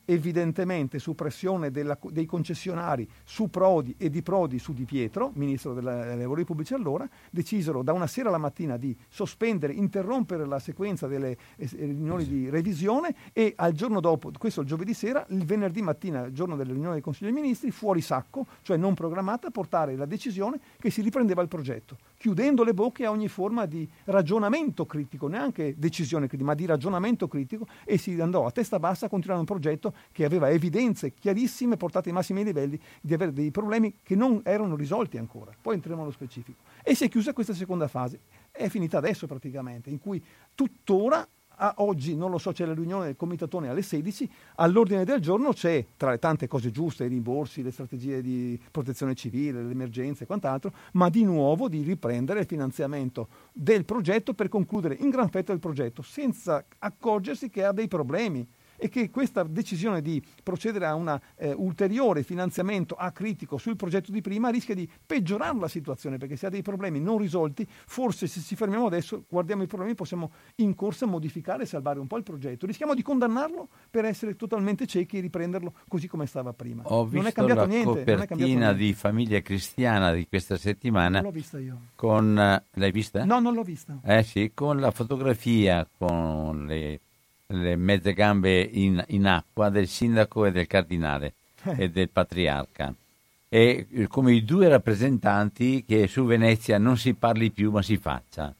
evidentemente 0.06 0.98
su 0.98 1.14
pressione 1.14 1.70
della, 1.70 1.98
dei 2.10 2.24
concessionari 2.24 3.08
su 3.24 3.50
Prodi 3.50 3.94
e 3.98 4.08
di 4.08 4.22
Prodi 4.22 4.58
su 4.58 4.72
Di 4.72 4.84
Pietro, 4.84 5.32
ministro 5.34 5.74
dei 5.74 5.82
lavori 5.82 6.44
pubblici 6.44 6.74
allora, 6.74 7.08
decisero 7.30 7.82
da 7.82 7.92
una 7.92 8.06
sera 8.06 8.28
alla 8.28 8.38
mattina 8.38 8.76
di 8.76 8.96
sospendere, 9.08 9.72
interrompere 9.72 10.46
la 10.46 10.58
sequenza 10.58 11.06
delle 11.06 11.36
eh, 11.56 11.68
riunioni 11.72 12.26
di 12.26 12.48
revisione 12.48 13.14
e 13.32 13.52
al 13.56 13.72
giorno 13.72 14.00
dopo, 14.00 14.30
questo 14.38 14.62
il 14.62 14.66
giovedì 14.66 14.94
sera, 14.94 15.26
il 15.30 15.44
venerdì 15.44 15.82
mattina, 15.82 16.24
il 16.24 16.32
giorno 16.32 16.56
della 16.56 16.72
riunione 16.72 16.94
del 16.94 17.02
Consiglio 17.02 17.30
dei 17.30 17.40
Ministri, 17.40 17.70
fuori 17.70 18.00
sacco, 18.00 18.46
cioè 18.62 18.76
non 18.76 18.94
programmata, 18.94 19.50
portare 19.50 19.96
la 19.96 20.06
decisione 20.06 20.58
che 20.78 20.90
si 20.90 21.02
riprendeva 21.02 21.42
il 21.42 21.48
progetto, 21.48 21.98
chiudendo 22.26 22.64
le 22.64 22.74
bocche 22.74 23.04
a 23.04 23.12
ogni 23.12 23.28
forma 23.28 23.66
di 23.66 23.88
ragionamento 24.06 24.84
critico, 24.84 25.28
neanche 25.28 25.76
decisione 25.78 26.26
critica, 26.26 26.48
ma 26.48 26.56
di 26.56 26.66
ragionamento 26.66 27.28
critico 27.28 27.68
e 27.84 27.98
si 27.98 28.20
andò 28.20 28.46
a 28.46 28.50
testa 28.50 28.80
bassa 28.80 29.06
a 29.06 29.08
continuare 29.08 29.38
un 29.38 29.46
progetto 29.46 29.94
che 30.10 30.24
aveva 30.24 30.50
evidenze 30.50 31.12
chiarissime 31.12 31.76
portate 31.76 32.08
ai 32.08 32.16
massimi 32.16 32.42
livelli 32.42 32.80
di 33.00 33.14
avere 33.14 33.32
dei 33.32 33.52
problemi 33.52 33.98
che 34.02 34.16
non 34.16 34.40
erano 34.42 34.74
risolti 34.74 35.18
ancora. 35.18 35.52
Poi 35.60 35.74
entriamo 35.74 36.00
nello 36.00 36.12
specifico. 36.12 36.58
E 36.82 36.96
si 36.96 37.04
è 37.04 37.08
chiusa 37.08 37.32
questa 37.32 37.54
seconda 37.54 37.86
fase. 37.86 38.18
È 38.50 38.66
finita 38.68 38.98
adesso 38.98 39.28
praticamente, 39.28 39.88
in 39.88 40.00
cui 40.00 40.20
tuttora 40.52 41.24
a 41.56 41.74
oggi, 41.78 42.16
non 42.16 42.30
lo 42.30 42.38
so, 42.38 42.52
c'è 42.52 42.64
la 42.64 42.74
riunione 42.74 43.06
del 43.06 43.16
comitatone 43.16 43.68
alle 43.68 43.82
16, 43.82 44.30
all'ordine 44.56 45.04
del 45.04 45.20
giorno 45.20 45.52
c'è, 45.52 45.84
tra 45.96 46.10
le 46.10 46.18
tante 46.18 46.46
cose 46.46 46.70
giuste, 46.70 47.04
i 47.04 47.08
rimborsi, 47.08 47.62
le 47.62 47.70
strategie 47.70 48.20
di 48.20 48.60
protezione 48.70 49.14
civile, 49.14 49.62
le 49.62 49.72
emergenze 49.72 50.24
e 50.24 50.26
quant'altro, 50.26 50.72
ma 50.92 51.08
di 51.08 51.24
nuovo 51.24 51.68
di 51.68 51.82
riprendere 51.82 52.40
il 52.40 52.46
finanziamento 52.46 53.28
del 53.52 53.84
progetto 53.84 54.34
per 54.34 54.48
concludere 54.48 54.96
in 54.98 55.10
gran 55.10 55.28
fetta 55.28 55.52
il 55.52 55.58
progetto, 55.58 56.02
senza 56.02 56.64
accorgersi 56.78 57.48
che 57.48 57.64
ha 57.64 57.72
dei 57.72 57.88
problemi 57.88 58.46
e 58.76 58.88
che 58.88 59.10
questa 59.10 59.42
decisione 59.42 60.02
di 60.02 60.22
procedere 60.42 60.86
a 60.86 60.94
un 60.94 61.18
eh, 61.36 61.52
ulteriore 61.52 62.22
finanziamento 62.22 62.94
acritico 62.94 63.58
sul 63.58 63.76
progetto 63.76 64.10
di 64.12 64.20
prima 64.20 64.48
rischia 64.50 64.74
di 64.74 64.88
peggiorare 65.06 65.58
la 65.58 65.68
situazione 65.68 66.18
perché 66.18 66.36
se 66.36 66.46
ha 66.46 66.50
dei 66.50 66.62
problemi 66.62 67.00
non 67.00 67.18
risolti, 67.18 67.66
forse 67.68 68.26
se 68.26 68.40
ci 68.40 68.56
fermiamo 68.56 68.86
adesso, 68.86 69.24
guardiamo 69.28 69.62
i 69.62 69.66
problemi, 69.66 69.94
possiamo 69.94 70.30
in 70.56 70.74
corsa 70.74 71.06
modificare 71.06 71.62
e 71.62 71.66
salvare 71.66 71.98
un 72.00 72.06
po' 72.06 72.16
il 72.16 72.22
progetto. 72.22 72.66
Rischiamo 72.66 72.94
di 72.94 73.02
condannarlo 73.02 73.68
per 73.90 74.04
essere 74.04 74.36
totalmente 74.36 74.86
ciechi 74.86 75.18
e 75.18 75.20
riprenderlo 75.20 75.74
così 75.88 76.06
come 76.08 76.26
stava 76.26 76.52
prima. 76.52 76.82
Ho 76.86 77.02
non 77.02 77.08
visto 77.10 77.28
è 77.28 77.32
cambiato 77.32 77.60
la 77.60 77.66
niente. 77.66 77.90
è 78.02 78.04
copertina 78.26 78.44
niente. 78.70 78.74
di 78.76 78.92
Famiglia 78.92 79.40
Cristiana 79.40 80.12
di 80.12 80.26
questa 80.28 80.56
settimana 80.56 81.20
Non 81.20 81.22
l'ho 81.24 81.30
vista 81.30 81.58
io. 81.58 81.78
con... 81.94 82.38
eh, 82.38 82.64
L'hai 82.74 82.90
vista? 82.90 83.24
No, 83.24 83.40
non 83.40 83.54
l'ho 83.54 83.62
vista. 83.62 83.98
Eh 84.04 84.22
sì, 84.22 84.50
con 84.54 84.78
la 84.80 84.90
fotografia 84.90 85.88
con 85.98 86.66
le, 86.66 87.00
le 87.48 87.76
mezze 87.76 88.12
gambe 88.12 88.60
in, 88.60 89.02
in 89.08 89.26
acqua 89.26 89.68
del 89.68 89.86
sindaco 89.88 90.44
e 90.46 90.52
del 90.52 90.66
cardinale 90.66 91.34
Eh. 91.64 91.84
e 91.84 91.90
del 91.90 92.08
patriarca. 92.08 92.92
E 93.48 93.86
eh, 93.90 94.06
come 94.08 94.32
i 94.32 94.44
due 94.44 94.68
rappresentanti 94.68 95.84
che 95.86 96.06
su 96.08 96.24
Venezia 96.24 96.78
non 96.78 96.96
si 96.96 97.14
parli 97.14 97.50
più 97.50 97.70
ma 97.70 97.82
si 97.82 97.96
faccia. 97.96 98.52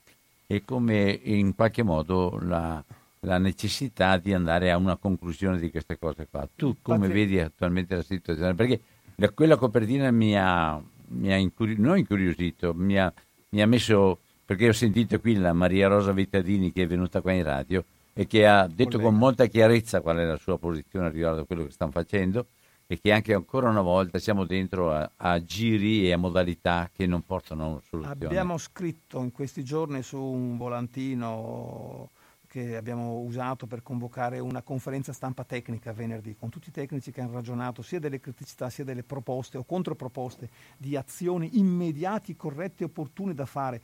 E 0.46 0.62
come 0.64 1.18
in 1.24 1.54
qualche 1.56 1.82
modo 1.82 2.38
la, 2.42 2.82
la 3.20 3.38
necessità 3.38 4.16
di 4.16 4.32
andare 4.32 4.70
a 4.70 4.76
una 4.76 4.94
conclusione 4.96 5.58
di 5.58 5.70
queste 5.70 5.98
cose 5.98 6.28
qua. 6.30 6.48
Tu 6.54 6.76
come 6.82 7.08
Patri- 7.08 7.12
vedi 7.14 7.40
attualmente 7.40 7.96
la 7.96 8.02
situazione? 8.02 8.54
Perché 8.54 8.80
la- 9.16 9.30
quella 9.30 9.56
copertina 9.56 10.10
mi 10.12 10.38
ha, 10.38 10.80
mi 11.08 11.32
ha 11.32 11.36
incuri- 11.36 11.78
non 11.78 11.98
incuriosito, 11.98 12.72
mi 12.74 12.96
ha, 12.96 13.12
mi 13.50 13.60
ha 13.60 13.66
messo, 13.66 14.18
perché 14.44 14.68
ho 14.68 14.72
sentito 14.72 15.18
qui 15.18 15.34
la 15.34 15.52
Maria 15.52 15.88
Rosa 15.88 16.12
Vittadini 16.12 16.72
che 16.72 16.84
è 16.84 16.86
venuta 16.86 17.20
qua 17.20 17.32
in 17.32 17.42
radio 17.42 17.84
e 18.18 18.26
che 18.26 18.46
ha 18.46 18.66
detto 18.66 18.98
con 18.98 19.14
molta 19.14 19.44
chiarezza 19.44 20.00
qual 20.00 20.16
è 20.16 20.24
la 20.24 20.38
sua 20.38 20.58
posizione 20.58 21.10
riguardo 21.10 21.42
a 21.42 21.44
quello 21.44 21.64
che 21.64 21.70
stanno 21.70 21.90
facendo 21.90 22.46
e 22.86 22.98
che 22.98 23.12
anche 23.12 23.34
ancora 23.34 23.68
una 23.68 23.82
volta 23.82 24.18
siamo 24.18 24.46
dentro 24.46 24.90
a, 24.90 25.12
a 25.16 25.44
giri 25.44 26.06
e 26.06 26.12
a 26.12 26.16
modalità 26.16 26.88
che 26.90 27.04
non 27.06 27.20
portano 27.26 27.62
a 27.62 27.66
una 27.66 27.82
soluzione. 27.86 28.24
Abbiamo 28.24 28.56
scritto 28.56 29.20
in 29.20 29.32
questi 29.32 29.62
giorni 29.62 30.02
su 30.02 30.18
un 30.18 30.56
volantino 30.56 32.08
che 32.46 32.74
abbiamo 32.74 33.18
usato 33.18 33.66
per 33.66 33.82
convocare 33.82 34.38
una 34.38 34.62
conferenza 34.62 35.12
stampa 35.12 35.44
tecnica 35.44 35.92
venerdì 35.92 36.34
con 36.36 36.48
tutti 36.48 36.70
i 36.70 36.72
tecnici 36.72 37.10
che 37.10 37.20
hanno 37.20 37.32
ragionato 37.32 37.82
sia 37.82 37.98
delle 37.98 38.18
criticità 38.18 38.70
sia 38.70 38.84
delle 38.84 39.02
proposte 39.02 39.58
o 39.58 39.64
controproposte 39.64 40.48
di 40.78 40.96
azioni 40.96 41.58
immediati, 41.58 42.34
corrette 42.34 42.84
e 42.84 42.86
opportune 42.86 43.34
da 43.34 43.44
fare 43.44 43.82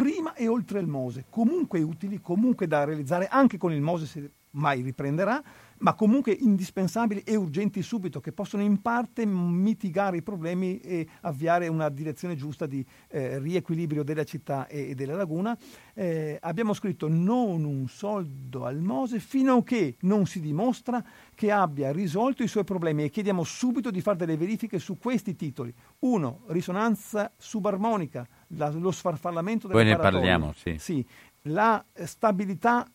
prima 0.00 0.32
e 0.32 0.48
oltre 0.48 0.80
il 0.80 0.86
Mose, 0.86 1.26
comunque 1.28 1.82
utili, 1.82 2.22
comunque 2.22 2.66
da 2.66 2.84
realizzare 2.84 3.28
anche 3.28 3.58
con 3.58 3.70
il 3.70 3.82
Mose 3.82 4.06
se 4.06 4.30
mai 4.52 4.80
riprenderà, 4.80 5.42
ma 5.80 5.94
comunque 5.94 6.32
indispensabili 6.32 7.22
e 7.22 7.36
urgenti 7.36 7.82
subito, 7.82 8.20
che 8.20 8.32
possono 8.32 8.62
in 8.62 8.80
parte 8.80 9.26
mitigare 9.26 10.16
i 10.16 10.22
problemi 10.22 10.80
e 10.80 11.06
avviare 11.20 11.68
una 11.68 11.90
direzione 11.90 12.34
giusta 12.34 12.66
di 12.66 12.84
eh, 13.08 13.38
riequilibrio 13.38 14.02
della 14.02 14.24
città 14.24 14.66
e, 14.66 14.90
e 14.90 14.94
della 14.94 15.16
laguna. 15.16 15.56
Eh, 15.94 16.38
abbiamo 16.40 16.72
scritto 16.72 17.06
non 17.08 17.64
un 17.64 17.86
soldo 17.88 18.64
al 18.64 18.80
Mose 18.80 19.20
fino 19.20 19.56
a 19.56 19.62
che 19.62 19.96
non 20.00 20.26
si 20.26 20.40
dimostra 20.40 21.04
che 21.34 21.50
abbia 21.50 21.92
risolto 21.92 22.42
i 22.42 22.48
suoi 22.48 22.64
problemi 22.64 23.04
e 23.04 23.10
chiediamo 23.10 23.44
subito 23.44 23.90
di 23.90 24.00
fare 24.00 24.16
delle 24.16 24.36
verifiche 24.36 24.78
su 24.78 24.98
questi 24.98 25.36
titoli. 25.36 25.72
Uno, 26.00 26.44
risonanza 26.46 27.32
subarmonica, 27.36 28.26
la- 28.56 28.70
lo 28.70 28.90
sfarfallamento 28.90 29.66
delle 29.66 29.80
Poi 29.80 29.90
ne 29.90 29.96
parliamo, 29.96 30.52
sì. 30.56 30.76
Sì, 30.78 31.04
la 31.42 31.82
stabilità 32.04 32.86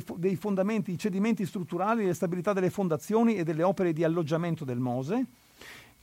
fo- 0.00 0.16
dei 0.18 0.36
fondamenti, 0.36 0.92
i 0.92 0.98
cedimenti 0.98 1.44
strutturali, 1.46 2.06
la 2.06 2.14
stabilità 2.14 2.52
delle 2.52 2.70
fondazioni 2.70 3.36
e 3.36 3.44
delle 3.44 3.62
opere 3.62 3.92
di 3.92 4.04
alloggiamento 4.04 4.64
del 4.64 4.78
Mose, 4.78 5.26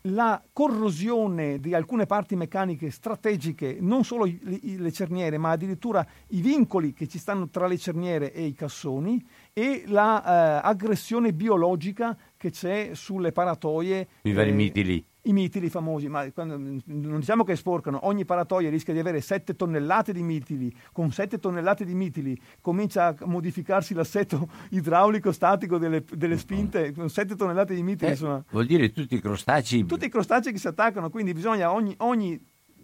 la 0.04 0.42
corrosione 0.54 1.60
di 1.60 1.74
alcune 1.74 2.06
parti 2.06 2.38
meccaniche 2.38 2.90
strategiche, 2.90 3.78
non 3.82 4.06
solo 4.06 4.26
i- 4.26 4.78
le 4.78 4.92
cerniere, 4.94 5.38
ma 5.38 5.52
addirittura 5.52 6.06
i 6.30 6.40
vincoli 6.40 6.94
che 6.94 7.08
ci 7.08 7.18
stanno 7.18 7.50
tra 7.50 7.68
le 7.68 7.78
cerniere 7.78 8.32
e 8.32 8.46
i 8.46 8.54
cassoni 8.54 9.22
e 9.52 9.84
la 9.88 10.62
eh, 10.64 11.34
biologica 11.34 12.18
che 12.38 12.50
c'è 12.50 12.92
sulle 12.94 13.34
paratoie. 13.34 14.08
I 14.22 14.32
vari 14.32 14.50
eh, 14.52 14.54
mitili. 14.54 15.06
I 15.24 15.34
mitili 15.34 15.70
famosi, 15.70 16.08
ma 16.08 16.32
quando- 16.32 16.58
non 16.58 17.20
diciamo 17.20 17.44
che 17.44 17.56
sporcano, 17.56 18.08
ogni 18.08 18.24
paratoia 18.26 18.70
rischia 18.70 18.94
di 18.94 19.00
avere 19.00 19.20
7 19.20 19.56
tonnellate 19.56 20.14
di 20.14 20.24
mitili, 20.24 20.74
con 20.94 21.12
7 21.12 21.40
tonnellate 21.40 21.84
di 21.84 21.94
mitili 21.94 22.40
comincia 22.62 23.08
a 23.08 23.16
modificarsi 23.26 23.94
l'assetto 23.94 24.48
idraulico 24.72 25.32
statico 25.32 25.78
delle, 25.78 26.04
delle 26.14 26.38
spinte, 26.38 26.94
con 26.94 27.10
7 27.10 27.36
tonnellate 27.36 27.76
di 27.76 27.84
mitili, 27.84 28.08
Eh, 28.08 28.14
insomma, 28.14 28.44
vuol 28.50 28.66
dire 28.66 28.92
tutti 28.92 29.16
i 29.16 29.20
crostacei 29.22 29.86
tutti 29.86 30.06
i 30.06 30.10
crostacei 30.10 30.54
che 30.54 30.60
si 30.60 30.68
attaccano, 30.68 31.10
quindi 31.10 31.34
bisogna 31.34 31.72
ogni, 31.72 31.94
ogni 31.98 32.40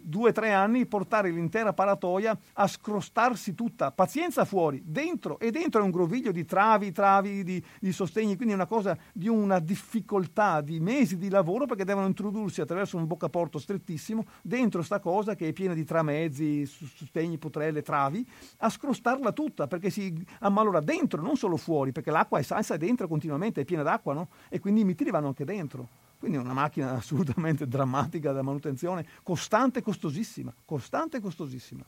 due 0.06 0.30
o 0.30 0.32
tre 0.32 0.52
anni 0.52 0.86
portare 0.86 1.30
l'intera 1.30 1.72
paratoia 1.72 2.38
a 2.54 2.66
scrostarsi 2.68 3.54
tutta, 3.54 3.90
pazienza 3.90 4.44
fuori, 4.44 4.82
dentro 4.84 5.38
e 5.40 5.50
dentro 5.50 5.80
è 5.80 5.84
un 5.84 5.90
groviglio 5.90 6.30
di 6.30 6.44
travi, 6.44 6.92
travi, 6.92 7.42
di, 7.42 7.62
di 7.80 7.92
sostegni, 7.92 8.36
quindi 8.36 8.52
è 8.52 8.56
una 8.56 8.66
cosa 8.66 8.96
di 9.12 9.28
una 9.28 9.58
difficoltà 9.58 10.60
di 10.60 10.78
mesi 10.78 11.16
di 11.18 11.28
lavoro 11.28 11.66
perché 11.66 11.84
devono 11.84 12.06
introdursi 12.06 12.60
attraverso 12.60 12.96
un 12.96 13.06
boccaporto 13.06 13.58
strettissimo 13.58 14.24
dentro 14.42 14.82
sta 14.82 15.00
cosa 15.00 15.34
che 15.34 15.48
è 15.48 15.52
piena 15.52 15.74
di 15.74 15.84
tramezzi, 15.84 16.64
sostegni, 16.66 17.36
potrelle, 17.38 17.82
travi, 17.82 18.24
a 18.58 18.70
scrostarla 18.70 19.32
tutta 19.32 19.66
perché 19.66 19.90
si 19.90 20.24
ammalora 20.40 20.80
dentro, 20.80 21.20
non 21.20 21.36
solo 21.36 21.56
fuori, 21.56 21.90
perché 21.90 22.12
l'acqua 22.12 22.38
è 22.38 22.42
salsa 22.42 22.76
dentro 22.76 23.08
continuamente, 23.08 23.62
è 23.62 23.64
piena 23.64 23.82
d'acqua, 23.82 24.14
no? 24.14 24.28
E 24.48 24.60
quindi 24.60 24.82
i 24.82 24.84
mitili 24.84 25.10
vanno 25.10 25.28
anche 25.28 25.44
dentro. 25.44 26.05
Quindi 26.18 26.36
è 26.38 26.40
una 26.40 26.52
macchina 26.52 26.92
assolutamente 26.96 27.66
drammatica 27.68 28.32
da 28.32 28.42
manutenzione, 28.42 29.06
costante 29.22 29.80
e 29.80 29.82
costosissima, 29.82 30.52
costante 30.64 31.18
e 31.18 31.20
costosissima. 31.20 31.84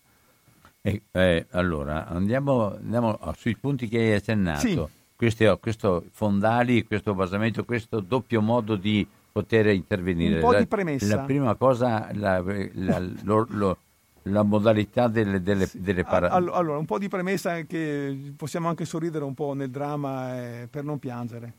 Eh, 0.81 1.03
eh, 1.11 1.47
allora, 1.51 2.07
andiamo, 2.07 2.75
andiamo 2.77 3.14
a- 3.14 3.35
sui 3.37 3.57
punti 3.57 3.88
che 3.88 3.99
hai 3.99 4.12
accennato. 4.14 4.61
Sì. 4.61 4.83
Questi, 5.17 5.45
questo 5.61 6.05
fondali, 6.12 6.87
questo 6.87 7.12
basamento, 7.14 7.64
questo 7.64 7.99
doppio 7.99 8.41
modo 8.41 8.77
di 8.77 9.05
poter 9.33 9.67
intervenire. 9.69 10.37
Un 10.37 10.41
po' 10.41 10.53
la, 10.53 10.59
di 10.61 10.67
premessa. 10.67 11.17
La 11.17 11.23
prima 11.23 11.55
cosa, 11.57 12.09
la, 12.12 12.41
la- 12.75 13.03
lo- 13.25 13.47
lo- 13.51 13.79
la 14.23 14.43
modalità 14.45 15.09
delle, 15.09 15.43
delle, 15.43 15.69
delle 15.73 16.05
para- 16.05 16.29
All- 16.31 16.51
Allora, 16.53 16.79
un 16.79 16.85
po' 16.85 16.99
di 16.99 17.09
premessa 17.09 17.62
che 17.62 18.33
possiamo 18.37 18.69
anche 18.69 18.85
sorridere 18.85 19.25
un 19.25 19.35
po' 19.35 19.55
nel 19.55 19.71
dramma 19.71 20.37
eh, 20.41 20.69
per 20.71 20.85
non 20.85 20.99
piangere. 21.01 21.53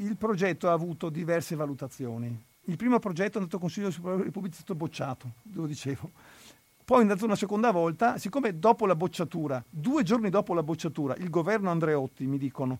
Il 0.00 0.16
progetto 0.16 0.68
ha 0.68 0.72
avuto 0.72 1.10
diverse 1.10 1.56
valutazioni. 1.56 2.44
Il 2.66 2.76
primo 2.76 3.00
progetto 3.00 3.38
è 3.38 3.40
andato 3.40 3.56
al 3.56 3.62
Consiglio 3.62 3.90
Superiore 3.90 4.18
della 4.18 4.28
Repubblica, 4.28 4.54
è 4.54 4.60
stato 4.60 4.76
bocciato, 4.76 5.32
lo 5.54 5.66
dicevo. 5.66 6.12
Poi 6.84 6.98
è 6.98 7.02
andato 7.02 7.24
una 7.24 7.34
seconda 7.34 7.72
volta, 7.72 8.16
siccome 8.16 8.60
dopo 8.60 8.86
la 8.86 8.94
bocciatura, 8.94 9.62
due 9.68 10.04
giorni 10.04 10.30
dopo 10.30 10.54
la 10.54 10.62
bocciatura, 10.62 11.16
il 11.16 11.30
governo 11.30 11.70
Andreotti, 11.70 12.26
mi 12.26 12.38
dicono, 12.38 12.78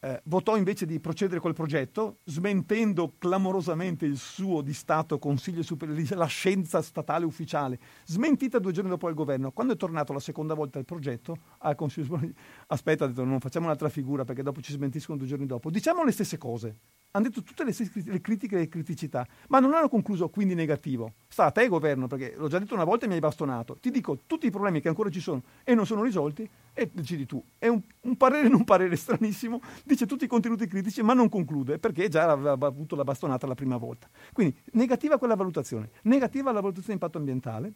eh, 0.00 0.20
votò 0.24 0.56
invece 0.56 0.86
di 0.86 0.98
procedere 0.98 1.40
col 1.40 1.54
progetto, 1.54 2.18
smentendo 2.24 3.14
clamorosamente 3.18 4.06
il 4.06 4.16
suo 4.16 4.62
di 4.62 4.72
Stato 4.72 5.18
Consiglio 5.18 5.62
Superiore, 5.62 6.02
la 6.14 6.26
scienza 6.26 6.80
statale 6.80 7.24
ufficiale, 7.26 7.78
smentita 8.04 8.58
due 8.58 8.72
giorni 8.72 8.88
dopo 8.90 9.06
al 9.06 9.14
governo. 9.14 9.52
Quando 9.52 9.74
è 9.74 9.76
tornato 9.76 10.12
la 10.12 10.20
seconda 10.20 10.54
volta 10.54 10.78
il 10.78 10.86
progetto 10.86 11.36
al 11.58 11.74
Consiglio 11.74 12.06
Superiore, 12.06 12.34
aspetta, 12.68 13.04
ha 13.04 13.08
detto 13.08 13.24
non 13.24 13.40
facciamo 13.40 13.66
un'altra 13.66 13.90
figura 13.90 14.24
perché 14.24 14.42
dopo 14.42 14.60
ci 14.60 14.72
smentiscono 14.72 15.18
due 15.18 15.26
giorni 15.26 15.46
dopo. 15.46 15.70
Diciamo 15.70 16.02
le 16.02 16.12
stesse 16.12 16.38
cose. 16.38 16.76
Hanno 17.12 17.24
detto 17.24 17.42
tutte 17.42 17.64
le, 17.64 17.72
stesse 17.72 18.02
le 18.06 18.20
critiche 18.20 18.54
e 18.54 18.58
le 18.60 18.68
criticità, 18.68 19.26
ma 19.48 19.58
non 19.58 19.74
hanno 19.74 19.88
concluso 19.88 20.28
quindi 20.28 20.54
negativo. 20.54 21.14
Sta 21.26 21.46
a 21.46 21.50
te 21.50 21.66
governo, 21.66 22.06
perché 22.06 22.34
l'ho 22.36 22.48
già 22.48 22.58
detto 22.58 22.74
una 22.74 22.84
volta 22.84 23.04
e 23.04 23.08
mi 23.08 23.14
hai 23.14 23.20
bastonato. 23.20 23.76
Ti 23.80 23.90
dico 23.90 24.20
tutti 24.26 24.46
i 24.46 24.50
problemi 24.50 24.80
che 24.80 24.88
ancora 24.88 25.10
ci 25.10 25.20
sono 25.20 25.42
e 25.64 25.74
non 25.74 25.86
sono 25.86 26.02
risolti 26.02 26.48
e 26.72 26.90
decidi 26.92 27.26
tu. 27.26 27.42
È 27.58 27.66
un, 27.66 27.80
un 28.02 28.16
parere 28.16 28.48
non 28.48 28.64
parere 28.64 28.96
stranissimo, 28.96 29.60
dice 29.84 30.06
tutti 30.06 30.24
i 30.24 30.28
contenuti 30.28 30.66
critici 30.66 31.02
ma 31.02 31.14
non 31.14 31.28
conclude 31.28 31.78
perché 31.78 32.08
già 32.08 32.30
aveva 32.30 32.66
avuto 32.66 32.96
la 32.96 33.04
bastonata 33.04 33.46
la 33.46 33.54
prima 33.54 33.76
volta. 33.76 34.08
Quindi 34.32 34.56
negativa 34.72 35.18
quella 35.18 35.36
valutazione, 35.36 35.90
negativa 36.02 36.52
la 36.52 36.60
valutazione 36.60 36.96
di 36.96 37.02
impatto 37.02 37.18
ambientale, 37.18 37.72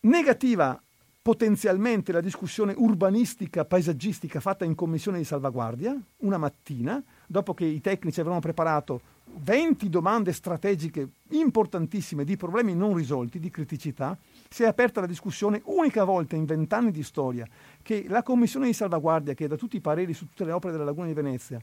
negativa 0.00 0.80
potenzialmente 1.22 2.12
la 2.12 2.20
discussione 2.20 2.74
urbanistica, 2.76 3.64
paesaggistica 3.64 4.40
fatta 4.40 4.64
in 4.64 4.74
commissione 4.74 5.18
di 5.18 5.24
salvaguardia 5.24 5.98
una 6.18 6.38
mattina, 6.38 7.02
dopo 7.26 7.52
che 7.52 7.64
i 7.64 7.80
tecnici 7.80 8.20
avevano 8.20 8.40
preparato 8.40 9.00
20 9.32 9.88
domande 9.88 10.32
strategiche 10.32 11.08
importantissime 11.30 12.24
di 12.24 12.36
problemi 12.36 12.74
non 12.74 12.94
risolti, 12.94 13.38
di 13.38 13.50
criticità, 13.50 14.16
si 14.52 14.64
è 14.64 14.66
aperta 14.66 15.00
la 15.00 15.06
discussione, 15.06 15.62
unica 15.66 16.02
volta 16.02 16.34
in 16.34 16.44
vent'anni 16.44 16.90
di 16.90 17.04
storia, 17.04 17.46
che 17.82 18.06
la 18.08 18.24
commissione 18.24 18.66
di 18.66 18.72
salvaguardia, 18.72 19.32
che 19.32 19.46
dà 19.46 19.54
tutti 19.54 19.76
i 19.76 19.80
pareri 19.80 20.12
su 20.12 20.26
tutte 20.26 20.44
le 20.44 20.50
opere 20.50 20.72
della 20.72 20.84
Laguna 20.84 21.06
di 21.06 21.12
Venezia, 21.12 21.60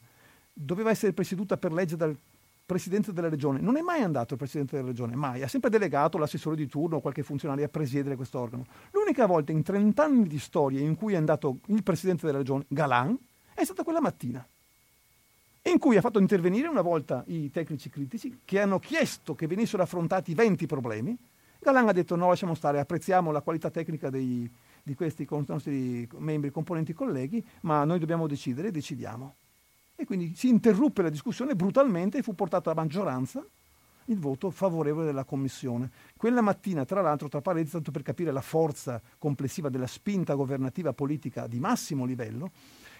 doveva 0.54 0.90
essere 0.90 1.12
presieduta 1.12 1.58
per 1.58 1.74
legge 1.74 1.98
dal 1.98 2.18
presidente 2.66 3.12
della 3.12 3.28
regione. 3.28 3.60
Non 3.60 3.76
è 3.76 3.82
mai 3.82 4.04
andato 4.04 4.34
il 4.34 4.40
presidente 4.40 4.78
della 4.78 4.88
regione, 4.88 5.16
mai. 5.16 5.44
Ha 5.44 5.50
sempre 5.50 5.70
delegato 5.70 6.18
l'assessore 6.18 6.56
di 6.56 6.66
turno 6.68 6.96
o 6.96 7.00
qualche 7.02 7.24
funzionario 7.24 7.66
a 7.66 7.68
presiedere 7.68 8.16
questo 8.16 8.40
organo. 8.40 8.66
L'unica 8.92 9.26
volta 9.26 9.52
in 9.52 9.64
30 9.64 10.04
anni 10.04 10.26
di 10.26 10.40
storia 10.40 10.80
in 10.80 10.96
cui 10.96 11.12
è 11.12 11.18
andato 11.18 11.58
il 11.66 11.84
presidente 11.84 12.26
della 12.26 12.38
regione, 12.38 12.64
Galan, 12.70 13.18
è 13.54 13.66
stata 13.66 13.84
quella 13.84 14.00
mattina 14.00 14.48
in 15.64 15.78
cui 15.78 15.98
ha 15.98 16.02
fatto 16.02 16.20
intervenire 16.20 16.70
una 16.70 16.82
volta 16.82 17.26
i 17.28 17.52
tecnici 17.52 17.90
critici 17.90 18.40
che 18.46 18.62
hanno 18.62 18.80
chiesto 18.80 19.36
che 19.36 19.46
venissero 19.46 19.84
affrontati 19.84 20.34
20 20.34 20.66
problemi. 20.66 21.18
Galan 21.60 21.88
ha 21.88 21.92
detto 21.92 22.16
no, 22.16 22.28
lasciamo 22.28 22.56
stare, 22.56 22.80
apprezziamo 22.80 23.32
la 23.32 23.42
qualità 23.42 23.70
tecnica 23.70 24.10
dei, 24.10 24.50
di 24.84 24.96
questi 24.96 25.28
nostri 25.48 26.08
membri, 26.18 26.52
componenti, 26.52 26.94
colleghi, 26.94 27.46
ma 27.62 27.84
noi 27.84 28.00
dobbiamo 28.00 28.28
decidere 28.28 28.70
e 28.70 28.72
decidiamo. 28.72 29.36
E 29.96 30.06
quindi 30.06 30.34
si 30.36 30.48
interruppe 30.48 31.02
la 31.02 31.10
discussione 31.10 31.56
brutalmente 31.56 32.20
e 32.20 32.22
fu 32.22 32.36
portato 32.36 32.70
a 32.70 32.74
maggioranza 32.74 33.44
il 34.06 34.20
voto 34.20 34.50
favorevole 34.52 35.06
della 35.06 35.24
Commissione. 35.24 35.90
Quella 36.16 36.42
mattina, 36.42 36.86
tra 36.86 37.02
l'altro, 37.02 37.28
tra 37.28 37.42
parentesi, 37.42 37.74
tanto 37.74 37.92
per 37.92 38.04
capire 38.04 38.32
la 38.32 38.42
forza 38.42 39.02
complessiva 39.18 39.70
della 39.70 39.88
spinta 39.88 40.36
governativa 40.36 40.94
politica 40.94 41.48
di 41.48 41.60
massimo 41.60 42.06
livello, 42.06 42.52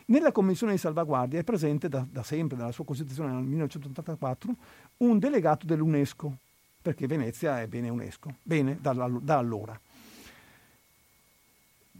nella 0.08 0.32
Commissione 0.32 0.74
di 0.74 0.78
salvaguardia 0.78 1.40
è 1.40 1.44
presente 1.44 1.90
da, 1.90 2.06
da 2.10 2.24
sempre, 2.24 2.58
dalla 2.58 2.72
sua 2.72 2.86
costituzione 2.86 3.32
nel 3.34 3.44
1984, 3.44 4.56
un 4.98 5.20
delegato 5.20 5.66
dell'UNESCO, 5.66 6.38
perché 6.88 7.06
Venezia 7.06 7.60
è 7.60 7.68
bene 7.68 7.90
UNESCO, 7.90 8.36
bene 8.42 8.78
da, 8.80 8.94
da 8.94 9.38
allora. 9.38 9.78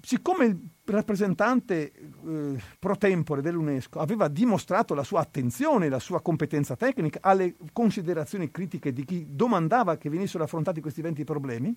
Siccome 0.02 0.46
il 0.46 0.58
rappresentante 0.86 1.92
eh, 1.92 2.62
pro 2.80 2.96
tempore 2.96 3.42
dell'UNESCO 3.42 4.00
aveva 4.00 4.30
dimostrato 4.30 4.94
la 4.94 5.04
sua 5.04 5.20
attenzione, 5.20 5.90
la 5.90 6.00
sua 6.00 6.22
competenza 6.22 6.78
tecnica 6.78 7.20
alle 7.22 7.56
considerazioni 7.74 8.50
critiche 8.50 8.94
di 8.94 9.04
chi 9.04 9.26
domandava 9.30 9.98
che 9.98 10.10
venissero 10.10 10.46
affrontati 10.46 10.80
questi 10.80 11.02
20 11.02 11.26
problemi, 11.26 11.76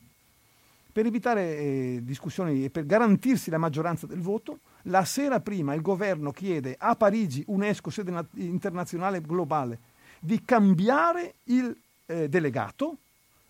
per 0.93 1.07
evitare 1.07 1.59
eh, 1.59 2.01
discussioni 2.05 2.63
e 2.63 2.71
per 2.71 2.87
garantirsi 2.87 3.51
la 3.51 3.59
maggioranza 3.59 4.07
del 4.07 4.21
voto, 4.21 4.61
la 4.83 5.05
sera 5.05 5.41
prima 5.41 5.75
il 5.75 5.81
governo 5.81 6.31
chiede 6.31 6.77
a 6.79 6.95
Parigi, 6.95 7.43
UNESCO, 7.49 7.91
sede 7.91 8.27
internazionale 8.35 9.21
globale, 9.21 9.81
di 10.21 10.45
cambiare 10.45 11.35
il 11.47 11.77
eh, 12.11 12.29
delegato. 12.29 12.99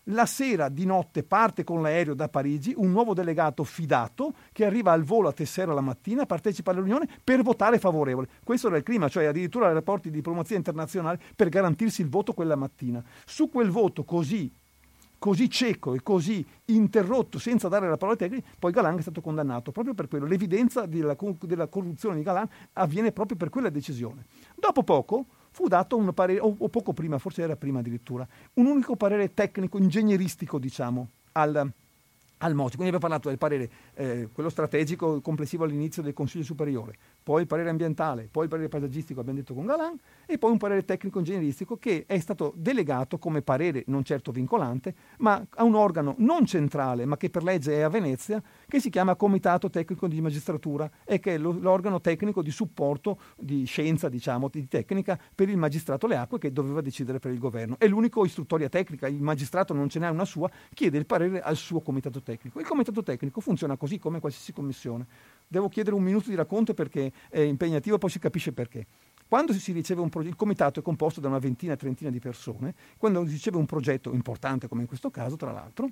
La 0.05 0.25
sera 0.25 0.67
di 0.69 0.85
notte 0.85 1.21
parte 1.23 1.63
con 1.63 1.81
l'aereo 1.81 2.15
da 2.15 2.27
Parigi 2.27 2.73
un 2.75 2.89
nuovo 2.89 3.13
delegato 3.13 3.63
fidato 3.63 4.33
che 4.51 4.65
arriva 4.65 4.91
al 4.91 5.03
volo 5.03 5.27
a 5.27 5.31
Tessera 5.31 5.73
la 5.73 5.81
mattina, 5.81 6.25
partecipa 6.25 6.71
alla 6.71 6.79
riunione 6.79 7.07
per 7.23 7.43
votare 7.43 7.77
favorevole. 7.77 8.27
Questo 8.43 8.67
era 8.67 8.77
il 8.77 8.83
clima, 8.83 9.09
cioè 9.09 9.25
addirittura 9.25 9.71
rapporti 9.71 10.09
di 10.09 10.15
diplomazia 10.15 10.55
internazionale 10.55 11.19
per 11.35 11.49
garantirsi 11.49 12.01
il 12.01 12.09
voto 12.09 12.33
quella 12.33 12.55
mattina. 12.55 13.03
Su 13.25 13.49
quel 13.49 13.69
voto 13.69 14.03
così 14.03 14.51
così 15.21 15.51
cieco 15.51 15.93
e 15.93 16.01
così 16.01 16.43
interrotto 16.65 17.37
senza 17.37 17.67
dare 17.67 17.87
la 17.87 17.95
parola 17.95 18.17
tecnica, 18.17 18.47
poi 18.57 18.71
Galan 18.71 18.97
è 18.97 19.01
stato 19.01 19.21
condannato 19.21 19.71
proprio 19.71 19.93
per 19.93 20.07
quello. 20.07 20.25
L'evidenza 20.25 20.87
della, 20.87 21.15
della 21.41 21.67
corruzione 21.67 22.15
di 22.15 22.23
Galan 22.23 22.49
avviene 22.73 23.11
proprio 23.11 23.37
per 23.37 23.49
quella 23.49 23.69
decisione. 23.69 24.25
Dopo 24.55 24.81
poco 24.81 25.27
fu 25.51 25.67
dato 25.67 25.97
un 25.97 26.13
parere, 26.13 26.39
o, 26.39 26.55
o 26.57 26.69
poco 26.69 26.93
prima, 26.93 27.17
forse 27.17 27.41
era 27.43 27.55
prima 27.55 27.79
addirittura, 27.79 28.27
un 28.55 28.65
unico 28.65 28.95
parere 28.95 29.33
tecnico, 29.33 29.77
ingegneristico, 29.77 30.57
diciamo, 30.57 31.09
al, 31.33 31.55
al 32.37 32.53
MOTI. 32.55 32.75
Quindi 32.75 32.95
abbiamo 32.95 32.99
parlato 32.99 33.29
del 33.29 33.37
parere, 33.37 33.69
eh, 34.01 34.29
quello 34.33 34.49
strategico 34.49 35.21
complessivo 35.21 35.63
all'inizio 35.63 36.01
del 36.01 36.13
Consiglio 36.13 36.43
Superiore, 36.43 36.95
poi 37.21 37.41
il 37.41 37.47
parere 37.47 37.69
ambientale, 37.69 38.27
poi 38.31 38.43
il 38.43 38.49
parere 38.49 38.67
paesaggistico, 38.67 39.19
abbiamo 39.19 39.37
detto 39.37 39.53
con 39.53 39.65
Galan, 39.65 39.95
e 40.25 40.39
poi 40.39 40.51
un 40.51 40.57
parere 40.57 40.83
tecnico 40.83 41.19
ingegneristico 41.19 41.77
che 41.77 42.05
è 42.07 42.17
stato 42.17 42.53
delegato 42.55 43.19
come 43.19 43.43
parere 43.43 43.83
non 43.87 44.03
certo 44.03 44.31
vincolante, 44.31 44.95
ma 45.19 45.45
a 45.49 45.63
un 45.63 45.75
organo 45.75 46.15
non 46.17 46.47
centrale, 46.47 47.05
ma 47.05 47.15
che 47.15 47.29
per 47.29 47.43
legge 47.43 47.75
è 47.75 47.81
a 47.81 47.89
Venezia, 47.89 48.41
che 48.67 48.79
si 48.79 48.89
chiama 48.89 49.15
Comitato 49.15 49.69
Tecnico 49.69 50.07
di 50.07 50.19
Magistratura 50.19 50.89
e 51.05 51.19
che 51.19 51.35
è 51.35 51.37
l'organo 51.37 52.01
tecnico 52.01 52.41
di 52.41 52.51
supporto 52.51 53.19
di 53.37 53.65
scienza, 53.65 54.09
diciamo, 54.09 54.49
di 54.49 54.67
tecnica 54.67 55.19
per 55.35 55.47
il 55.47 55.57
magistrato 55.57 56.07
Le 56.07 56.15
Acque 56.15 56.39
che 56.39 56.51
doveva 56.51 56.81
decidere 56.81 57.19
per 57.19 57.31
il 57.31 57.39
governo. 57.39 57.75
È 57.77 57.87
l'unico 57.87 58.25
istruttoria 58.25 58.69
tecnica, 58.69 59.07
il 59.07 59.21
magistrato 59.21 59.73
non 59.73 59.89
ce 59.89 59.99
n'è 59.99 60.09
una 60.09 60.25
sua, 60.25 60.49
chiede 60.73 60.97
il 60.97 61.05
parere 61.05 61.41
al 61.41 61.55
suo 61.55 61.81
comitato 61.81 62.21
tecnico. 62.23 62.59
Il 62.59 62.65
comitato 62.65 63.03
tecnico 63.03 63.41
funziona 63.41 63.77
così 63.77 63.90
come 63.99 64.19
qualsiasi 64.19 64.53
commissione. 64.53 65.05
Devo 65.47 65.69
chiedere 65.69 65.95
un 65.95 66.03
minuto 66.03 66.29
di 66.29 66.35
racconto 66.35 66.73
perché 66.73 67.11
è 67.29 67.39
impegnativo 67.39 67.95
e 67.95 67.99
poi 67.99 68.09
si 68.09 68.19
capisce 68.19 68.53
perché. 68.53 68.85
Quando 69.27 69.53
si 69.53 69.71
riceve 69.71 70.01
un 70.01 70.09
progetto, 70.09 70.31
il 70.33 70.37
comitato 70.37 70.79
è 70.79 70.83
composto 70.83 71.21
da 71.21 71.29
una 71.29 71.39
ventina, 71.39 71.75
trentina 71.75 72.09
di 72.09 72.19
persone, 72.19 72.73
quando 72.97 73.25
si 73.25 73.31
riceve 73.31 73.57
un 73.57 73.65
progetto 73.65 74.11
importante 74.11 74.67
come 74.67 74.81
in 74.81 74.87
questo 74.87 75.09
caso, 75.09 75.37
tra 75.37 75.51
l'altro, 75.51 75.89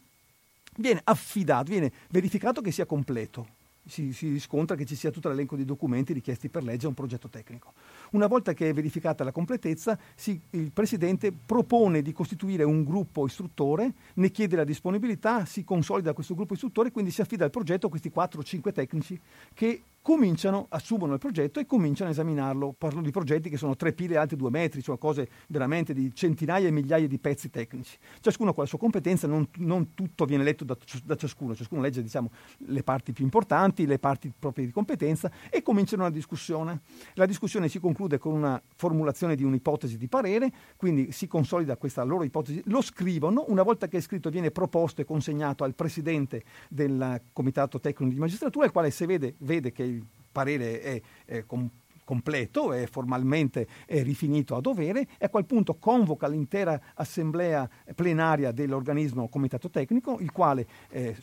viene 0.78 1.02
affidato, 1.04 1.70
viene 1.72 1.92
verificato 2.10 2.62
che 2.62 2.72
sia 2.72 2.86
completo, 2.86 3.48
si, 3.86 4.14
si, 4.14 4.30
riscontra 4.30 4.76
che 4.76 4.86
ci 4.86 4.96
sia 4.96 5.12
tutto 5.12 5.30
l'elenco 5.30 5.56
di 5.56 5.66
documenti 5.66 6.14
richiesti 6.14 6.50
per 6.50 6.64
legge 6.64 6.86
a 6.86 6.90
un 6.90 6.96
progetto 6.96 7.30
tecnico. 7.30 7.74
Una 8.12 8.28
volta 8.28 8.54
che 8.54 8.70
è 8.70 8.74
verificata 8.74 9.24
la 9.24 9.32
completezza, 9.32 9.98
si, 10.16 10.40
il 10.52 10.72
Presidente 10.72 11.32
propone 11.32 12.02
di 12.02 12.12
costituire 12.12 12.64
un 12.64 12.84
gruppo 12.84 13.26
istruttore, 13.26 13.94
ne 14.16 14.32
chiede 14.32 14.56
la 14.56 14.64
disponibilità, 14.64 15.46
si 15.46 15.64
consolida 15.64 16.14
questo 16.14 16.36
gruppo 16.36 16.54
istruttore 16.54 16.90
e 16.90 16.92
quindi 16.92 17.12
si 17.12 17.22
affida 17.22 17.46
il 17.46 17.52
progetto 17.52 17.88
a 17.88 17.90
questi 17.90 18.10
4 18.10 18.40
o 18.40 18.44
5 18.44 18.72
tecnici 18.72 19.20
che 19.54 19.82
cominciano, 20.02 20.68
assumono 20.70 21.14
il 21.14 21.20
progetto 21.20 21.60
e 21.60 21.66
cominciano 21.66 22.10
a 22.10 22.14
esaminarlo. 22.14 22.74
Parlo 22.78 23.02
di 23.02 23.12
progetti 23.12 23.50
che 23.50 23.58
sono 23.58 23.76
tre 23.76 23.94
pile 23.94 24.18
alte 24.18 24.36
due 24.36 24.50
metri, 24.50 24.82
cioè 24.82 24.98
cose 24.98 25.30
veramente 25.48 25.94
di 25.94 26.14
centinaia 26.14 26.68
e 26.68 26.72
migliaia 26.72 27.08
di 27.08 27.20
pezzi 27.20 27.50
tecnici. 27.50 27.98
Ciascuno 28.20 28.54
con 28.54 28.64
la 28.64 28.70
sua 28.70 28.80
competenza, 28.80 29.28
non, 29.28 29.48
non 29.58 29.94
tutto 29.94 30.26
viene 30.26 30.44
letto 30.44 30.64
da, 30.64 30.78
da, 31.04 31.16
ciascuno, 31.16 31.56
ciascuno 31.56 31.82
legge 31.82 32.02
diciamo, 32.02 32.32
le 32.68 32.84
parti 32.84 33.14
più 33.14 33.24
importanti, 33.24 33.86
le 33.86 34.00
parti 34.00 34.32
proprie 34.38 34.66
di 34.66 34.72
competenza 34.72 35.32
e 35.50 35.62
cominciano 35.62 36.04
una 36.04 36.12
discussione. 36.12 36.82
La 37.14 37.26
discussione 37.26 37.68
si 37.68 37.80
conclude 37.80 38.18
con 38.18 38.34
una 38.34 38.62
formulazione 38.76 39.36
di 39.36 39.44
un'ipotesi 39.44 39.98
di 39.98 40.08
parere, 40.08 40.52
quindi 40.76 41.12
si 41.12 41.28
consolida 41.28 41.78
questa 41.78 42.04
loro 42.04 42.24
ipotesi, 42.24 42.62
lo 42.66 42.82
scrivono, 42.82 43.46
una 43.48 43.64
volta 43.64 43.88
che 43.88 43.98
è 43.98 44.02
scritto 44.02 44.30
viene 44.30 44.52
proposto 44.52 45.02
e 45.02 45.06
consegnato 45.06 45.64
al 45.64 45.76
Presidente 45.76 46.44
del 46.70 47.22
Comitato 47.34 47.80
Tecnico 47.80 48.12
di 48.14 48.20
Magistratura, 48.20 48.66
il 48.66 48.72
quale 48.72 48.92
se 48.92 49.06
vede, 49.06 49.36
vede 49.40 49.72
che 49.72 49.84
il 49.84 49.99
parere 50.32 50.82
è, 50.82 51.02
è 51.26 51.46
com- 51.46 51.70
completo, 52.10 52.74
è 52.74 52.88
formalmente 52.88 53.68
è 53.86 54.02
rifinito 54.02 54.56
a 54.56 54.62
dovere 54.62 55.02
e 55.20 55.26
a 55.26 55.30
quel 55.30 55.46
punto 55.46 55.76
convoca 55.76 56.28
l'intera 56.28 56.82
assemblea 56.96 57.70
plenaria 57.94 58.52
dell'organismo 58.52 59.30
comitato 59.30 59.70
tecnico, 59.70 60.18
il 60.20 60.32
quale 60.32 60.66
eh, 60.90 61.16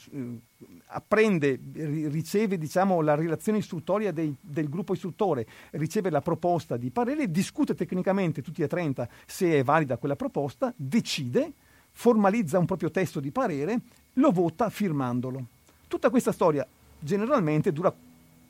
apprende, 0.86 1.58
riceve 1.72 2.56
diciamo, 2.56 3.00
la 3.00 3.16
relazione 3.16 3.58
istruttoria 3.58 4.12
dei, 4.12 4.32
del 4.40 4.68
gruppo 4.68 4.92
istruttore, 4.92 5.44
riceve 5.72 6.08
la 6.08 6.20
proposta 6.20 6.76
di 6.76 6.90
parere, 6.90 7.32
discute 7.32 7.74
tecnicamente 7.74 8.40
tutti 8.40 8.62
e 8.62 8.68
30 8.68 9.08
se 9.26 9.58
è 9.58 9.64
valida 9.64 9.96
quella 9.96 10.14
proposta, 10.14 10.72
decide, 10.76 11.50
formalizza 11.90 12.60
un 12.60 12.64
proprio 12.64 12.92
testo 12.92 13.18
di 13.18 13.32
parere, 13.32 13.80
lo 14.12 14.30
vota 14.30 14.70
firmandolo. 14.70 15.46
Tutta 15.88 16.10
questa 16.10 16.30
storia 16.30 16.64
generalmente 17.00 17.72
dura 17.72 17.92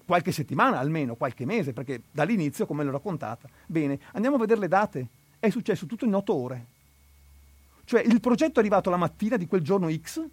qualche 0.07 0.33
settimana 0.33 0.79
almeno, 0.79 1.17
qualche 1.17 1.45
mese, 1.45 1.73
perché 1.73 2.03
dall'inizio 2.11 2.65
come 2.65 2.85
l'ho 2.85 2.93
raccontata. 2.93 3.49
Bene, 3.67 3.99
andiamo 4.13 4.37
a 4.37 4.39
vedere 4.39 4.61
le 4.61 4.69
date. 4.69 5.07
È 5.39 5.51
successo 5.51 5.85
tutto 5.85 6.07
in 6.07 6.15
otto 6.15 6.35
ore. 6.35 6.67
Cioè 7.85 8.01
il 8.01 8.21
progetto 8.21 8.57
è 8.57 8.61
arrivato 8.61 8.89
la 8.89 8.97
mattina 8.97 9.37
di 9.37 9.47
quel 9.47 9.61
giorno 9.61 9.93
X, 9.93 10.25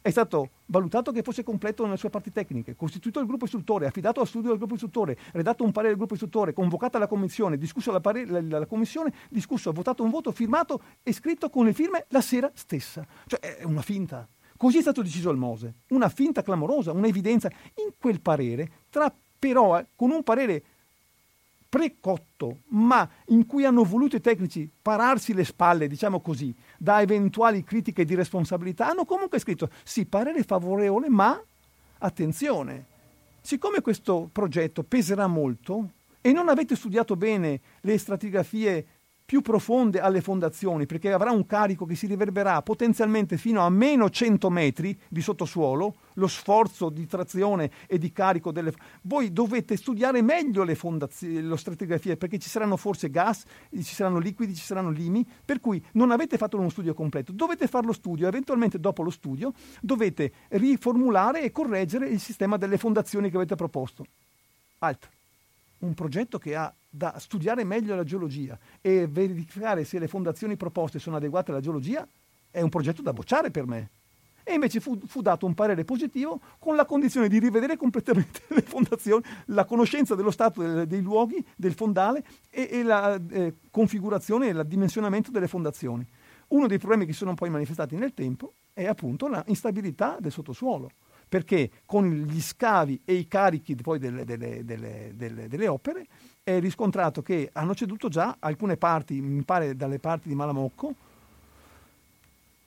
è 0.00 0.10
stato 0.10 0.50
valutato 0.66 1.12
che 1.12 1.22
fosse 1.22 1.42
completo 1.42 1.84
nelle 1.84 1.96
sue 1.96 2.10
parti 2.10 2.32
tecniche, 2.32 2.76
costituito 2.76 3.20
il 3.20 3.26
gruppo 3.26 3.44
istruttore, 3.44 3.86
affidato 3.86 4.20
al 4.20 4.26
studio 4.26 4.50
del 4.50 4.58
gruppo 4.58 4.74
istruttore, 4.74 5.16
redatto 5.32 5.64
un 5.64 5.72
parere 5.72 5.90
del 5.90 5.98
gruppo 5.98 6.14
istruttore, 6.14 6.52
convocata 6.52 6.98
la 6.98 7.06
commissione, 7.06 7.58
discusso 7.58 7.92
la, 7.92 8.00
pare- 8.00 8.26
la, 8.26 8.40
la, 8.40 8.66
commissione, 8.66 9.12
discusso, 9.28 9.72
votato 9.72 10.02
un 10.02 10.10
voto, 10.10 10.32
firmato 10.32 10.80
e 11.02 11.12
scritto 11.12 11.50
con 11.50 11.64
le 11.64 11.72
firme 11.72 12.06
la 12.08 12.20
sera 12.20 12.50
stessa. 12.54 13.06
Cioè 13.26 13.40
è 13.40 13.64
una 13.64 13.82
finta. 13.82 14.26
Così 14.56 14.78
è 14.78 14.80
stato 14.80 15.02
deciso 15.02 15.30
al 15.30 15.36
Mose, 15.36 15.74
una 15.90 16.08
finta 16.08 16.42
clamorosa, 16.42 16.90
un'evidenza. 16.90 17.48
In 17.86 17.92
quel 17.96 18.20
parere, 18.20 18.86
tra, 18.90 19.12
però, 19.38 19.78
eh, 19.78 19.86
con 19.94 20.10
un 20.10 20.22
parere 20.22 20.62
precotto, 21.68 22.60
ma 22.68 23.08
in 23.26 23.46
cui 23.46 23.64
hanno 23.64 23.84
voluto 23.84 24.16
i 24.16 24.20
tecnici 24.20 24.68
pararsi 24.80 25.34
le 25.34 25.44
spalle, 25.44 25.86
diciamo 25.86 26.20
così, 26.20 26.54
da 26.78 27.00
eventuali 27.00 27.62
critiche 27.62 28.04
di 28.04 28.14
responsabilità, 28.14 28.88
hanno 28.88 29.04
comunque 29.04 29.38
scritto 29.38 29.68
sì, 29.82 30.06
parere 30.06 30.42
favorevole, 30.44 31.08
ma 31.08 31.40
attenzione, 31.98 32.86
siccome 33.40 33.80
questo 33.80 34.28
progetto 34.32 34.82
peserà 34.82 35.26
molto 35.26 35.90
e 36.20 36.32
non 36.32 36.48
avete 36.48 36.74
studiato 36.74 37.16
bene 37.16 37.60
le 37.82 37.98
stratigrafie 37.98 38.86
più 39.28 39.42
profonde 39.42 40.00
alle 40.00 40.22
fondazioni, 40.22 40.86
perché 40.86 41.12
avrà 41.12 41.32
un 41.32 41.44
carico 41.44 41.84
che 41.84 41.94
si 41.94 42.06
riverberà 42.06 42.62
potenzialmente 42.62 43.36
fino 43.36 43.60
a 43.60 43.68
meno 43.68 44.08
100 44.08 44.48
metri 44.48 44.98
di 45.06 45.20
sottosuolo, 45.20 45.96
lo 46.14 46.26
sforzo 46.26 46.88
di 46.88 47.06
trazione 47.06 47.70
e 47.86 47.98
di 47.98 48.10
carico 48.10 48.52
delle... 48.52 48.72
Voi 49.02 49.30
dovete 49.30 49.76
studiare 49.76 50.22
meglio 50.22 50.64
le, 50.64 50.74
fondazioni, 50.74 51.42
le 51.42 51.56
stratigrafie, 51.58 52.16
perché 52.16 52.38
ci 52.38 52.48
saranno 52.48 52.78
forse 52.78 53.10
gas, 53.10 53.44
ci 53.70 53.82
saranno 53.82 54.18
liquidi, 54.18 54.54
ci 54.54 54.64
saranno 54.64 54.88
limi, 54.88 55.28
per 55.44 55.60
cui 55.60 55.84
non 55.92 56.10
avete 56.10 56.38
fatto 56.38 56.56
uno 56.56 56.70
studio 56.70 56.94
completo. 56.94 57.30
Dovete 57.30 57.66
fare 57.66 57.84
lo 57.84 57.92
studio, 57.92 58.28
eventualmente 58.28 58.80
dopo 58.80 59.02
lo 59.02 59.10
studio 59.10 59.52
dovete 59.82 60.32
riformulare 60.48 61.42
e 61.42 61.52
correggere 61.52 62.08
il 62.08 62.18
sistema 62.18 62.56
delle 62.56 62.78
fondazioni 62.78 63.28
che 63.28 63.36
avete 63.36 63.56
proposto. 63.56 64.06
Alt. 64.78 65.06
Un 65.80 65.92
progetto 65.92 66.38
che 66.38 66.56
ha 66.56 66.72
da 66.88 67.18
studiare 67.18 67.64
meglio 67.64 67.94
la 67.94 68.04
geologia 68.04 68.58
e 68.80 69.06
verificare 69.06 69.84
se 69.84 69.98
le 69.98 70.08
fondazioni 70.08 70.56
proposte 70.56 70.98
sono 70.98 71.16
adeguate 71.16 71.50
alla 71.50 71.60
geologia 71.60 72.06
è 72.50 72.60
un 72.60 72.68
progetto 72.70 73.02
da 73.02 73.12
bocciare 73.12 73.50
per 73.50 73.66
me. 73.66 73.90
E 74.42 74.54
invece 74.54 74.80
fu, 74.80 74.98
fu, 75.06 75.20
dato 75.20 75.44
un 75.44 75.52
parere 75.52 75.84
positivo 75.84 76.40
con 76.58 76.74
la 76.74 76.86
condizione 76.86 77.28
di 77.28 77.38
rivedere 77.38 77.76
completamente 77.76 78.40
le 78.48 78.62
fondazioni, 78.62 79.22
la 79.46 79.66
conoscenza 79.66 80.14
dello 80.14 80.30
stato 80.30 80.62
dei, 80.62 80.86
dei 80.86 81.02
luoghi, 81.02 81.44
del 81.54 81.74
fondale 81.74 82.24
e, 82.48 82.66
e 82.70 82.82
la 82.82 83.20
eh, 83.30 83.56
configurazione 83.70 84.48
e 84.48 84.50
il 84.52 84.64
dimensionamento 84.66 85.30
delle 85.30 85.48
fondazioni. 85.48 86.06
Uno 86.48 86.66
dei 86.66 86.78
problemi 86.78 87.04
che 87.04 87.12
sono 87.12 87.34
poi 87.34 87.50
manifestati 87.50 87.94
nel 87.96 88.14
tempo 88.14 88.54
è 88.72 88.86
appunto 88.86 89.28
l'instabilità 89.28 90.16
del 90.18 90.32
sottosuolo 90.32 90.90
perché 91.28 91.70
con 91.84 92.08
gli 92.08 92.40
scavi 92.40 93.02
e 93.04 93.14
i 93.14 93.28
carichi 93.28 93.74
delle, 93.74 94.24
delle, 94.24 94.64
delle, 94.64 95.46
delle 95.46 95.68
opere 95.68 96.06
è 96.48 96.60
riscontrato 96.60 97.20
che 97.20 97.50
hanno 97.52 97.74
ceduto 97.74 98.08
già 98.08 98.36
alcune 98.38 98.78
parti, 98.78 99.20
mi 99.20 99.42
pare 99.42 99.76
dalle 99.76 99.98
parti 99.98 100.28
di 100.28 100.34
Malamocco, 100.34 100.94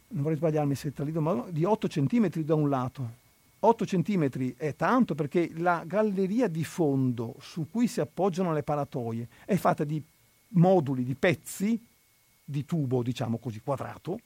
non 0.10 0.22
vorrei 0.22 0.38
sbagliarmi 0.38 0.76
se 0.76 0.94
talido, 0.94 1.48
di 1.50 1.64
8 1.64 1.88
cm 1.88 2.30
da 2.44 2.54
un 2.54 2.70
lato. 2.70 3.20
8 3.64 3.86
cm 3.86 4.56
è 4.56 4.76
tanto 4.76 5.16
perché 5.16 5.50
la 5.56 5.84
galleria 5.86 6.48
di 6.48 6.64
fondo 6.64 7.36
su 7.40 7.70
cui 7.72 7.88
si 7.88 8.00
appoggiano 8.00 8.54
le 8.54 8.62
paratoie 8.62 9.28
è 9.46 9.56
fatta 9.56 9.84
di 9.84 10.02
moduli, 10.50 11.04
di 11.04 11.16
pezzi 11.16 11.84
di 12.44 12.66
tubo, 12.66 13.02
diciamo 13.02 13.40
così, 13.40 13.62
quadrato, 13.62 14.20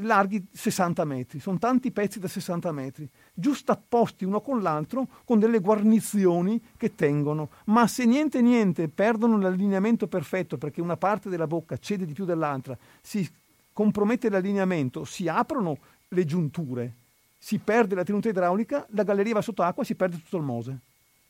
larghi 0.00 0.46
60 0.52 1.04
metri, 1.04 1.40
sono 1.40 1.58
tanti 1.58 1.90
pezzi 1.90 2.18
da 2.18 2.28
60 2.28 2.72
metri, 2.72 3.08
giusto 3.32 3.72
apposti 3.72 4.24
uno 4.24 4.40
con 4.40 4.62
l'altro 4.62 5.06
con 5.24 5.38
delle 5.38 5.58
guarnizioni 5.58 6.62
che 6.76 6.94
tengono, 6.94 7.50
ma 7.66 7.86
se 7.86 8.04
niente 8.04 8.40
niente 8.40 8.88
perdono 8.88 9.38
l'allineamento 9.38 10.06
perfetto 10.06 10.58
perché 10.58 10.80
una 10.80 10.96
parte 10.96 11.28
della 11.28 11.46
bocca 11.46 11.76
cede 11.78 12.06
di 12.06 12.12
più 12.12 12.24
dell'altra, 12.24 12.76
si 13.00 13.28
compromette 13.72 14.28
l'allineamento, 14.30 15.04
si 15.04 15.28
aprono 15.28 15.78
le 16.08 16.24
giunture, 16.24 16.94
si 17.36 17.58
perde 17.58 17.94
la 17.94 18.04
tenuta 18.04 18.28
idraulica, 18.28 18.86
la 18.90 19.02
galleria 19.02 19.34
va 19.34 19.42
sotto 19.42 19.62
acqua 19.62 19.82
e 19.82 19.86
si 19.86 19.94
perde 19.94 20.16
tutto 20.16 20.36
il 20.36 20.42
mose. 20.42 20.78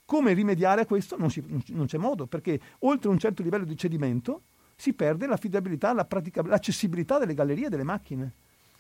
Come 0.05 0.33
rimediare 0.33 0.83
a 0.83 0.87
questo? 0.87 1.19
Non, 1.19 1.31
si, 1.31 1.45
non 1.67 1.85
c'è 1.85 1.99
modo, 1.99 2.27
perché 2.27 2.59
oltre 2.81 3.11
un 3.11 3.19
certo 3.19 3.43
livello 3.43 3.67
di 3.67 3.77
cedimento 3.77 4.43
si 4.75 4.95
perde 4.95 5.27
l'affidabilità, 5.27 5.93
la 5.93 6.07
l'accessibilità 6.45 7.19
delle 7.19 7.35
gallerie 7.35 7.67
e 7.67 7.69
delle 7.69 7.83
macchine. 7.83 8.33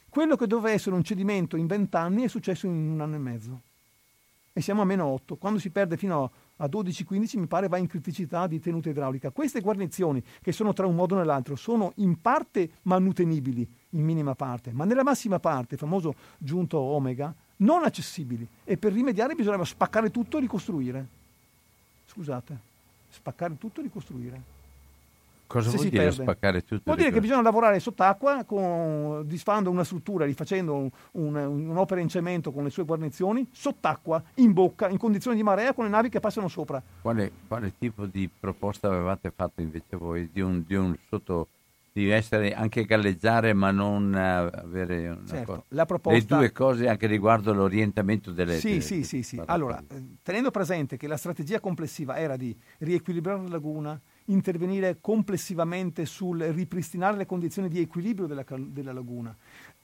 Quello 0.09 0.37
che 0.37 0.47
doveva 0.47 0.75
essere 0.75 0.94
un 0.94 1.05
cedimento 1.05 1.57
in 1.57 1.66
vent'anni 1.66 2.23
è 2.23 2.29
successo 2.29 2.66
in 2.66 2.90
un 2.90 3.01
anno 3.01 3.14
e 3.14 3.18
mezzo. 3.18 3.61
E 4.53 4.61
siamo 4.61 4.83
a 4.83 4.85
meno 4.85 5.05
8. 5.07 5.37
Quando 5.37 5.61
si 5.61 5.71
perde 5.71 5.97
fino 5.97 6.31
a 6.57 6.64
12-15 6.66 7.38
mi 7.38 7.47
pare 7.47 7.68
va 7.68 7.77
in 7.77 7.87
criticità 7.87 8.47
di 8.47 8.59
tenuta 8.59 8.88
idraulica. 8.88 9.31
Queste 9.31 9.61
guarnizioni, 9.61 10.21
che 10.40 10.51
sono 10.51 10.73
tra 10.73 10.87
un 10.87 10.97
modo 10.97 11.21
e 11.21 11.25
l'altro, 11.25 11.55
sono 11.55 11.92
in 11.97 12.21
parte 12.21 12.71
manutenibili, 12.83 13.68
in 13.90 14.05
minima 14.05 14.35
parte, 14.35 14.73
ma 14.73 14.85
nella 14.85 15.05
massima 15.05 15.38
parte, 15.38 15.77
famoso 15.77 16.14
giunto 16.38 16.79
omega, 16.79 17.33
non 17.59 17.85
accessibili. 17.85 18.49
E 18.64 18.77
per 18.77 18.92
rimediare 18.92 19.35
bisognava 19.35 19.64
spaccare 19.64 20.11
tutto 20.11 20.38
e 20.38 20.40
ricostruire. 20.40 21.07
Scusate, 22.07 22.59
spaccare 23.11 23.57
tutto 23.59 23.81
e 23.81 23.85
ricostruire. 23.85 24.57
Cosa 25.49 25.71
vuol 25.71 25.89
dire 25.89 26.05
perde. 26.05 26.23
spaccare 26.23 26.63
tutto? 26.63 26.83
Vuol 26.85 26.99
dire 26.99 27.11
che 27.11 27.21
bisogna 27.21 27.41
lavorare 27.41 27.81
sott'acqua 27.81 28.45
con, 28.45 29.23
disfando 29.25 29.71
una 29.71 29.83
struttura, 29.83 30.27
rifacendo 30.27 30.75
un, 30.75 30.91
un, 31.13 31.35
un'opera 31.37 32.03
in 32.03 32.09
cemento 32.09 32.53
con 32.53 32.65
le 32.65 32.71
sue 32.71 32.85
guarnizioni, 32.85 33.49
sott'acqua, 33.51 34.23
in 34.35 34.53
bocca, 34.53 34.91
in 34.91 34.99
condizioni 34.99 35.39
di 35.39 35.43
marea, 35.43 35.73
con 35.73 35.85
le 35.85 35.91
navi 35.91 36.11
che 36.11 36.21
passano 36.21 36.49
sopra. 36.49 36.83
Quale, 37.01 37.33
quale 37.49 37.73
tipo 37.79 38.05
di 38.05 38.29
proposta 38.29 38.89
avevate 38.89 39.33
fatto 39.35 39.63
invece 39.63 39.97
voi? 39.97 40.29
Di 40.31 40.43
un, 40.43 40.63
di 40.67 40.75
un 40.75 40.95
sotto 41.09 41.49
di 41.93 42.11
essere 42.11 42.53
anche 42.53 42.85
galleggiare 42.85 43.55
ma 43.55 43.71
non 43.71 44.15
avere 44.15 45.09
una 45.09 45.27
certo, 45.27 45.53
cosa. 45.53 45.65
La 45.69 45.87
proposta... 45.87 46.19
le 46.19 46.27
due 46.27 46.53
cose 46.53 46.89
anche 46.89 47.07
riguardo 47.07 47.53
l'orientamento 47.53 48.31
delle 48.31 48.59
sì 48.59 48.81
sì 48.81 49.03
sì, 49.03 49.23
sì. 49.23 49.41
allora 49.47 49.83
tenendo 50.23 50.51
presente 50.51 50.97
che 50.97 51.09
la 51.09 51.17
strategia 51.17 51.59
complessiva 51.59 52.17
era 52.17 52.37
di 52.37 52.57
riequilibrare 52.79 53.43
la 53.43 53.49
laguna 53.49 54.01
intervenire 54.29 54.99
complessivamente 55.01 56.05
sul 56.07 56.41
ripristinare 56.41 57.17
le 57.17 57.27
condizioni 57.27 57.69
di 57.69 57.81
equilibrio 57.81 58.27
della, 58.27 58.45
della 58.57 58.93
laguna, 58.93 59.37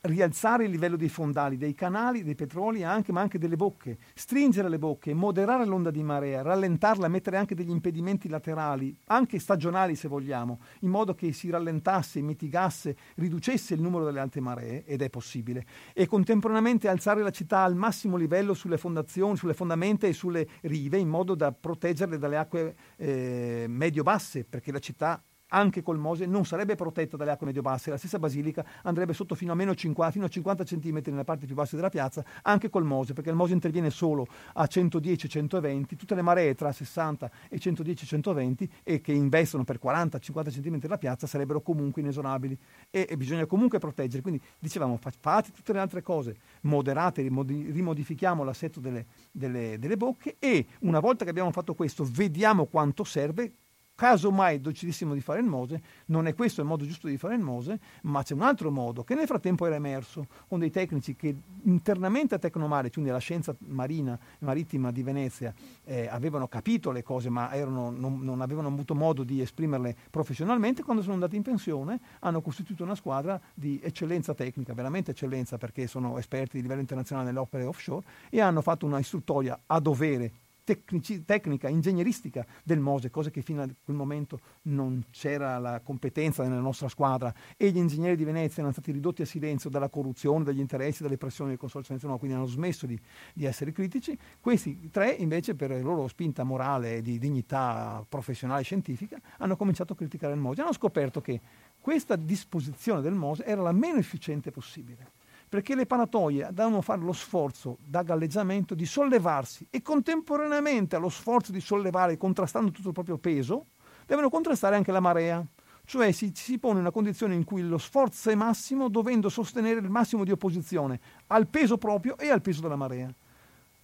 rialzare 0.05 0.65
il 0.65 0.71
livello 0.71 0.97
dei 0.97 1.09
fondali, 1.09 1.57
dei 1.57 1.75
canali, 1.75 2.23
dei 2.23 2.35
petroli, 2.35 2.83
anche, 2.83 3.13
ma 3.13 3.21
anche 3.21 3.39
delle 3.39 3.57
bocche, 3.57 3.99
stringere 4.15 4.69
le 4.69 4.79
bocche, 4.79 5.15
moderare 5.15 5.65
l'onda 5.65 5.91
di 5.91 6.03
marea, 6.03 6.43
rallentarla, 6.43 7.09
mettere 7.09 7.37
anche 7.37 7.55
degli 7.55 7.71
impedimenti 7.71 8.29
laterali, 8.29 8.97
anche 9.07 9.39
stagionali 9.39 9.95
se 9.95 10.09
vogliamo, 10.09 10.61
in 10.81 10.91
modo 10.91 11.15
che 11.15 11.33
si 11.33 11.49
rallentasse, 11.49 12.21
mitigasse, 12.21 12.97
riducesse 13.17 13.75
il 13.75 13.81
numero 13.81 14.05
delle 14.05 14.21
alte 14.21 14.41
maree, 14.41 14.85
ed 14.85 15.03
è 15.03 15.09
possibile, 15.09 15.65
e 15.95 16.07
contemporaneamente 16.07 16.89
alzare 16.89 17.23
la 17.23 17.31
città 17.31 17.63
al 17.63 17.75
massimo 17.75 18.17
livello 18.17 18.53
sulle 18.53 18.79
fondazioni, 18.79 19.37
sulle 19.37 19.55
fondamenta 19.55 20.07
e 20.07 20.13
sulle 20.13 20.47
rive, 20.63 20.99
in 20.99 21.09
modo 21.09 21.35
da 21.35 21.53
proteggerle 21.53 22.19
dalle 22.19 22.37
acque 22.37 22.77
eh, 22.97 23.65
medio-basse, 23.69 24.45
perché 24.45 24.71
la 24.71 24.79
città 24.79 25.23
anche 25.49 25.83
col 25.83 25.99
Mose 25.99 26.27
non 26.27 26.45
sarebbe 26.45 26.75
protetta 26.75 27.17
dalle 27.17 27.33
acque 27.33 27.47
medio-basse, 27.47 27.91
la 27.91 27.97
stessa 27.97 28.19
basilica 28.19 28.65
andrebbe 28.83 29.13
sotto 29.13 29.35
fino 29.35 29.53
a 29.53 29.55
meno 29.55 29.75
50, 29.75 30.13
fino 30.13 30.25
a 30.25 30.29
50 30.29 30.65
cm 30.65 31.03
nelle 31.07 31.25
parti 31.25 31.47
più 31.47 31.55
basse 31.55 31.77
della 31.77 31.89
piazza, 31.91 32.25
anche 32.43 32.71
col 32.71 32.85
Mose, 32.85 33.13
perché 33.13 33.31
il 33.31 33.37
Mose 33.37 33.53
interviene 33.53 33.91
solo 33.91 34.27
a 34.55 34.65
110-120, 34.65 35.97
tutte 35.97 36.15
le 36.15 36.23
maree 36.23 36.55
tra 36.55 36.73
60 36.73 37.31
e 37.49 37.57
110-120 37.57 38.69
e 38.83 39.01
che 39.01 39.13
investono 39.13 39.65
per 39.65 39.79
40-50 39.83 40.51
cm 40.51 40.89
la 40.89 40.99
piazza 40.99 41.27
sarebbero 41.27 41.61
comunque 41.61 42.03
inesorabili 42.03 42.57
e, 42.91 43.07
e, 43.09 43.17
bisogna 43.17 43.47
comunque 43.47 43.79
proteggere. 43.79 44.23
Quindi 44.23 44.43
dicevamo 44.59 44.99
fate 44.99 45.53
tutte 45.53 45.73
le 45.73 45.79
altre 45.79 46.03
cose, 46.03 46.37
moderate, 46.63 47.23
rimodifichiamo 47.23 48.45
l'assetto 48.45 48.81
delle, 48.81 49.07
delle, 49.31 49.79
delle 49.79 49.97
bocche 49.97 50.37
e 50.39 50.67
una 50.81 51.01
volta 51.01 51.25
che 51.25 51.31
abbiamo 51.31 51.51
fatto 51.51 51.75
questo 51.75 52.05
vediamo 52.05 52.67
quanto 52.67 53.05
serve 53.05 53.53
Caso 53.97 54.33
mai 54.33 54.61
decidessimo 54.61 55.15
di 55.15 55.21
fare 55.21 55.39
il 55.39 55.47
Mose, 55.47 55.81
non 56.07 56.27
è 56.27 56.35
questo 56.35 56.61
il 56.61 56.67
modo 56.67 56.85
giusto 56.85 57.07
di 57.07 57.17
fare 57.17 57.37
il 57.37 57.41
Mose, 57.41 57.79
ma 58.03 58.25
c'è 58.25 58.35
un 58.35 58.43
altro 58.43 58.73
modo 58.73 59.05
che 59.05 59.15
nel 59.15 59.29
frattempo 59.29 59.67
era 59.67 59.77
emerso 59.77 60.27
con 60.49 60.59
dei 60.59 60.73
tecnici 60.73 61.15
che 61.15 61.33
internamente 61.63 62.35
a 62.35 62.39
Tecnomare, 62.39 62.91
quindi 62.91 63.13
la 63.13 63.19
scienza 63.19 63.55
marina, 63.69 64.19
marittima 64.41 64.91
di 64.91 65.05
Venezia, 65.05 65.55
eh, 65.85 66.09
avevano 66.09 66.49
capito 66.49 66.91
le 66.91 67.05
cose 67.05 67.31
ma 67.31 67.55
erano, 67.55 67.91
non, 67.91 68.19
non, 68.21 68.41
avevano 68.41 68.67
avuto 68.67 68.97
modo 68.97 69.23
di 69.23 69.41
esprimerle 69.41 69.95
professionalmente, 70.11 70.83
quando 70.83 71.01
sono 71.01 71.15
andati 71.15 71.37
in 71.37 71.43
pensione 71.43 72.01
hanno 72.19 72.41
costituito 72.41 72.83
una 72.83 72.97
squadra 72.97 73.41
di 73.55 73.81
eccellenza 73.81 74.35
tecnica, 74.35 74.75
veramente 74.75 75.13
eccellenza 75.13 75.57
perché 75.57 75.87
sono 75.87 76.19
esperti 76.19 76.57
di 76.57 76.63
livello 76.63 76.81
internazionale 76.81 77.29
nelle 77.29 77.39
opere 77.39 77.63
offshore 77.63 78.05
e 78.29 78.41
hanno 78.41 78.61
fatto 78.61 78.87
una 78.87 78.99
istruttoria 78.99 79.57
a 79.67 79.79
dovere 79.79 80.33
tecnici, 80.65 81.25
tecnica, 81.25 81.69
ingegneristica 81.69 82.45
del 82.65 82.81
Mose, 82.81 83.11
cosa 83.11 83.31
che 83.31 83.43
fino 83.43 83.63
a 83.63 83.69
quel 83.85 83.97
momento 83.97 84.41
non 84.63 85.05
c'era 85.11 85.59
la 85.59 85.81
competenza 85.81 86.43
nella 86.43 86.61
nostra 86.61 86.89
squadra 86.89 87.33
e 87.57 87.71
gli 87.71 87.77
ingegneri 87.77 88.17
di 88.17 88.25
Venezia 88.25 88.57
erano 88.59 88.73
stati 88.73 88.91
ridotti 88.91 89.23
a 89.23 89.27
silenzio 89.27 89.69
dalla 89.71 89.89
corruzione, 89.89 90.45
dagli 90.45 90.59
interessi, 90.59 91.03
dalle 91.03 91.19
pressioni 91.19 91.51
del 91.51 91.59
Consorzio 91.59 91.93
nazionale, 91.93 92.19
quindi 92.19 92.37
hanno 92.37 92.47
smesso 92.47 92.87
di, 92.87 92.99
di, 93.35 93.45
essere 93.45 93.73
critici. 93.73 94.19
Questi 94.41 94.89
tre 94.91 95.11
invece 95.11 95.55
per 95.55 95.71
la 95.71 95.79
loro 95.79 96.09
spinta 96.09 96.43
morale 96.45 96.97
e 96.97 97.03
di 97.03 97.19
dignità 97.19 98.05
professionale 98.09 98.63
e 98.63 98.65
scientifica 98.65 99.21
hanno 99.39 99.57
cominciato 99.57 99.93
a 99.93 99.97
criticare 99.97 100.33
il 100.33 100.41
Mose. 100.41 100.63
Hanno 100.63 100.73
scoperto 100.73 101.21
che 101.21 101.41
questa 101.81 102.17
disposizione 102.17 103.03
del 103.03 103.15
Mose 103.15 103.45
era 103.45 103.61
la 103.61 103.73
meno 103.73 103.99
efficiente 103.99 104.51
possibile 104.51 105.23
perché 105.49 105.75
le 105.75 105.87
panatoie 105.87 106.49
devono 106.53 106.81
fare 106.81 107.01
lo 107.01 107.13
sforzo 107.13 107.79
da 107.85 108.03
galleggiamento 108.03 108.75
di 108.75 108.87
sollevarsi 108.87 109.67
e 109.71 109.83
contemporaneamente 109.83 110.97
allo 110.97 111.09
sforzo 111.09 111.53
di 111.53 111.61
sollevare 111.61 112.17
contrastando 112.17 112.71
tutto 112.71 112.89
il 112.89 112.95
proprio 112.95 113.19
peso, 113.19 113.67
devono 114.07 114.29
contrastare 114.29 114.77
anche 114.77 114.93
la 114.93 115.01
marea. 115.01 115.45
Cioè 115.87 116.13
si, 116.13 116.33
si 116.35 116.59
pone 116.59 116.81
una 116.81 116.91
condizione 116.91 117.35
in 117.35 117.45
cui 117.45 117.61
lo 117.63 117.79
sforzo 117.79 118.31
è 118.31 118.35
massimo 118.35 118.89
dovendo 118.89 119.29
sostenere 119.29 119.81
il 119.81 119.91
massimo 119.91 120.25
di 120.25 120.31
opposizione 120.31 120.99
al 121.27 121.47
peso 121.47 121.77
proprio 121.77 122.17
e 122.17 122.31
al 122.31 122.41
peso 122.41 122.63
della 122.63 122.77
marea. 122.77 123.15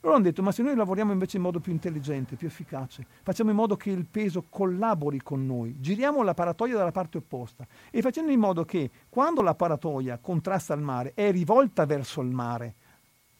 Loro 0.02 0.14
hanno 0.14 0.24
detto, 0.24 0.42
ma 0.42 0.50
se 0.50 0.62
noi 0.62 0.74
lavoriamo 0.74 1.12
invece 1.12 1.36
in 1.36 1.42
modo 1.42 1.60
più 1.60 1.72
intelligente, 1.72 2.36
più 2.36 2.46
efficace, 2.46 3.04
facciamo 3.22 3.50
in 3.50 3.56
modo 3.56 3.76
che 3.76 3.90
il 3.90 4.06
peso 4.06 4.46
collabori 4.48 5.20
con 5.20 5.44
noi, 5.44 5.76
giriamo 5.78 6.22
la 6.22 6.32
paratoia 6.32 6.74
dalla 6.74 6.90
parte 6.90 7.18
opposta 7.18 7.66
e 7.90 8.00
facendo 8.00 8.30
in 8.30 8.40
modo 8.40 8.64
che 8.64 8.90
quando 9.10 9.42
la 9.42 9.54
paratoia 9.54 10.18
contrasta 10.18 10.72
il 10.72 10.80
mare 10.80 11.12
è 11.14 11.30
rivolta 11.30 11.84
verso 11.84 12.22
il 12.22 12.30
mare, 12.30 12.74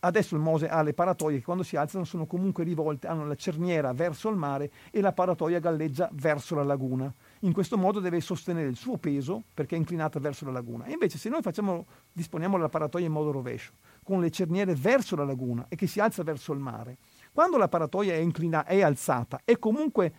adesso 0.00 0.34
il 0.34 0.40
Mose 0.40 0.68
ha 0.68 0.82
le 0.82 0.92
paratoie 0.92 1.38
che 1.38 1.44
quando 1.44 1.62
si 1.62 1.76
alzano 1.76 2.04
sono 2.04 2.26
comunque 2.26 2.64
rivolte, 2.64 3.06
hanno 3.06 3.26
la 3.26 3.34
cerniera 3.34 3.92
verso 3.92 4.28
il 4.28 4.36
mare 4.36 4.70
e 4.90 5.00
la 5.00 5.12
paratoia 5.12 5.58
galleggia 5.58 6.08
verso 6.12 6.54
la 6.54 6.62
laguna. 6.62 7.12
In 7.40 7.52
questo 7.52 7.76
modo 7.78 8.00
deve 8.00 8.20
sostenere 8.20 8.68
il 8.68 8.76
suo 8.76 8.96
peso 8.96 9.42
perché 9.54 9.74
è 9.74 9.78
inclinata 9.78 10.18
verso 10.18 10.44
la 10.44 10.52
laguna. 10.52 10.84
E 10.84 10.92
invece 10.92 11.18
se 11.18 11.28
noi 11.28 11.42
facciamo, 11.42 11.86
disponiamo 12.12 12.56
la 12.56 12.68
paratoia 12.68 13.06
in 13.06 13.12
modo 13.12 13.30
rovescio, 13.30 13.72
con 14.02 14.20
le 14.20 14.30
cerniere 14.30 14.74
verso 14.74 15.16
la 15.16 15.24
laguna 15.24 15.66
e 15.68 15.76
che 15.76 15.86
si 15.86 16.00
alza 16.00 16.22
verso 16.22 16.52
il 16.52 16.58
mare. 16.58 16.96
Quando 17.32 17.56
la 17.56 17.68
paratoia 17.68 18.14
è, 18.14 18.18
inclina- 18.18 18.64
è 18.64 18.80
alzata, 18.82 19.40
è 19.44 19.58
comunque 19.58 20.12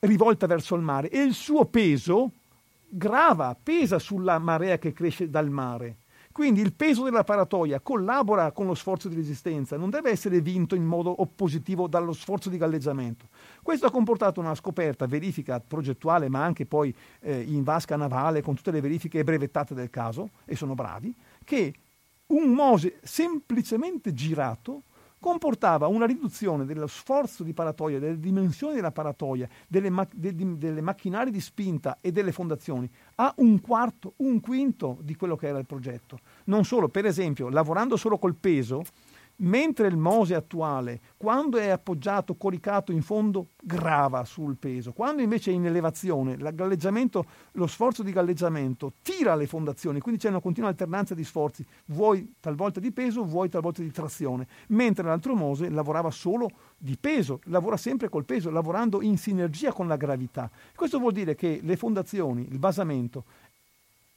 rivolta 0.00 0.46
verso 0.46 0.74
il 0.74 0.82
mare 0.82 1.08
e 1.08 1.22
il 1.22 1.32
suo 1.32 1.64
peso 1.64 2.32
grava, 2.88 3.56
pesa 3.60 3.98
sulla 3.98 4.38
marea 4.38 4.78
che 4.78 4.92
cresce 4.92 5.28
dal 5.28 5.50
mare. 5.50 5.96
Quindi 6.34 6.60
il 6.60 6.72
peso 6.72 7.04
della 7.04 7.22
paratoia 7.22 7.78
collabora 7.78 8.50
con 8.50 8.66
lo 8.66 8.74
sforzo 8.74 9.08
di 9.08 9.14
resistenza, 9.14 9.76
non 9.76 9.88
deve 9.88 10.10
essere 10.10 10.40
vinto 10.40 10.74
in 10.74 10.84
modo 10.84 11.22
oppositivo 11.22 11.86
dallo 11.86 12.12
sforzo 12.12 12.50
di 12.50 12.56
galleggiamento. 12.56 13.28
Questo 13.62 13.86
ha 13.86 13.90
comportato 13.92 14.40
una 14.40 14.56
scoperta, 14.56 15.06
verifica 15.06 15.60
progettuale, 15.60 16.28
ma 16.28 16.42
anche 16.42 16.66
poi 16.66 16.92
eh, 17.20 17.40
in 17.40 17.62
vasca 17.62 17.94
navale, 17.94 18.42
con 18.42 18.56
tutte 18.56 18.72
le 18.72 18.80
verifiche 18.80 19.22
brevettate 19.22 19.74
del 19.74 19.90
caso, 19.90 20.30
e 20.44 20.56
sono 20.56 20.74
bravi, 20.74 21.14
che 21.44 21.72
un 22.28 22.52
Mose 22.52 22.98
semplicemente 23.02 24.12
girato 24.12 24.84
comportava 25.24 25.86
una 25.86 26.04
riduzione 26.04 26.66
dello 26.66 26.86
sforzo 26.86 27.42
di 27.42 27.54
paratoia, 27.54 27.98
delle 27.98 28.20
dimensioni 28.20 28.74
della 28.74 28.92
paratoia, 28.92 29.48
delle, 29.66 29.88
ma- 29.88 30.06
de- 30.12 30.34
delle 30.58 30.82
macchinari 30.82 31.30
di 31.30 31.40
spinta 31.40 31.96
e 32.02 32.12
delle 32.12 32.30
fondazioni 32.30 32.86
a 33.14 33.32
un 33.38 33.58
quarto, 33.62 34.12
un 34.16 34.40
quinto 34.40 34.98
di 35.00 35.16
quello 35.16 35.34
che 35.34 35.46
era 35.48 35.58
il 35.58 35.64
progetto. 35.64 36.18
Non 36.44 36.64
solo, 36.64 36.88
per 36.90 37.06
esempio, 37.06 37.48
lavorando 37.48 37.96
solo 37.96 38.18
col 38.18 38.34
peso, 38.34 38.82
mentre 39.36 39.88
il 39.88 39.96
Mose 39.96 40.34
attuale, 40.34 41.00
quando 41.16 41.58
è 41.58 41.68
appoggiato, 41.68 42.36
coricato 42.36 42.92
in 42.92 43.02
fondo, 43.02 43.48
grava 43.60 44.24
sul 44.24 44.56
peso, 44.56 44.92
quando 44.92 45.22
invece 45.22 45.50
è 45.50 45.54
in 45.54 45.66
elevazione, 45.66 46.36
lo 46.36 47.66
sforzo 47.66 48.02
di 48.02 48.12
galleggiamento 48.12 48.92
tira 49.02 49.34
le 49.34 49.46
fondazioni, 49.46 50.00
quindi 50.00 50.20
c'è 50.20 50.28
una 50.28 50.40
continua 50.40 50.68
alternanza 50.68 51.14
di 51.14 51.24
sforzi, 51.24 51.64
vuoi 51.86 52.34
talvolta 52.40 52.78
di 52.78 52.92
peso, 52.92 53.24
vuoi 53.24 53.48
talvolta 53.48 53.82
di 53.82 53.90
trazione, 53.90 54.46
mentre 54.68 55.04
l'altro 55.04 55.34
Mose 55.34 55.68
lavorava 55.68 56.10
solo 56.10 56.50
di 56.76 56.96
peso, 57.00 57.40
lavora 57.44 57.76
sempre 57.76 58.08
col 58.08 58.24
peso, 58.24 58.50
lavorando 58.50 59.02
in 59.02 59.16
sinergia 59.18 59.72
con 59.72 59.88
la 59.88 59.96
gravità. 59.96 60.50
Questo 60.74 60.98
vuol 60.98 61.12
dire 61.12 61.34
che 61.34 61.60
le 61.62 61.76
fondazioni, 61.76 62.46
il 62.50 62.58
basamento, 62.58 63.24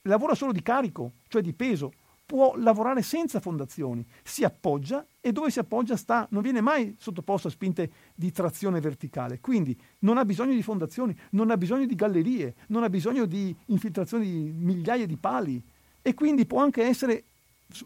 lavora 0.04 0.36
solo 0.36 0.52
di 0.52 0.62
carico, 0.62 1.14
cioè 1.28 1.42
di 1.42 1.54
peso, 1.54 1.92
può 2.28 2.56
lavorare 2.58 3.02
senza 3.04 3.40
fondazioni, 3.40 4.06
si 4.22 4.44
appoggia 4.44 5.08
e 5.22 5.32
dove 5.32 5.50
si 5.50 5.60
appoggia 5.60 5.96
sta, 5.96 6.28
non 6.32 6.42
viene 6.42 6.60
mai 6.60 6.94
sottoposto 7.00 7.48
a 7.48 7.52
spinte 7.52 7.90
di 8.14 8.32
trazione 8.34 8.82
verticale, 8.82 9.40
quindi 9.40 9.80
non 10.00 10.18
ha 10.18 10.26
bisogno 10.26 10.54
di 10.54 10.62
fondazioni, 10.62 11.18
non 11.32 11.52
ha 11.52 11.58
bisogno 11.58 11.86
di 11.86 11.96
gallerie, 11.96 12.56
non 12.68 12.84
ha 12.84 12.90
bisogno 12.90 13.26
di 13.26 13.56
infiltrazioni 13.68 14.26
di 14.26 14.52
migliaia 14.52 15.06
di 15.06 15.16
pali. 15.16 15.64
E 16.02 16.14
quindi 16.14 16.46
può 16.46 16.62
anche 16.62 16.84
essere, 16.84 17.24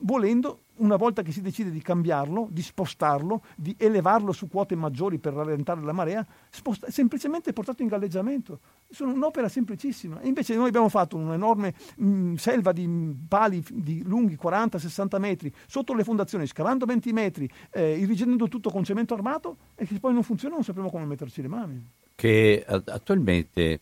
volendo, 0.01 0.59
una 0.75 0.95
volta 0.95 1.21
che 1.21 1.31
si 1.31 1.41
decide 1.41 1.69
di 1.69 1.81
cambiarlo, 1.81 2.47
di 2.49 2.61
spostarlo, 2.61 3.43
di 3.55 3.75
elevarlo 3.77 4.31
su 4.31 4.47
quote 4.47 4.75
maggiori 4.75 5.17
per 5.19 5.33
rallentare 5.33 5.81
la 5.81 5.91
marea, 5.91 6.25
sposta- 6.49 6.89
semplicemente 6.89 7.53
portato 7.53 7.81
in 7.81 7.87
galleggiamento. 7.87 8.59
Sono 8.89 9.13
un'opera 9.13 9.47
semplicissima. 9.47 10.19
Invece 10.23 10.55
noi 10.55 10.67
abbiamo 10.67 10.89
fatto 10.89 11.17
un'enorme 11.17 11.73
mh, 11.95 12.05
mm, 12.05 12.33
selva 12.35 12.71
di 12.71 13.15
pali 13.27 13.63
di 13.69 14.03
lunghi 14.03 14.37
40-60 14.41 15.19
metri 15.19 15.53
sotto 15.67 15.93
le 15.93 16.03
fondazioni, 16.03 16.47
scavando 16.47 16.85
20 16.85 17.13
metri, 17.13 17.49
eh, 17.71 17.97
irrigidendo 17.97 18.47
tutto 18.47 18.69
con 18.69 18.83
cemento 18.83 19.13
armato 19.13 19.57
e 19.75 19.85
che 19.85 19.99
poi 19.99 20.13
non 20.13 20.23
funziona, 20.23 20.55
non 20.55 20.63
sapremo 20.63 20.89
come 20.89 21.05
metterci 21.05 21.41
le 21.41 21.47
mani. 21.47 21.87
Che 22.15 22.65
attualmente 22.67 23.79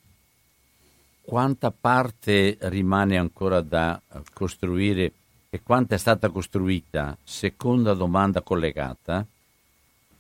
quanta 1.22 1.72
parte 1.72 2.58
rimane 2.62 3.18
ancora 3.18 3.62
da 3.62 4.02
costruire 4.34 5.14
e 5.50 5.62
quanto 5.64 5.96
è 5.96 5.98
stata 5.98 6.30
costruita, 6.30 7.18
seconda 7.24 7.94
domanda 7.94 8.42
collegata, 8.42 9.26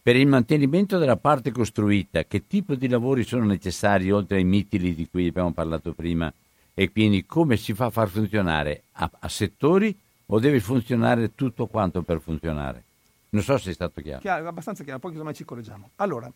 per 0.01 0.15
il 0.15 0.25
mantenimento 0.25 0.97
della 0.97 1.17
parte 1.17 1.51
costruita, 1.51 2.23
che 2.23 2.47
tipo 2.47 2.73
di 2.73 2.87
lavori 2.87 3.23
sono 3.23 3.45
necessari 3.45 4.09
oltre 4.09 4.37
ai 4.37 4.43
mitili 4.43 4.95
di 4.95 5.07
cui 5.07 5.27
abbiamo 5.27 5.51
parlato 5.51 5.93
prima 5.93 6.33
e 6.73 6.91
quindi 6.91 7.25
come 7.25 7.57
si 7.57 7.73
fa 7.73 7.85
a 7.85 7.89
far 7.91 8.07
funzionare 8.07 8.83
a, 8.93 9.09
a 9.19 9.27
settori 9.27 9.95
o 10.27 10.39
deve 10.39 10.59
funzionare 10.59 11.35
tutto 11.35 11.67
quanto 11.67 12.01
per 12.01 12.21
funzionare? 12.21 12.83
Non 13.29 13.43
so 13.43 13.57
se 13.59 13.69
è 13.69 13.73
stato 13.73 14.01
chiaro. 14.01 14.21
Chiaro, 14.21 14.47
abbastanza 14.47 14.83
chiaro, 14.83 14.97
poi 14.97 15.11
insomma 15.11 15.33
ci 15.33 15.45
correggiamo. 15.45 15.91
Allora, 15.97 16.31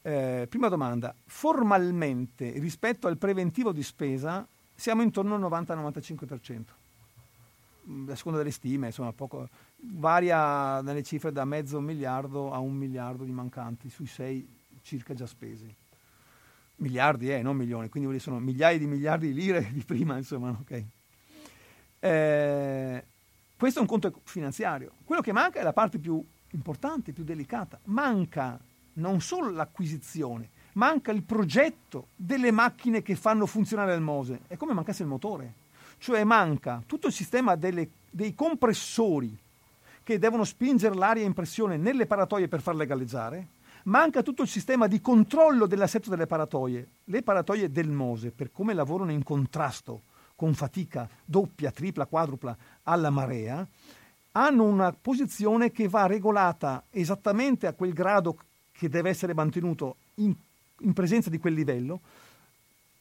eh, 0.00 0.46
prima 0.48 0.68
domanda, 0.68 1.14
formalmente 1.26 2.52
rispetto 2.58 3.08
al 3.08 3.18
preventivo 3.18 3.72
di 3.72 3.82
spesa 3.82 4.46
siamo 4.74 5.02
intorno 5.02 5.34
al 5.34 5.42
90-95%. 5.42 6.80
A 8.08 8.14
seconda 8.14 8.38
delle 8.38 8.52
stime, 8.52 8.86
insomma, 8.86 9.12
poco, 9.12 9.48
varia 9.76 10.80
nelle 10.82 11.02
cifre 11.02 11.32
da 11.32 11.44
mezzo 11.44 11.80
miliardo 11.80 12.52
a 12.52 12.58
un 12.58 12.74
miliardo 12.74 13.24
di 13.24 13.32
mancanti 13.32 13.90
sui 13.90 14.06
sei 14.06 14.46
circa 14.82 15.14
già 15.14 15.26
spesi. 15.26 15.74
Miliardi, 16.76 17.32
eh, 17.32 17.42
non 17.42 17.56
milioni, 17.56 17.88
quindi 17.88 18.18
sono 18.18 18.38
migliaia 18.38 18.78
di 18.78 18.86
miliardi 18.86 19.28
di 19.28 19.34
lire 19.34 19.68
di 19.72 19.82
prima, 19.84 20.16
insomma, 20.16 20.50
ok. 20.50 20.84
Eh, 21.98 23.04
questo 23.56 23.78
è 23.78 23.82
un 23.82 23.88
conto 23.88 24.20
finanziario. 24.24 24.92
Quello 25.04 25.22
che 25.22 25.32
manca 25.32 25.60
è 25.60 25.62
la 25.62 25.72
parte 25.72 25.98
più 25.98 26.24
importante, 26.50 27.12
più 27.12 27.24
delicata. 27.24 27.78
Manca 27.84 28.60
non 28.94 29.20
solo 29.20 29.50
l'acquisizione, 29.50 30.50
manca 30.74 31.12
il 31.12 31.22
progetto 31.22 32.08
delle 32.14 32.50
macchine 32.50 33.02
che 33.02 33.16
fanno 33.16 33.46
funzionare 33.46 33.94
il 33.94 34.00
Mose. 34.00 34.40
È 34.46 34.56
come 34.56 34.72
mancasse 34.72 35.02
il 35.02 35.08
motore 35.08 35.54
cioè 35.98 36.24
manca 36.24 36.82
tutto 36.86 37.06
il 37.06 37.12
sistema 37.12 37.54
delle, 37.54 37.88
dei 38.10 38.34
compressori 38.34 39.38
che 40.02 40.18
devono 40.18 40.44
spingere 40.44 40.94
l'aria 40.94 41.24
in 41.24 41.32
pressione 41.32 41.76
nelle 41.76 42.06
paratoie 42.06 42.48
per 42.48 42.60
farle 42.60 42.86
galleggiare, 42.86 43.48
manca 43.84 44.22
tutto 44.22 44.42
il 44.42 44.48
sistema 44.48 44.86
di 44.86 45.00
controllo 45.00 45.66
dell'assetto 45.66 46.10
delle 46.10 46.26
paratoie. 46.26 46.88
Le 47.04 47.22
paratoie 47.22 47.70
del 47.70 47.88
Mose, 47.88 48.30
per 48.30 48.50
come 48.50 48.74
lavorano 48.74 49.12
in 49.12 49.22
contrasto 49.22 50.02
con 50.34 50.54
fatica 50.54 51.08
doppia, 51.24 51.70
tripla, 51.70 52.06
quadrupla 52.06 52.56
alla 52.84 53.10
marea, 53.10 53.66
hanno 54.32 54.64
una 54.64 54.92
posizione 54.92 55.70
che 55.70 55.88
va 55.88 56.06
regolata 56.06 56.84
esattamente 56.90 57.66
a 57.66 57.74
quel 57.74 57.92
grado 57.92 58.36
che 58.72 58.88
deve 58.88 59.10
essere 59.10 59.34
mantenuto 59.34 59.96
in, 60.16 60.34
in 60.80 60.92
presenza 60.94 61.30
di 61.30 61.38
quel 61.38 61.54
livello, 61.54 62.00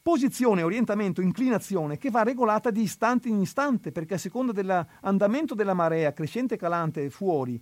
posizione, 0.01 0.63
orientamento, 0.63 1.21
inclinazione 1.21 1.97
che 1.97 2.09
va 2.09 2.23
regolata 2.23 2.71
di 2.71 2.81
istante 2.81 3.29
in 3.29 3.39
istante 3.39 3.91
perché 3.91 4.15
a 4.15 4.17
seconda 4.17 4.51
dell'andamento 4.51 5.53
della 5.53 5.73
marea 5.73 6.13
crescente 6.13 6.55
e 6.55 6.57
calante 6.57 7.09
fuori 7.09 7.61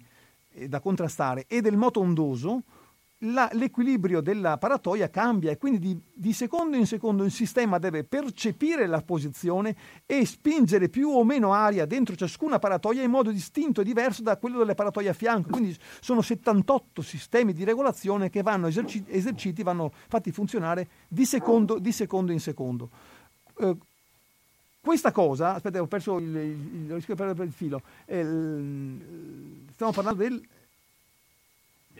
eh, 0.52 0.68
da 0.68 0.80
contrastare 0.80 1.46
e 1.48 1.62
del 1.62 1.78
moto 1.78 2.00
ondoso 2.00 2.64
la, 3.24 3.50
l'equilibrio 3.54 4.22
della 4.22 4.58
paratoia 4.58 5.10
cambia 5.10 5.52
e 5.52 5.58
quindi 5.58 5.80
di, 5.80 6.00
di, 6.14 6.34
secondo 6.34 6.78
in 6.78 6.86
secondo 6.86 7.26
il 7.26 7.32
sistema 7.32 7.78
deve 7.78 8.04
percepire 8.04 8.88
la 8.88 9.02
posizione 9.02 9.76
e 10.06 10.26
spingere 10.26 10.88
più 10.88 11.10
o 11.10 11.24
meno 11.26 11.54
aria 11.54 11.86
dentro 11.86 12.16
ciascuna 12.16 12.60
paratoia 12.60 13.04
in 13.04 13.12
modo 13.12 13.32
distinto 13.32 13.82
e 13.82 13.84
diverso 13.84 14.22
da 14.22 14.38
quello 14.38 14.60
delle 14.60 14.76
paratoie 14.76 15.10
a 15.10 15.14
fianco. 15.14 15.50
Quindi 15.50 15.76
sono 16.00 16.22
78 16.22 17.02
sistemi 17.02 17.54
di 17.54 17.64
regolazione 17.64 18.30
che 18.30 18.42
vanno 18.42 18.68
eserciti, 18.68 19.12
eserciti 19.12 19.64
vanno 19.64 19.92
fatti 20.08 20.32
funzionare 20.32 20.88
di 21.08 21.26
secondo, 21.26 21.78
di 21.78 21.92
secondo 21.92 22.32
in 22.32 22.40
secondo. 22.40 22.90
Eh, 23.60 23.76
questa 24.80 25.12
cosa, 25.12 25.56
aspetta, 25.56 25.82
ho 25.82 25.88
perso 25.88 26.18
il, 26.20 26.36
il, 26.36 26.90
il, 26.90 27.42
il 27.44 27.52
filo, 27.52 27.82
eh, 28.06 28.24
stiamo 29.74 29.92
parlando 29.92 30.24
del 30.24 30.42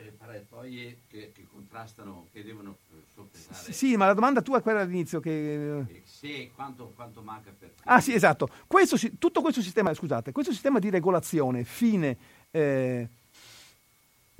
delle 0.00 0.16
paratoie 0.16 1.00
che, 1.08 1.32
che, 1.34 1.46
contrastano, 1.52 2.26
che 2.32 2.42
devono 2.42 2.78
eh, 2.90 3.02
soppesare. 3.14 3.72
Sì, 3.72 3.96
ma 3.96 4.06
la 4.06 4.14
domanda 4.14 4.40
tua 4.42 4.58
è 4.58 4.62
quella 4.62 4.80
all'inizio. 4.80 5.20
Che... 5.20 5.78
Eh, 5.78 6.02
sì, 6.04 6.50
quanto, 6.54 6.92
quanto 6.94 7.22
manca 7.22 7.52
per... 7.56 7.72
Ah 7.84 8.00
sì, 8.00 8.14
esatto. 8.14 8.48
Questo, 8.66 8.96
tutto 9.18 9.40
questo 9.42 9.62
sistema, 9.62 9.92
scusate, 9.94 10.32
questo 10.32 10.52
sistema 10.52 10.78
di 10.78 10.90
regolazione 10.90 11.64
fine... 11.64 12.16
Eh, 12.50 13.08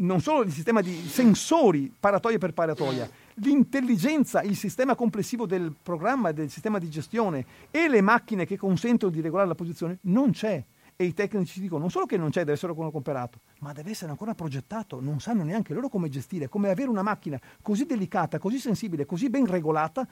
non 0.01 0.23
solo 0.23 0.45
il 0.45 0.51
sistema 0.51 0.81
di 0.81 0.95
sensori 0.95 1.93
paratoia 2.01 2.39
per 2.39 2.55
paratoia, 2.55 3.07
l'intelligenza, 3.35 4.41
il 4.41 4.57
sistema 4.57 4.95
complessivo 4.95 5.45
del 5.45 5.75
programma, 5.83 6.33
del 6.33 6.49
sistema 6.49 6.79
di 6.79 6.89
gestione 6.89 7.45
e 7.71 7.87
le 7.87 8.01
macchine 8.01 8.47
che 8.47 8.57
consentono 8.57 9.13
di 9.13 9.21
regolare 9.21 9.49
la 9.49 9.55
posizione, 9.55 9.99
non 10.03 10.33
c'è 10.33 10.65
e 11.01 11.05
i 11.05 11.15
tecnici 11.15 11.63
dicono 11.63 11.81
non 11.81 11.91
solo 11.91 12.05
che 12.05 12.19
non 12.19 12.29
c'è, 12.29 12.41
deve 12.41 12.53
essere 12.53 12.73
ancora 12.73 12.91
comprato, 12.91 13.41
ma 13.61 13.73
deve 13.73 13.93
essere 13.93 14.11
ancora 14.11 14.35
progettato, 14.35 15.01
non 15.01 15.19
sanno 15.19 15.43
neanche 15.45 15.73
loro 15.73 15.89
come 15.89 16.11
gestire, 16.11 16.51
come 16.51 16.69
avere 16.69 16.91
una 16.91 17.01
macchina 17.01 17.41
così 17.63 17.87
delicata, 17.87 18.39
così 18.39 18.59
sensibile, 18.59 19.07
così 19.07 19.31
ben 19.31 19.47
regolata, 19.47 20.07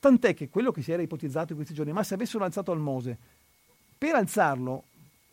tant'è 0.00 0.34
che 0.34 0.48
quello 0.48 0.72
che 0.72 0.82
si 0.82 0.90
era 0.90 1.00
ipotizzato 1.00 1.52
in 1.52 1.58
questi 1.58 1.74
giorni, 1.74 1.92
ma 1.92 2.02
se 2.02 2.14
avessero 2.14 2.42
alzato 2.42 2.72
al 2.72 2.80
Mose, 2.80 3.16
per 3.96 4.16
alzarlo 4.16 4.82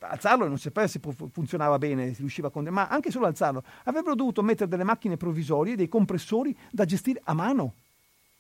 alzarlo 0.01 0.47
non 0.47 0.59
sapeva 0.59 0.85
se 0.85 0.99
funzionava 1.31 1.79
bene, 1.79 2.13
si 2.13 2.19
riusciva 2.19 2.49
a 2.49 2.51
con... 2.51 2.65
ma 2.65 2.87
anche 2.87 3.09
solo 3.09 3.25
alzarlo, 3.25 3.63
avrebbero 3.85 4.13
dovuto 4.13 4.43
mettere 4.43 4.69
delle 4.69 4.83
macchine 4.83 5.17
provvisorie, 5.17 5.75
dei 5.75 5.89
compressori 5.89 6.55
da 6.69 6.85
gestire 6.85 7.19
a 7.23 7.33
mano. 7.33 7.73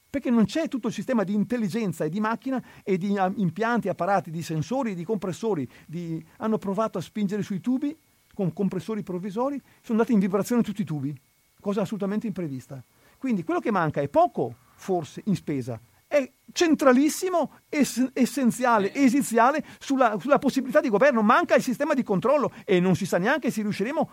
Perché 0.09 0.29
non 0.29 0.45
c'è 0.45 0.67
tutto 0.67 0.87
il 0.87 0.93
sistema 0.93 1.23
di 1.23 1.33
intelligenza 1.33 2.03
e 2.03 2.09
di 2.09 2.19
macchina 2.19 2.63
e 2.83 2.97
di 2.97 3.15
ah, 3.17 3.31
impianti, 3.35 3.89
apparati, 3.89 4.31
di 4.31 4.41
sensori, 4.41 4.95
di 4.95 5.03
compressori. 5.03 5.69
Di... 5.85 6.23
Hanno 6.37 6.57
provato 6.57 6.97
a 6.97 7.01
spingere 7.01 7.43
sui 7.43 7.59
tubi 7.59 7.95
con 8.39 8.53
compressori 8.53 9.03
provvisori, 9.03 9.61
sono 9.81 9.97
andati 9.97 10.13
in 10.13 10.19
vibrazione 10.19 10.61
tutti 10.61 10.81
i 10.81 10.85
tubi, 10.85 11.13
cosa 11.59 11.81
assolutamente 11.81 12.25
imprevista. 12.25 12.81
Quindi 13.17 13.43
quello 13.43 13.59
che 13.59 13.69
manca 13.69 13.99
è 13.99 14.07
poco, 14.07 14.55
forse, 14.75 15.21
in 15.25 15.35
spesa, 15.35 15.77
è 16.07 16.31
centralissimo, 16.53 17.51
ess- 17.67 18.11
essenziale, 18.13 18.93
eh. 18.93 19.03
esiziale 19.03 19.63
sulla, 19.77 20.17
sulla, 20.19 20.39
possibilità 20.39 20.79
di 20.79 20.87
governo. 20.87 21.21
Manca 21.21 21.55
il 21.55 21.61
sistema 21.61 21.93
di 21.93 22.01
controllo 22.01 22.53
e 22.63 22.79
non 22.79 22.95
si 22.95 23.05
sa 23.05 23.17
neanche 23.17 23.51
se 23.51 23.61
riusciremo 23.61 24.09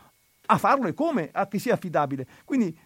a 0.47 0.59
farlo 0.59 0.89
e 0.89 0.93
come, 0.93 1.31
a 1.33 1.47
che 1.47 1.61
sia 1.61 1.75
affidabile. 1.75 2.27
Quindi 2.45 2.77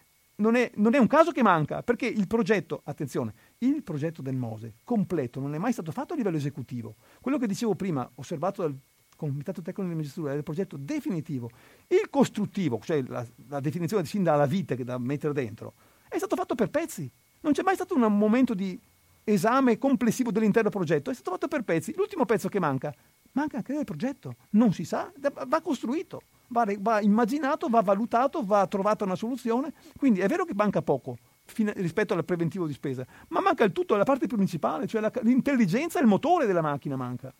non 0.41 0.55
è, 0.55 0.71
non 0.75 0.95
è 0.95 0.97
un 0.97 1.07
caso 1.07 1.31
che 1.31 1.43
manca, 1.43 1.83
perché 1.83 2.07
il 2.07 2.27
progetto, 2.27 2.81
attenzione, 2.83 3.33
il 3.59 3.83
progetto 3.83 4.21
del 4.21 4.35
Mose 4.35 4.73
completo 4.83 5.39
non 5.39 5.53
è 5.53 5.57
mai 5.57 5.71
stato 5.71 5.91
fatto 5.91 6.13
a 6.13 6.15
livello 6.17 6.37
esecutivo. 6.37 6.95
Quello 7.21 7.37
che 7.37 7.47
dicevo 7.47 7.75
prima, 7.75 8.09
osservato 8.15 8.63
dal 8.63 8.75
Comitato 9.15 9.61
Tecnico 9.61 9.87
di 9.87 9.95
Magistratura, 9.95 10.33
è 10.33 10.37
il 10.37 10.43
progetto 10.43 10.77
definitivo. 10.77 11.49
Il 11.87 12.09
costruttivo, 12.09 12.79
cioè 12.81 13.03
la, 13.03 13.25
la 13.47 13.59
definizione 13.59 14.03
sin 14.05 14.23
dalla 14.23 14.47
vita 14.47 14.73
che 14.75 14.83
da 14.83 14.97
mettere 14.97 15.31
dentro, 15.31 15.73
è 16.09 16.17
stato 16.17 16.35
fatto 16.35 16.55
per 16.55 16.71
pezzi. 16.71 17.09
Non 17.41 17.53
c'è 17.53 17.61
mai 17.61 17.75
stato 17.75 17.95
un 17.95 18.01
momento 18.17 18.55
di 18.55 18.79
esame 19.23 19.77
complessivo 19.77 20.31
dell'intero 20.31 20.69
progetto, 20.69 21.11
è 21.11 21.13
stato 21.13 21.31
fatto 21.31 21.47
per 21.47 21.61
pezzi. 21.61 21.93
L'ultimo 21.95 22.25
pezzo 22.25 22.49
che 22.49 22.59
manca, 22.59 22.91
manca 23.33 23.57
anche 23.57 23.73
il 23.73 23.85
progetto, 23.85 24.35
non 24.51 24.73
si 24.73 24.85
sa, 24.85 25.11
va 25.47 25.61
costruito, 25.61 26.23
va, 26.51 26.65
va 26.79 27.01
immaginato, 27.01 27.67
va 27.67 27.81
valutato, 27.81 28.43
va 28.43 28.67
trovata 28.67 29.03
una 29.03 29.15
soluzione. 29.15 29.73
Quindi 29.97 30.19
è 30.19 30.27
vero 30.27 30.45
che 30.45 30.53
manca 30.53 30.81
poco 30.81 31.17
rispetto 31.53 32.13
al 32.13 32.23
preventivo 32.23 32.65
di 32.65 32.73
spesa, 32.73 33.05
ma 33.29 33.41
manca 33.41 33.65
il 33.65 33.73
tutto, 33.73 33.95
la 33.95 34.05
parte 34.05 34.27
principale, 34.27 34.87
cioè 34.87 35.01
la, 35.01 35.11
l'intelligenza 35.23 35.99
e 35.99 36.01
il 36.01 36.07
motore 36.07 36.45
della 36.45 36.61
macchina 36.61 36.95
manca. 36.95 37.33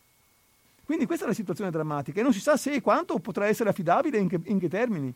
Quindi 0.83 1.05
questa 1.05 1.25
è 1.25 1.27
la 1.29 1.33
situazione 1.33 1.71
drammatica 1.71 2.19
e 2.19 2.23
non 2.23 2.33
si 2.33 2.41
sa 2.41 2.57
se 2.57 2.73
e 2.73 2.81
quanto 2.81 3.19
potrà 3.19 3.47
essere 3.47 3.69
affidabile 3.69 4.17
e 4.17 4.21
in 4.21 4.27
che, 4.27 4.39
in 4.43 4.59
che 4.59 4.67
termini. 4.67 5.13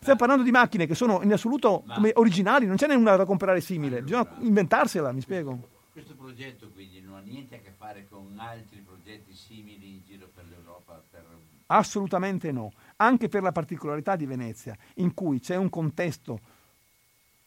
Stiamo 0.00 0.18
parlando 0.18 0.42
di 0.42 0.50
macchine 0.50 0.86
che 0.86 0.94
sono 0.94 1.22
in 1.22 1.32
assoluto 1.32 1.84
originali, 2.14 2.66
non 2.66 2.76
n'è 2.78 2.94
una 2.94 3.16
da 3.16 3.24
comprare 3.24 3.60
simile, 3.60 4.02
bisogna 4.02 4.28
inventarsela, 4.40 5.12
mi 5.12 5.20
spiego. 5.20 5.68
Questo 5.92 6.14
progetto 6.14 6.68
quindi 6.74 7.00
non 7.00 7.14
ha 7.14 7.20
niente 7.20 7.54
a 7.54 7.58
che 7.58 7.70
fare 7.70 8.06
con 8.10 8.34
altri 8.36 8.82
progetti 8.84 9.32
simili 9.32 9.90
in 9.90 10.00
giro 10.04 10.28
per 10.34 10.44
l'Europa? 10.50 11.00
Per... 11.08 11.24
Assolutamente 11.66 12.50
no, 12.50 12.72
anche 12.96 13.28
per 13.28 13.42
la 13.42 13.52
particolarità 13.52 14.16
di 14.16 14.26
Venezia, 14.26 14.76
in 14.96 15.14
cui 15.14 15.40
c'è 15.40 15.56
un 15.56 15.68
contesto 15.68 16.40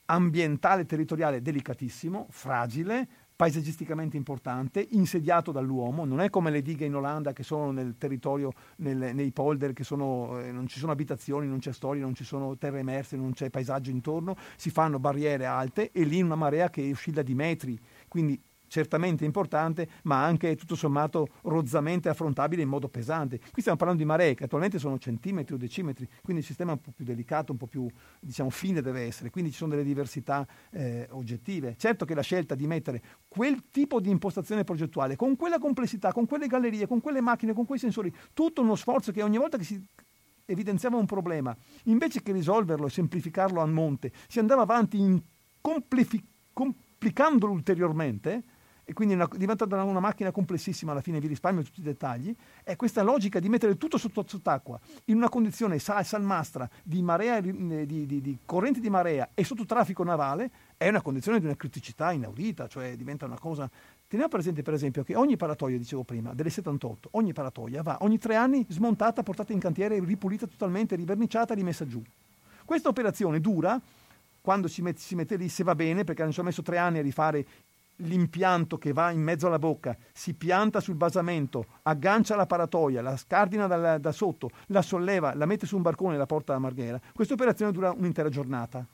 ambientale 0.05 0.85
territoriale 0.85 1.41
delicatissimo, 1.41 2.27
fragile, 2.29 3.07
paesaggisticamente 3.37 4.17
importante, 4.17 4.87
insediato 4.91 5.51
dall'uomo, 5.51 6.05
non 6.05 6.21
è 6.21 6.29
come 6.29 6.49
le 6.49 6.63
dighe 6.63 6.85
in 6.85 6.95
Olanda 6.95 7.33
che 7.33 7.43
sono 7.43 7.71
nel 7.71 7.95
territorio, 7.97 8.51
nel, 8.77 9.13
nei 9.13 9.31
polder, 9.31 9.73
che 9.73 9.83
sono, 9.83 10.39
eh, 10.39 10.51
non 10.51 10.67
ci 10.67 10.79
sono 10.79 10.91
abitazioni, 10.91 11.47
non 11.47 11.59
c'è 11.59 11.71
storia, 11.71 12.01
non 12.01 12.15
ci 12.15 12.23
sono 12.23 12.57
terre 12.57 12.79
emerse, 12.79 13.15
non 13.15 13.33
c'è 13.33 13.51
paesaggio 13.51 13.91
intorno, 13.91 14.35
si 14.55 14.71
fanno 14.71 14.97
barriere 14.97 15.45
alte 15.45 15.91
e 15.91 16.03
lì 16.03 16.19
una 16.19 16.35
marea 16.35 16.71
che 16.71 16.89
oscilla 16.89 17.21
di 17.21 17.35
metri, 17.35 17.79
quindi 18.07 18.41
certamente 18.67 19.25
importante, 19.25 19.87
ma 20.03 20.23
anche 20.23 20.55
tutto 20.55 20.75
sommato 20.75 21.27
rozzamente 21.43 22.09
affrontabile 22.09 22.61
in 22.61 22.69
modo 22.69 22.87
pesante. 22.87 23.39
Qui 23.39 23.61
stiamo 23.61 23.77
parlando 23.77 24.03
di 24.03 24.07
maree 24.07 24.35
che 24.35 24.45
attualmente 24.45 24.79
sono 24.79 24.97
centimetri 24.97 25.53
o 25.53 25.57
decimetri, 25.57 26.07
quindi 26.21 26.41
il 26.41 26.47
sistema 26.47 26.71
è 26.71 26.73
un 26.75 26.81
po' 26.81 26.91
più 26.95 27.05
delicato, 27.05 27.51
un 27.51 27.57
po' 27.57 27.67
più 27.67 27.87
diciamo, 28.19 28.49
fine 28.49 28.81
deve 28.81 29.01
essere, 29.01 29.29
quindi 29.29 29.51
ci 29.51 29.57
sono 29.57 29.71
delle 29.71 29.83
diversità 29.83 30.45
eh, 30.71 31.07
oggettive. 31.11 31.75
Certo 31.77 32.05
che 32.05 32.13
la 32.13 32.21
scelta 32.21 32.55
di 32.55 32.67
mettere 32.67 33.01
quel 33.27 33.65
tipo 33.71 33.99
di 33.99 34.09
impostazione 34.09 34.63
progettuale, 34.63 35.15
con 35.15 35.35
quella 35.35 35.59
complessità, 35.59 36.11
con 36.11 36.25
quelle 36.25 36.47
gallerie, 36.47 36.87
con 36.87 37.01
quelle 37.01 37.21
macchine, 37.21 37.53
con 37.53 37.65
quei 37.65 37.79
sensori, 37.79 38.13
tutto 38.33 38.61
uno 38.61 38.75
sforzo 38.75 39.11
che 39.11 39.23
ogni 39.23 39.37
volta 39.37 39.57
che 39.57 39.63
si 39.63 39.81
evidenziava 40.45 40.95
un 40.95 41.05
problema, 41.05 41.55
invece 41.83 42.23
che 42.23 42.31
risolverlo 42.31 42.87
e 42.87 42.89
semplificarlo 42.89 43.61
a 43.61 43.65
monte, 43.65 44.11
si 44.27 44.39
andava 44.39 44.61
avanti 44.61 44.97
in 44.97 45.21
complicandolo 46.53 47.51
ulteriormente, 47.51 48.43
e 48.89 48.93
quindi 48.93 49.15
una, 49.15 49.27
diventa 49.35 49.65
una 49.65 49.99
macchina 49.99 50.31
complessissima 50.31 50.93
alla 50.93 51.01
fine 51.01 51.19
vi 51.19 51.27
risparmio 51.27 51.61
tutti 51.61 51.81
i 51.81 51.83
dettagli, 51.83 52.33
è 52.63 52.77
questa 52.77 53.03
logica 53.03 53.37
di 53.41 53.49
mettere 53.49 53.75
tutto 53.75 53.97
sotto, 53.97 54.23
sott'acqua 54.25 54.79
in 55.05 55.17
una 55.17 55.27
condizione 55.27 55.77
sal, 55.77 56.05
salmastra 56.05 56.69
di, 56.83 57.01
marea, 57.01 57.41
di, 57.41 57.85
di, 57.85 58.05
di, 58.05 58.37
correnti 58.45 58.79
di 58.79 58.89
marea 58.89 59.31
e 59.33 59.43
sotto 59.43 59.65
traffico 59.65 60.05
navale 60.05 60.49
è 60.77 60.87
una 60.87 61.01
condizione 61.01 61.39
di 61.39 61.45
una 61.45 61.57
criticità 61.57 62.13
inaudita, 62.13 62.67
cioè 62.67 62.95
diventa 62.95 63.25
una 63.25 63.37
cosa... 63.37 63.69
Teniamo 64.07 64.31
presente 64.31 64.61
per 64.61 64.73
esempio 64.73 65.03
che 65.03 65.17
ogni 65.17 65.35
paratoia, 65.35 65.77
dicevo 65.77 66.03
prima, 66.03 66.33
delle 66.33 66.49
78, 66.49 67.09
ogni 67.11 67.33
paratoia 67.33 67.81
va 67.81 67.97
ogni 68.01 68.17
tre 68.17 68.35
anni 68.35 68.65
smontata, 68.69 69.21
portata 69.21 69.51
in 69.51 69.59
cantiere, 69.59 69.99
ripulita 69.99 70.47
totalmente, 70.47 70.95
riverniciata, 70.95 71.53
rimessa 71.53 71.85
giù. 71.85 72.01
Questa 72.63 72.87
operazione 72.87 73.41
dura 73.41 73.81
quando 74.47 74.69
si 74.69 74.81
mette, 74.81 75.01
si 75.01 75.13
mette, 75.13 75.35
lì, 75.35 75.49
se 75.49 75.65
va 75.65 75.75
bene, 75.75 76.05
perché 76.05 76.21
hanno 76.21 76.31
messo 76.41 76.61
tre 76.61 76.77
anni 76.77 76.99
a 76.99 77.01
rifare 77.01 77.45
l'impianto 77.97 78.77
che 78.77 78.93
va 78.93 79.11
in 79.11 79.21
mezzo 79.21 79.47
alla 79.47 79.59
bocca, 79.59 79.95
si 80.11 80.33
pianta 80.33 80.79
sul 80.79 80.95
basamento, 80.95 81.65
aggancia 81.83 82.35
la 82.35 82.45
paratoia, 82.45 83.01
la 83.01 83.17
scardina 83.17 83.67
da, 83.67 83.97
da 83.97 84.11
sotto, 84.11 84.51
la 84.67 84.81
solleva, 84.81 85.33
la 85.33 85.45
mette 85.45 85.65
su 85.65 85.75
un 85.75 85.81
barcone 85.81 86.15
e 86.15 86.17
la 86.17 86.25
porta 86.25 86.51
alla 86.51 86.61
marghera. 86.61 86.99
Questa 87.13 87.33
operazione 87.33 87.71
dura 87.71 87.91
un'intera 87.91 88.29
giornata. 88.29 88.85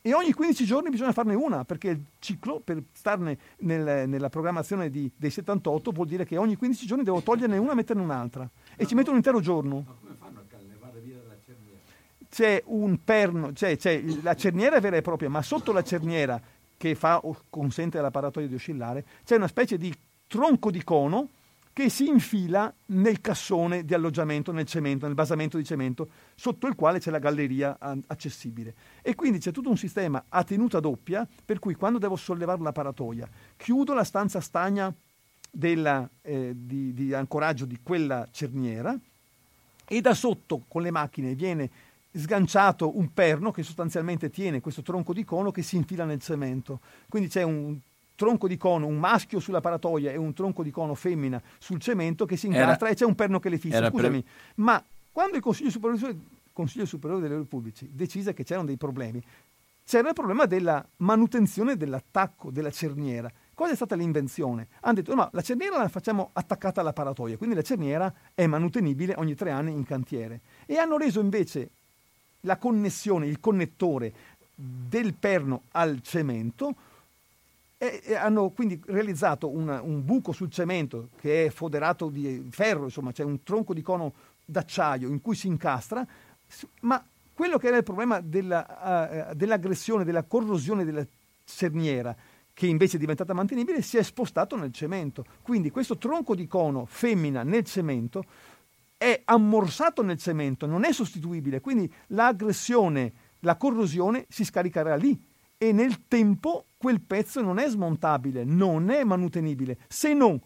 E 0.00 0.14
ogni 0.14 0.32
15 0.32 0.64
giorni 0.64 0.90
bisogna 0.90 1.12
farne 1.12 1.34
una, 1.34 1.64
perché 1.64 1.88
il 1.88 2.02
ciclo, 2.18 2.60
per 2.62 2.80
starne 2.92 3.36
nel, 3.58 4.08
nella 4.08 4.28
programmazione 4.28 4.90
di, 4.90 5.10
dei 5.16 5.30
78, 5.30 5.90
vuol 5.90 6.06
dire 6.06 6.24
che 6.24 6.36
ogni 6.36 6.56
15 6.56 6.86
giorni 6.86 7.04
devo 7.04 7.20
toglierne 7.20 7.58
una 7.58 7.72
e 7.72 7.74
metterne 7.74 8.02
un'altra. 8.02 8.48
E 8.76 8.86
ci 8.86 8.94
metto 8.94 9.10
un 9.10 9.16
intero 9.16 9.40
giorno. 9.40 9.84
Ma 9.86 9.94
come 10.00 10.14
fanno 10.18 10.38
a 10.38 10.42
cannevare 10.48 11.00
via 11.00 11.16
la 11.26 11.34
cerniera? 11.44 11.78
C'è 12.30 12.62
un 12.66 12.98
perno, 13.02 13.52
cioè, 13.52 13.76
c'è 13.76 14.00
la 14.22 14.34
cerniera 14.34 14.78
vera 14.78 14.96
e 14.96 15.02
propria, 15.02 15.28
ma 15.28 15.42
sotto 15.42 15.72
la 15.72 15.82
cerniera 15.82 16.40
che 16.78 16.94
fa, 16.94 17.20
consente 17.50 17.98
alla 17.98 18.10
paratoia 18.10 18.46
di 18.46 18.54
oscillare, 18.54 19.04
c'è 19.24 19.36
una 19.36 19.48
specie 19.48 19.76
di 19.76 19.92
tronco 20.26 20.70
di 20.70 20.82
cono 20.82 21.28
che 21.78 21.90
si 21.90 22.08
infila 22.08 22.72
nel 22.86 23.20
cassone 23.20 23.84
di 23.84 23.94
alloggiamento, 23.94 24.50
nel 24.50 24.66
cemento, 24.66 25.06
nel 25.06 25.14
basamento 25.14 25.58
di 25.58 25.64
cemento, 25.64 26.08
sotto 26.34 26.66
il 26.66 26.74
quale 26.74 26.98
c'è 26.98 27.10
la 27.10 27.20
galleria 27.20 27.78
accessibile. 28.06 28.74
E 29.00 29.14
quindi 29.14 29.38
c'è 29.38 29.52
tutto 29.52 29.68
un 29.68 29.76
sistema 29.76 30.24
a 30.28 30.42
tenuta 30.42 30.80
doppia, 30.80 31.24
per 31.44 31.60
cui 31.60 31.74
quando 31.74 31.98
devo 31.98 32.16
sollevare 32.16 32.60
la 32.62 32.72
paratoia, 32.72 33.28
chiudo 33.56 33.94
la 33.94 34.02
stanza 34.02 34.40
stagna 34.40 34.92
della, 35.50 36.08
eh, 36.22 36.52
di, 36.56 36.92
di 36.92 37.14
ancoraggio 37.14 37.64
di 37.64 37.78
quella 37.80 38.26
cerniera 38.32 38.98
e 39.86 40.00
da 40.00 40.14
sotto 40.14 40.64
con 40.66 40.82
le 40.82 40.90
macchine 40.90 41.34
viene 41.34 41.70
sganciato 42.18 42.98
un 42.98 43.12
perno 43.12 43.50
che 43.50 43.62
sostanzialmente 43.62 44.28
tiene 44.28 44.60
questo 44.60 44.82
tronco 44.82 45.12
di 45.12 45.24
cono 45.24 45.50
che 45.50 45.62
si 45.62 45.76
infila 45.76 46.04
nel 46.04 46.20
cemento. 46.20 46.80
Quindi 47.08 47.28
c'è 47.28 47.42
un 47.42 47.78
tronco 48.16 48.48
di 48.48 48.56
cono, 48.56 48.86
un 48.86 48.98
maschio 48.98 49.38
sulla 49.38 49.60
paratoia 49.60 50.10
e 50.10 50.16
un 50.16 50.32
tronco 50.34 50.64
di 50.64 50.72
cono 50.72 50.94
femmina 50.94 51.40
sul 51.58 51.80
cemento 51.80 52.26
che 52.26 52.36
si 52.36 52.46
incastra 52.46 52.86
era, 52.86 52.94
e 52.94 52.98
c'è 52.98 53.04
un 53.04 53.14
perno 53.14 53.38
che 53.38 53.48
le 53.48 53.58
fissa. 53.58 53.88
Scusami, 53.88 54.20
pre... 54.20 54.32
ma 54.56 54.84
quando 55.12 55.36
il 55.36 55.42
Consiglio 55.42 55.70
Superiore, 55.70 56.16
Consiglio 56.52 56.84
Superiore 56.84 57.20
dei 57.20 57.30
Lavori 57.30 57.48
Pubblici 57.48 57.88
decise 57.92 58.34
che 58.34 58.42
c'erano 58.42 58.66
dei 58.66 58.76
problemi, 58.76 59.22
c'era 59.84 60.08
il 60.08 60.14
problema 60.14 60.46
della 60.46 60.84
manutenzione 60.96 61.76
dell'attacco 61.76 62.50
della 62.50 62.70
cerniera. 62.70 63.30
Cosa 63.54 63.72
è 63.72 63.76
stata 63.76 63.94
l'invenzione? 63.94 64.66
Hanno 64.80 64.94
detto 64.94 65.14
no, 65.14 65.28
la 65.32 65.40
cerniera 65.40 65.78
la 65.78 65.88
facciamo 65.88 66.30
attaccata 66.32 66.80
alla 66.80 66.92
paratoia, 66.92 67.36
quindi 67.36 67.54
la 67.54 67.62
cerniera 67.62 68.12
è 68.34 68.46
manutenibile 68.46 69.14
ogni 69.16 69.34
tre 69.34 69.50
anni 69.50 69.72
in 69.72 69.84
cantiere. 69.84 70.40
E 70.66 70.76
hanno 70.76 70.96
reso 70.96 71.20
invece 71.20 71.70
la 72.48 72.56
connessione, 72.56 73.26
il 73.26 73.40
connettore 73.40 74.12
del 74.54 75.12
perno 75.12 75.64
al 75.72 76.00
cemento 76.02 76.74
e, 77.76 78.16
hanno 78.16 78.48
quindi 78.48 78.80
realizzato 78.86 79.48
una, 79.48 79.82
un 79.82 80.04
buco 80.04 80.32
sul 80.32 80.50
cemento 80.50 81.10
che 81.20 81.44
è 81.44 81.50
foderato 81.50 82.08
di 82.08 82.48
ferro, 82.50 82.84
insomma 82.84 83.12
c'è 83.12 83.22
un 83.22 83.42
tronco 83.42 83.74
di 83.74 83.82
cono 83.82 84.12
d'acciaio 84.44 85.08
in 85.08 85.20
cui 85.20 85.36
si 85.36 85.46
incastra, 85.46 86.04
ma 86.80 87.04
quello 87.34 87.58
che 87.58 87.66
era 87.68 87.76
il 87.76 87.84
problema 87.84 88.20
della, 88.20 89.28
uh, 89.30 89.34
dell'aggressione, 89.34 90.04
della 90.04 90.22
corrosione 90.22 90.84
della 90.84 91.06
cerniera, 91.44 92.16
che 92.54 92.66
invece 92.66 92.96
è 92.96 92.98
diventata 92.98 93.34
mantenibile, 93.34 93.82
si 93.82 93.98
è 93.98 94.02
spostato 94.02 94.56
nel 94.56 94.72
cemento. 94.72 95.24
Quindi 95.42 95.70
questo 95.70 95.98
tronco 95.98 96.34
di 96.34 96.48
cono 96.48 96.86
femmina 96.86 97.44
nel 97.44 97.64
cemento 97.64 98.24
è 98.98 99.22
ammorsato 99.24 100.02
nel 100.02 100.18
cemento, 100.18 100.66
non 100.66 100.84
è 100.84 100.92
sostituibile, 100.92 101.60
quindi 101.60 101.90
l'aggressione, 102.08 103.12
la 103.40 103.56
corrosione 103.56 104.26
si 104.28 104.44
scaricherà 104.44 104.96
lì 104.96 105.18
e 105.56 105.72
nel 105.72 106.06
tempo 106.06 106.66
quel 106.76 107.00
pezzo 107.00 107.40
non 107.40 107.58
è 107.58 107.68
smontabile, 107.68 108.44
non 108.44 108.90
è 108.90 109.04
manutenibile, 109.04 109.78
se 109.88 110.12
non 110.12 110.38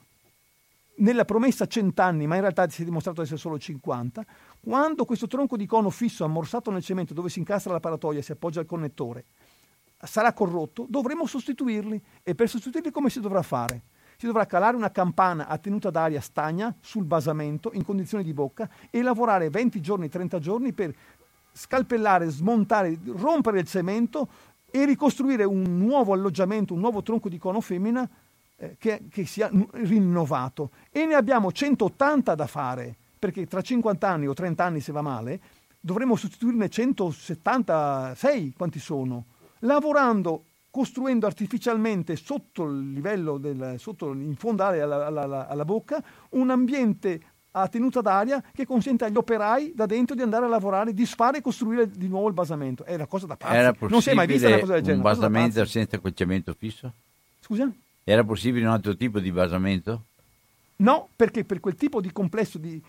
nella 0.94 1.24
promessa 1.24 1.66
100 1.66 2.00
anni, 2.02 2.26
ma 2.26 2.34
in 2.34 2.42
realtà 2.42 2.68
si 2.68 2.82
è 2.82 2.84
dimostrato 2.84 3.22
essere 3.22 3.38
solo 3.38 3.58
50, 3.58 4.24
quando 4.60 5.04
questo 5.04 5.26
tronco 5.26 5.56
di 5.56 5.66
cono 5.66 5.90
fisso 5.90 6.22
ammorsato 6.22 6.70
nel 6.70 6.84
cemento 6.84 7.14
dove 7.14 7.30
si 7.30 7.40
incastra 7.40 7.72
la 7.72 7.80
paratoia 7.80 8.22
si 8.22 8.30
appoggia 8.30 8.60
al 8.60 8.66
connettore 8.66 9.24
sarà 10.06 10.32
corrotto, 10.32 10.86
dovremo 10.88 11.26
sostituirli 11.26 12.02
e 12.22 12.34
per 12.34 12.48
sostituirli 12.48 12.90
come 12.90 13.10
si 13.10 13.20
dovrà 13.20 13.42
fare? 13.42 13.82
Si 14.22 14.28
dovrà 14.28 14.46
calare 14.46 14.76
una 14.76 14.92
campana 14.92 15.48
a 15.48 15.58
tenuta 15.58 15.90
d'aria 15.90 16.20
stagna 16.20 16.72
sul 16.78 17.02
basamento 17.02 17.72
in 17.74 17.84
condizioni 17.84 18.22
di 18.22 18.32
bocca 18.32 18.70
e 18.88 19.02
lavorare 19.02 19.50
20 19.50 19.80
giorni, 19.80 20.08
30 20.08 20.38
giorni 20.38 20.72
per 20.72 20.94
scalpellare, 21.50 22.28
smontare, 22.28 22.96
rompere 23.04 23.58
il 23.58 23.66
cemento 23.66 24.28
e 24.70 24.84
ricostruire 24.84 25.42
un 25.42 25.76
nuovo 25.76 26.12
alloggiamento, 26.12 26.72
un 26.72 26.78
nuovo 26.78 27.02
tronco 27.02 27.28
di 27.28 27.36
cono 27.36 27.60
femmina 27.60 28.08
eh, 28.58 28.76
che, 28.78 29.06
che, 29.10 29.26
sia 29.26 29.50
rinnovato. 29.72 30.70
E 30.92 31.04
ne 31.04 31.14
abbiamo 31.14 31.50
180 31.50 32.36
da 32.36 32.46
fare, 32.46 32.94
perché 33.18 33.44
tra 33.48 33.60
50 33.60 34.08
anni 34.08 34.28
o 34.28 34.34
30 34.34 34.64
anni, 34.64 34.78
se 34.78 34.92
va 34.92 35.02
male, 35.02 35.40
dovremo 35.80 36.14
sostituirne 36.14 36.68
176, 36.68 38.54
quanti 38.56 38.78
sono? 38.78 39.24
Lavorando, 39.58 40.44
costruendo 40.72 41.26
artificialmente 41.26 42.16
sotto 42.16 42.64
il 42.64 42.92
livello, 42.92 43.36
del, 43.36 43.74
sotto, 43.78 44.12
in 44.14 44.34
fondo 44.36 44.64
alla, 44.64 45.06
alla, 45.06 45.46
alla 45.46 45.64
bocca, 45.66 46.02
un 46.30 46.48
ambiente 46.48 47.20
a 47.50 47.68
tenuta 47.68 48.00
d'aria 48.00 48.42
che 48.54 48.64
consente 48.64 49.04
agli 49.04 49.16
operai 49.16 49.72
da 49.74 49.84
dentro 49.84 50.16
di 50.16 50.22
andare 50.22 50.46
a 50.46 50.48
lavorare, 50.48 50.94
disfare 50.94 51.38
e 51.38 51.40
costruire 51.42 51.90
di 51.90 52.08
nuovo 52.08 52.28
il 52.28 52.32
basamento. 52.32 52.84
È 52.84 52.94
una 52.94 53.06
cosa 53.06 53.26
da 53.26 53.36
pazzi. 53.36 53.86
non 53.86 54.00
si 54.00 54.08
è 54.08 54.14
mai 54.14 54.26
vista 54.26 54.48
una 54.48 54.60
cosa 54.60 54.72
del 54.72 54.82
genere. 54.82 55.02
Un 55.02 55.12
basamento 55.12 55.64
senza 55.66 55.96
acconciamento 55.96 56.54
fisso? 56.56 56.90
Scusa? 57.40 57.70
Era 58.02 58.24
possibile 58.24 58.64
un 58.64 58.72
altro 58.72 58.96
tipo 58.96 59.20
di 59.20 59.30
basamento? 59.30 60.04
No, 60.76 61.08
perché 61.14 61.44
per 61.44 61.60
quel 61.60 61.74
tipo 61.74 62.00
di 62.00 62.10
complesso 62.10 62.56
di, 62.56 62.82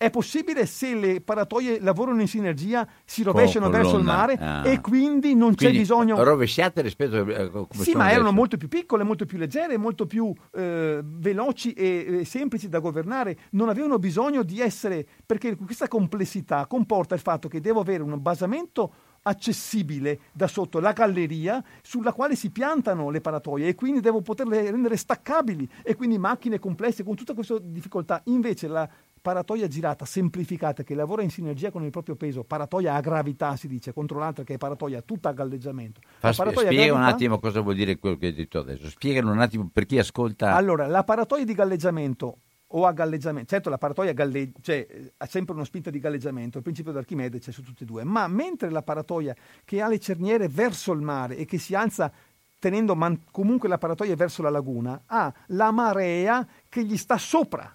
è 0.00 0.08
possibile 0.08 0.64
se 0.64 0.94
le 0.94 1.20
paratoie 1.20 1.78
lavorano 1.78 2.22
in 2.22 2.26
sinergia, 2.26 2.88
si 3.04 3.22
rovesciano 3.22 3.68
verso 3.68 3.98
il 3.98 4.02
mare 4.02 4.32
ah. 4.40 4.66
e 4.66 4.80
quindi 4.80 5.34
non 5.34 5.54
quindi 5.54 5.74
c'è 5.74 5.78
bisogno. 5.78 6.24
Rovesciate 6.24 6.80
rispetto 6.80 7.16
a 7.16 7.30
eh, 7.30 7.50
come 7.50 7.66
Sì, 7.72 7.92
ma 7.92 8.10
erano 8.10 8.32
molto 8.32 8.56
più 8.56 8.68
piccole, 8.68 9.04
molto 9.04 9.26
più 9.26 9.36
leggere, 9.36 9.76
molto 9.76 10.06
più 10.06 10.32
eh, 10.54 11.02
veloci 11.04 11.74
e, 11.74 12.20
e 12.20 12.24
semplici 12.24 12.70
da 12.70 12.78
governare. 12.78 13.40
Non 13.50 13.68
avevano 13.68 13.98
bisogno 13.98 14.42
di 14.42 14.62
essere. 14.62 15.06
perché 15.26 15.54
questa 15.54 15.86
complessità 15.86 16.64
comporta 16.66 17.14
il 17.14 17.20
fatto 17.20 17.48
che 17.48 17.60
devo 17.60 17.80
avere 17.80 18.02
un 18.02 18.22
basamento 18.22 18.94
accessibile 19.22 20.20
da 20.32 20.46
sotto 20.46 20.80
la 20.80 20.92
galleria 20.92 21.62
sulla 21.82 22.14
quale 22.14 22.36
si 22.36 22.50
piantano 22.50 23.10
le 23.10 23.20
paratoie 23.20 23.68
e 23.68 23.74
quindi 23.74 24.00
devo 24.00 24.22
poterle 24.22 24.70
rendere 24.70 24.96
staccabili 24.96 25.68
e 25.82 25.94
quindi 25.94 26.16
macchine 26.16 26.58
complesse 26.58 27.04
con 27.04 27.16
tutta 27.16 27.34
questa 27.34 27.58
difficoltà. 27.60 28.22
Invece 28.24 28.66
la 28.66 28.88
paratoia 29.20 29.68
girata 29.68 30.04
semplificata 30.04 30.82
che 30.82 30.94
lavora 30.94 31.22
in 31.22 31.30
sinergia 31.30 31.70
con 31.70 31.84
il 31.84 31.90
proprio 31.90 32.16
peso, 32.16 32.44
paratoia 32.44 32.94
a 32.94 33.00
gravità 33.00 33.56
si 33.56 33.68
dice, 33.68 33.92
contro 33.92 34.18
l'altra 34.18 34.44
che 34.44 34.54
è 34.54 34.58
paratoia 34.58 35.02
tutta 35.02 35.30
a 35.30 35.32
galleggiamento. 35.32 36.00
Fa, 36.18 36.32
spiega 36.32 36.52
gravità, 36.52 36.94
un 36.94 37.02
attimo 37.02 37.38
cosa 37.38 37.60
vuol 37.60 37.74
dire 37.74 37.98
quello 37.98 38.16
che 38.16 38.26
hai 38.26 38.34
detto 38.34 38.58
adesso, 38.58 38.88
spiegalo 38.88 39.30
un 39.30 39.40
attimo 39.40 39.68
per 39.72 39.86
chi 39.86 39.98
ascolta. 39.98 40.54
Allora, 40.54 40.86
la 40.86 41.04
paratoia 41.04 41.44
di 41.44 41.54
galleggiamento 41.54 42.38
o 42.72 42.86
a 42.86 42.92
galleggiamento, 42.92 43.48
certo 43.48 43.68
la 43.68 43.78
paratoia 43.78 44.12
galleggia, 44.12 44.58
cioè, 44.62 44.86
ha 45.16 45.26
sempre 45.26 45.54
una 45.54 45.64
spinta 45.64 45.90
di 45.90 45.98
galleggiamento, 45.98 46.58
il 46.58 46.62
principio 46.62 46.92
d'Archimede 46.92 47.38
c'è 47.38 47.50
su 47.50 47.62
tutti 47.62 47.82
e 47.82 47.86
due, 47.86 48.04
ma 48.04 48.28
mentre 48.28 48.70
la 48.70 48.82
paratoia 48.82 49.34
che 49.64 49.80
ha 49.80 49.88
le 49.88 49.98
cerniere 49.98 50.48
verso 50.48 50.92
il 50.92 51.00
mare 51.00 51.36
e 51.36 51.44
che 51.44 51.58
si 51.58 51.74
alza 51.74 52.12
tenendo 52.60 52.94
man- 52.94 53.22
comunque 53.32 53.68
la 53.68 53.78
paratoia 53.78 54.14
verso 54.14 54.42
la 54.42 54.50
laguna, 54.50 55.02
ha 55.06 55.32
la 55.48 55.72
marea 55.72 56.46
che 56.68 56.84
gli 56.84 56.96
sta 56.96 57.16
sopra 57.18 57.74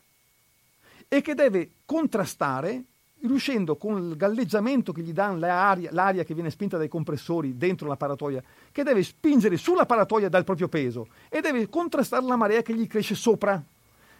e 1.07 1.21
che 1.21 1.33
deve 1.33 1.71
contrastare 1.85 2.83
riuscendo 3.25 3.75
con 3.75 3.97
il 3.97 4.15
galleggiamento 4.15 4.91
che 4.91 5.01
gli 5.01 5.11
dà 5.11 5.31
l'aria, 5.31 5.89
l'aria, 5.91 6.23
che 6.23 6.33
viene 6.33 6.49
spinta 6.49 6.77
dai 6.77 6.87
compressori 6.87 7.57
dentro 7.57 7.87
la 7.87 7.95
paratoia, 7.95 8.41
che 8.71 8.83
deve 8.83 9.03
spingere 9.03 9.57
sulla 9.57 9.85
paratoia 9.85 10.29
dal 10.29 10.43
proprio 10.43 10.67
peso 10.67 11.07
e 11.29 11.41
deve 11.41 11.67
contrastare 11.69 12.25
la 12.25 12.35
marea 12.35 12.61
che 12.61 12.75
gli 12.75 12.87
cresce 12.87 13.15
sopra. 13.15 13.61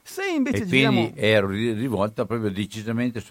Se 0.07 0.23
invece 0.23 0.61
e 0.61 0.65
giriamo, 0.67 1.01
quindi 1.01 1.19
ero 1.19 1.47
rivolta 1.47 2.25
proprio 2.25 2.51
decisamente 2.51 3.23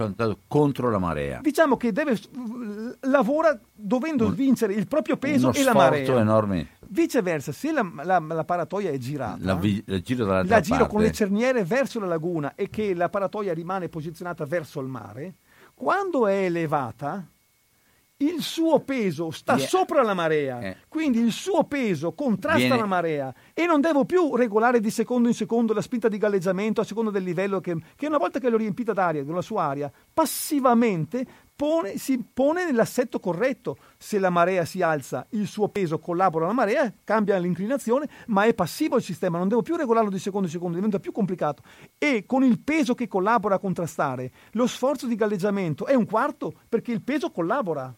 contro 0.49 0.91
la 0.91 0.99
marea. 0.99 1.39
Diciamo 1.41 1.77
che 1.77 1.93
deve, 1.93 2.19
lavora 3.03 3.57
dovendo 3.73 4.27
Un, 4.27 4.35
vincere 4.35 4.75
il 4.75 4.89
proprio 4.89 5.17
peso 5.17 5.53
e 5.53 5.63
la 5.63 5.73
marea. 5.73 6.19
enorme. 6.19 6.71
Viceversa, 6.89 7.53
se 7.53 7.71
la, 7.71 7.89
la, 8.03 8.19
la 8.19 8.45
paratoia 8.45 8.91
è 8.91 8.99
girata, 8.99 9.39
la, 9.41 9.55
vi, 9.55 9.83
la 9.87 10.01
giro, 10.01 10.27
la 10.27 10.61
giro 10.61 10.79
parte. 10.79 10.93
con 10.93 11.03
le 11.03 11.13
cerniere 11.13 11.63
verso 11.65 12.01
la 12.01 12.07
laguna 12.07 12.57
e 12.57 12.69
che 12.69 12.93
la 12.93 13.09
paratoia 13.09 13.55
rimane 13.55 13.89
posizionata 13.89 14.45
verso 14.45 14.81
il 14.81 14.89
mare, 14.89 15.37
quando 15.75 16.27
è 16.27 16.45
elevata, 16.45 17.25
il 18.19 18.43
suo 18.43 18.79
peso 18.81 19.33
sta 19.33 19.57
yeah. 19.57 19.67
sopra 19.67 20.03
la 20.03 20.15
marea, 20.15 20.61
eh. 20.61 20.77
quindi 20.89 21.19
il 21.19 21.33
suo 21.33 21.65
peso 21.65 22.13
contrasta 22.13 22.59
Viene... 22.59 22.77
la 22.77 22.87
marea 22.87 23.35
e 23.53 23.67
non 23.67 23.81
devo 23.81 24.05
più 24.05 24.37
regolare 24.37 24.79
di 24.79 24.91
secondo 24.91 25.27
in 25.27 25.35
secondo 25.35 25.73
la 25.73 25.83
spinta 25.83 26.09
di 26.09 26.17
galleggiamento 26.17 26.81
a 26.81 26.85
seconda 26.85 27.11
del 27.11 27.25
livello 27.25 27.61
che, 27.61 27.77
che 27.97 28.07
una 28.07 28.19
volta 28.19 28.39
che 28.39 28.49
l'ho 28.49 28.57
riempita 28.57 28.93
d'aria, 28.93 29.25
con 29.25 29.35
la 29.35 29.43
sua 29.43 29.65
aria, 29.65 29.91
passivamente 30.13 31.27
pone, 31.57 31.99
si 31.99 32.23
pone 32.33 32.65
nell'assetto 32.65 33.19
corretto. 33.19 33.77
Se 33.99 34.21
la 34.21 34.31
marea 34.31 34.65
si 34.65 34.81
alza, 34.81 35.27
il 35.31 35.49
suo 35.49 35.69
peso 35.69 35.99
collabora 35.99 36.45
alla 36.45 36.55
marea, 36.55 36.93
cambia 37.03 37.37
l'inclinazione, 37.39 38.09
ma 38.27 38.45
è 38.45 38.55
passivo 38.55 38.97
il 38.97 39.03
sistema, 39.03 39.39
non 39.39 39.49
devo 39.49 39.63
più 39.63 39.75
regolarlo 39.75 40.11
di 40.11 40.19
secondo 40.21 40.47
in 40.47 40.53
secondo, 40.53 40.77
diventa 40.77 41.01
più 41.01 41.11
complicato. 41.11 41.63
E 41.99 42.25
con 42.27 42.45
il 42.45 42.61
peso 42.61 42.95
che 42.95 43.09
collabora 43.09 43.57
a 43.57 43.59
contrastare, 43.59 44.31
lo 44.53 44.69
sforzo 44.69 45.07
di 45.07 45.17
galleggiamento 45.17 45.87
è 45.87 45.95
un 45.95 46.07
quarto 46.07 46.53
perché 46.69 46.93
il 46.93 47.03
peso 47.03 47.31
collabora 47.31 47.93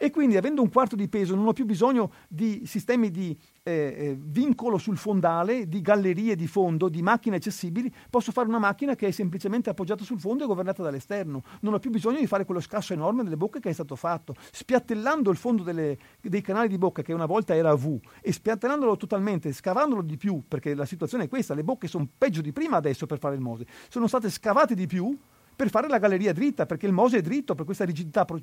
e 0.00 0.10
quindi 0.10 0.36
avendo 0.36 0.62
un 0.62 0.70
quarto 0.70 0.94
di 0.94 1.08
peso 1.08 1.34
non 1.34 1.46
ho 1.48 1.52
più 1.52 1.66
bisogno 1.66 2.12
di 2.28 2.62
sistemi 2.64 3.10
di 3.10 3.36
eh, 3.64 3.72
eh, 3.72 4.18
vincolo 4.18 4.78
sul 4.78 4.96
fondale, 4.96 5.68
di 5.68 5.82
gallerie 5.82 6.36
di 6.36 6.46
fondo, 6.46 6.88
di 6.88 7.02
macchine 7.02 7.36
accessibili, 7.36 7.92
posso 8.08 8.30
fare 8.30 8.48
una 8.48 8.60
macchina 8.60 8.94
che 8.94 9.08
è 9.08 9.10
semplicemente 9.10 9.68
appoggiata 9.70 10.04
sul 10.04 10.20
fondo 10.20 10.44
e 10.44 10.46
governata 10.46 10.84
dall'esterno. 10.84 11.42
Non 11.60 11.74
ho 11.74 11.78
più 11.80 11.90
bisogno 11.90 12.20
di 12.20 12.28
fare 12.28 12.44
quello 12.44 12.60
scasso 12.60 12.92
enorme 12.92 13.24
delle 13.24 13.36
bocche 13.36 13.58
che 13.58 13.70
è 13.70 13.72
stato 13.72 13.96
fatto. 13.96 14.36
Spiattellando 14.52 15.30
il 15.30 15.36
fondo 15.36 15.64
delle, 15.64 15.98
dei 16.20 16.40
canali 16.42 16.68
di 16.68 16.78
bocca 16.78 17.02
che 17.02 17.12
una 17.12 17.26
volta 17.26 17.56
era 17.56 17.74
V 17.74 17.98
e 18.22 18.32
spiattellandolo 18.32 18.96
totalmente, 18.96 19.52
scavandolo 19.52 20.02
di 20.02 20.16
più, 20.16 20.44
perché 20.46 20.74
la 20.74 20.86
situazione 20.86 21.24
è 21.24 21.28
questa, 21.28 21.54
le 21.54 21.64
bocche 21.64 21.88
sono 21.88 22.08
peggio 22.16 22.40
di 22.40 22.52
prima 22.52 22.76
adesso 22.76 23.06
per 23.06 23.18
fare 23.18 23.34
il 23.34 23.40
Mose, 23.40 23.66
sono 23.88 24.06
state 24.06 24.30
scavate 24.30 24.76
di 24.76 24.86
più 24.86 25.18
per 25.58 25.70
fare 25.70 25.88
la 25.88 25.98
galleria 25.98 26.32
dritta, 26.32 26.66
perché 26.66 26.86
il 26.86 26.92
Mose 26.92 27.18
è 27.18 27.20
dritto, 27.20 27.56
per 27.56 27.64
questa 27.64 27.84
rigidità 27.84 28.24
pro- 28.24 28.40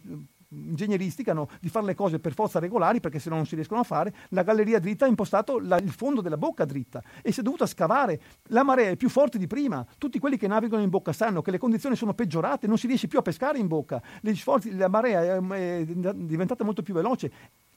ingegneristica 0.50 1.32
no, 1.32 1.48
di 1.62 1.70
fare 1.70 1.86
le 1.86 1.96
cose 1.96 2.20
per 2.20 2.34
forza 2.34 2.60
regolari, 2.60 3.00
perché 3.00 3.20
se 3.20 3.30
no 3.30 3.38
non 3.38 3.46
si 3.46 3.56
riescono 3.56 3.80
a 3.80 3.84
fare, 3.86 4.14
la 4.32 4.44
galleria 4.44 4.80
dritta 4.80 5.06
ha 5.06 5.08
impostato 5.08 5.58
la, 5.60 5.78
il 5.78 5.92
fondo 5.92 6.20
della 6.20 6.36
bocca 6.36 6.66
dritta 6.66 7.02
e 7.22 7.32
si 7.32 7.40
è 7.40 7.44
dovuta 7.44 7.68
scavare. 7.68 8.20
La 8.48 8.64
marea 8.64 8.90
è 8.90 8.98
più 8.98 9.08
forte 9.08 9.38
di 9.38 9.48
prima, 9.48 9.86
tutti 9.98 10.20
quelli 10.20 10.36
che 10.36 10.48
navigano 10.48 10.84
in 10.84 10.90
bocca 10.90 11.14
sanno 11.14 11.42
che 11.42 11.52
le 11.52 11.58
condizioni 11.58 11.96
sono 11.96 12.14
peggiorate, 12.14 12.68
non 12.68 12.78
si 12.78 12.86
riesce 12.86 13.08
più 13.08 13.18
a 13.20 13.22
pescare 13.22 13.60
in 13.60 13.68
bocca, 13.68 14.02
sforzi, 14.34 14.76
la 14.76 14.90
marea 14.90 15.38
è, 15.38 15.40
è 15.40 15.86
diventata 15.86 16.66
molto 16.66 16.82
più 16.82 16.94
veloce. 16.94 17.32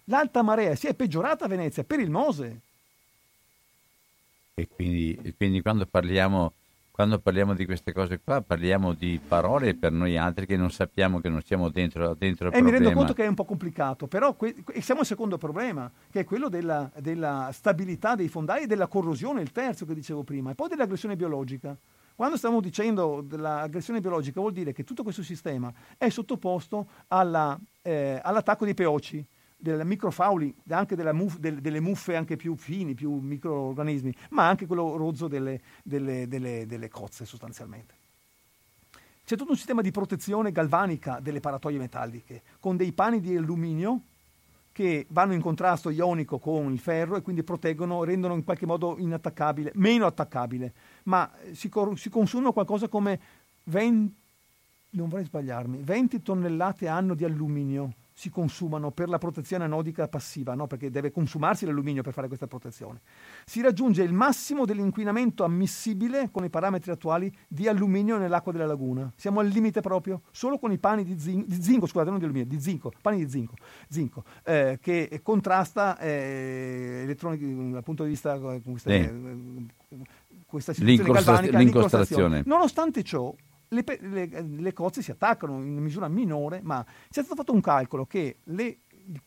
L'alta 0.07 0.43
marea 0.43 0.75
si 0.75 0.89
è 0.89 0.95
peggiorata 0.95 1.45
a 1.45 1.49
Venezia 1.49 1.85
per 1.85 2.01
il 2.01 2.11
Mose. 2.11 2.61
E 4.55 4.67
quindi, 4.67 5.33
quindi 5.37 5.63
quando 5.63 5.87
parliamo 5.87 6.55
quando 6.99 7.21
parliamo 7.21 7.55
di 7.55 7.65
queste 7.65 7.93
cose 7.93 8.19
qua 8.19 8.41
parliamo 8.41 8.93
di 8.93 9.21
parole 9.25 9.77
per 9.77 9.93
noi 9.93 10.17
altri 10.17 10.47
che 10.47 10.57
non 10.57 10.69
sappiamo 10.69 11.21
che 11.21 11.29
non 11.29 11.43
siamo 11.43 11.69
dentro, 11.69 12.13
dentro 12.15 12.49
il 12.49 12.53
e 12.53 12.57
problema. 12.57 12.65
mi 12.65 12.71
rendo 12.73 12.91
conto 12.91 13.13
che 13.13 13.23
è 13.23 13.29
un 13.29 13.37
po' 13.37 13.45
complicato, 13.45 14.09
però 14.09 14.35
que- 14.35 14.65
siamo 14.81 15.03
al 15.03 15.07
secondo 15.07 15.39
problema, 15.39 15.89
che 16.11 16.19
è 16.19 16.25
quello 16.25 16.49
della, 16.49 16.91
della, 16.99 17.51
stabilità 17.53 18.17
dei 18.17 18.27
fondali 18.27 18.65
e 18.65 18.67
della 18.67 18.89
corrosione, 18.89 19.43
il 19.43 19.53
terzo 19.53 19.87
che 19.87 19.95
dicevo 19.95 20.25
prima, 20.25 20.51
e 20.51 20.57
poi 20.57 20.67
dell'aggressione 20.71 21.15
biologica. 21.15 21.77
Quando 22.17 22.37
stiamo 22.37 22.61
dicendo 22.61 23.23
dell'aggressione 23.25 24.01
biologica 24.01 24.41
vuol 24.41 24.53
dire 24.53 24.73
che 24.73 24.83
tutto 24.83 25.05
questo 25.05 25.23
sistema 25.23 25.73
è 25.97 26.09
sottoposto 26.09 26.89
alla, 27.07 27.57
eh, 27.81 28.19
all'attacco 28.21 28.65
dei 28.65 28.75
peoci 28.75 29.25
del 29.61 29.85
microfauli, 29.85 30.55
anche 30.69 30.95
muff, 31.13 31.37
del, 31.37 31.61
delle 31.61 31.81
muffe 31.81 32.15
anche 32.15 32.37
più 32.37 32.55
fini, 32.57 32.95
più 32.95 33.13
microorganismi, 33.13 34.15
ma 34.31 34.47
anche 34.47 34.67
quello 34.67 34.97
rozzo 34.97 35.27
delle, 35.27 35.61
delle, 35.83 36.29
delle, 36.29 36.65
delle 36.67 36.89
cozze 36.89 37.25
sostanzialmente. 37.25 37.95
C'è 39.25 39.37
tutto 39.37 39.51
un 39.51 39.57
sistema 39.57 39.83
di 39.83 39.91
protezione 39.91 40.53
galvanica 40.53 41.19
delle 41.21 41.41
paratoie 41.41 41.77
metalliche, 41.77 42.43
con 42.61 42.77
dei 42.77 42.93
pani 42.93 43.21
di 43.21 43.37
alluminio 43.37 44.03
che 44.73 45.07
vanno 45.11 45.35
in 45.35 45.41
contrasto 45.41 45.91
ionico 45.91 46.39
con 46.39 46.73
il 46.73 46.79
ferro 46.79 47.17
e 47.17 47.23
quindi 47.23 47.43
proteggono, 47.43 48.05
rendono 48.05 48.35
in 48.35 48.45
qualche 48.45 48.65
modo 48.65 48.97
inattaccabile, 48.97 49.73
meno 49.75 50.07
attaccabile, 50.07 50.73
ma 51.05 51.31
si, 51.53 51.69
si 51.97 52.09
consumano 52.09 52.53
qualcosa 52.53 52.87
come 52.87 53.21
20 53.65 54.15
non 54.91 55.09
vorrei 55.09 55.27
sbagliarmi, 55.27 55.83
20 55.83 56.23
tonnellate 56.23 56.89
anno 56.89 57.15
di 57.15 57.25
alluminio 57.25 57.93
si 58.19 58.31
consumano 58.31 58.91
per 58.91 59.09
la 59.09 59.19
protezione 59.19 59.63
anodica 59.63 60.09
passiva, 60.09 60.55
no? 60.55 60.67
perché 60.67 60.91
deve 60.91 61.13
consumarsi 61.13 61.65
l'alluminio 61.65 62.03
per 62.03 62.13
fare 62.13 62.27
questa 62.27 62.49
protezione. 62.49 63.01
Si 63.45 63.61
raggiunge 63.61 64.03
il 64.03 64.13
massimo 64.13 64.65
dell'inquinamento 64.65 65.45
ammissibile 65.45 66.29
con 66.33 66.43
i 66.43 66.51
parametri 66.51 66.91
attuali 66.91 67.33
di 67.47 67.69
alluminio 67.69 68.19
nell'acqua 68.19 68.51
della 68.51 68.67
laguna. 68.67 69.09
Siamo 69.15 69.39
al 69.39 69.47
limite 69.47 69.83
proprio, 69.83 70.23
solo 70.33 70.59
con 70.59 70.73
i 70.73 70.79
pani 70.79 71.05
di, 71.05 71.17
zin- 71.17 71.45
di 71.47 71.63
zinco, 71.63 71.87
scusate, 71.87 72.11
non 72.11 72.19
di 72.19 72.25
alluminio, 72.25 72.49
di 72.49 72.61
zinco, 72.61 72.91
pani 73.01 73.25
di 73.25 73.31
zinco, 73.31 73.55
zinco 73.89 74.25
eh, 74.43 74.81
che 74.83 75.21
contrasta 75.23 75.97
eh, 76.01 77.03
elettronici 77.05 77.71
dal 77.71 77.85
punto 77.85 78.03
di 78.03 78.09
vista 78.09 78.37
con 78.41 78.61
questa, 78.65 78.91
eh, 78.91 79.13
questa 80.45 80.73
situazione 80.73 81.13
galvanica, 81.13 81.59
l'incostrazione. 81.59 82.43
Nonostante 82.45 83.05
ciò, 83.05 83.33
le, 83.69 83.85
le, 84.01 84.43
le, 84.43 84.73
cozze 84.73 85.03
si 85.03 85.11
attaccano 85.11 85.63
in 85.63 85.77
misura 85.79 86.09
minore, 86.09 86.61
ma 86.63 86.85
c'è 86.85 87.23
stato 87.23 87.35
fatto 87.35 87.53
un 87.53 87.61
calcolo 87.61 88.07
che 88.07 88.39
le, 88.45 88.79
il 89.07 89.21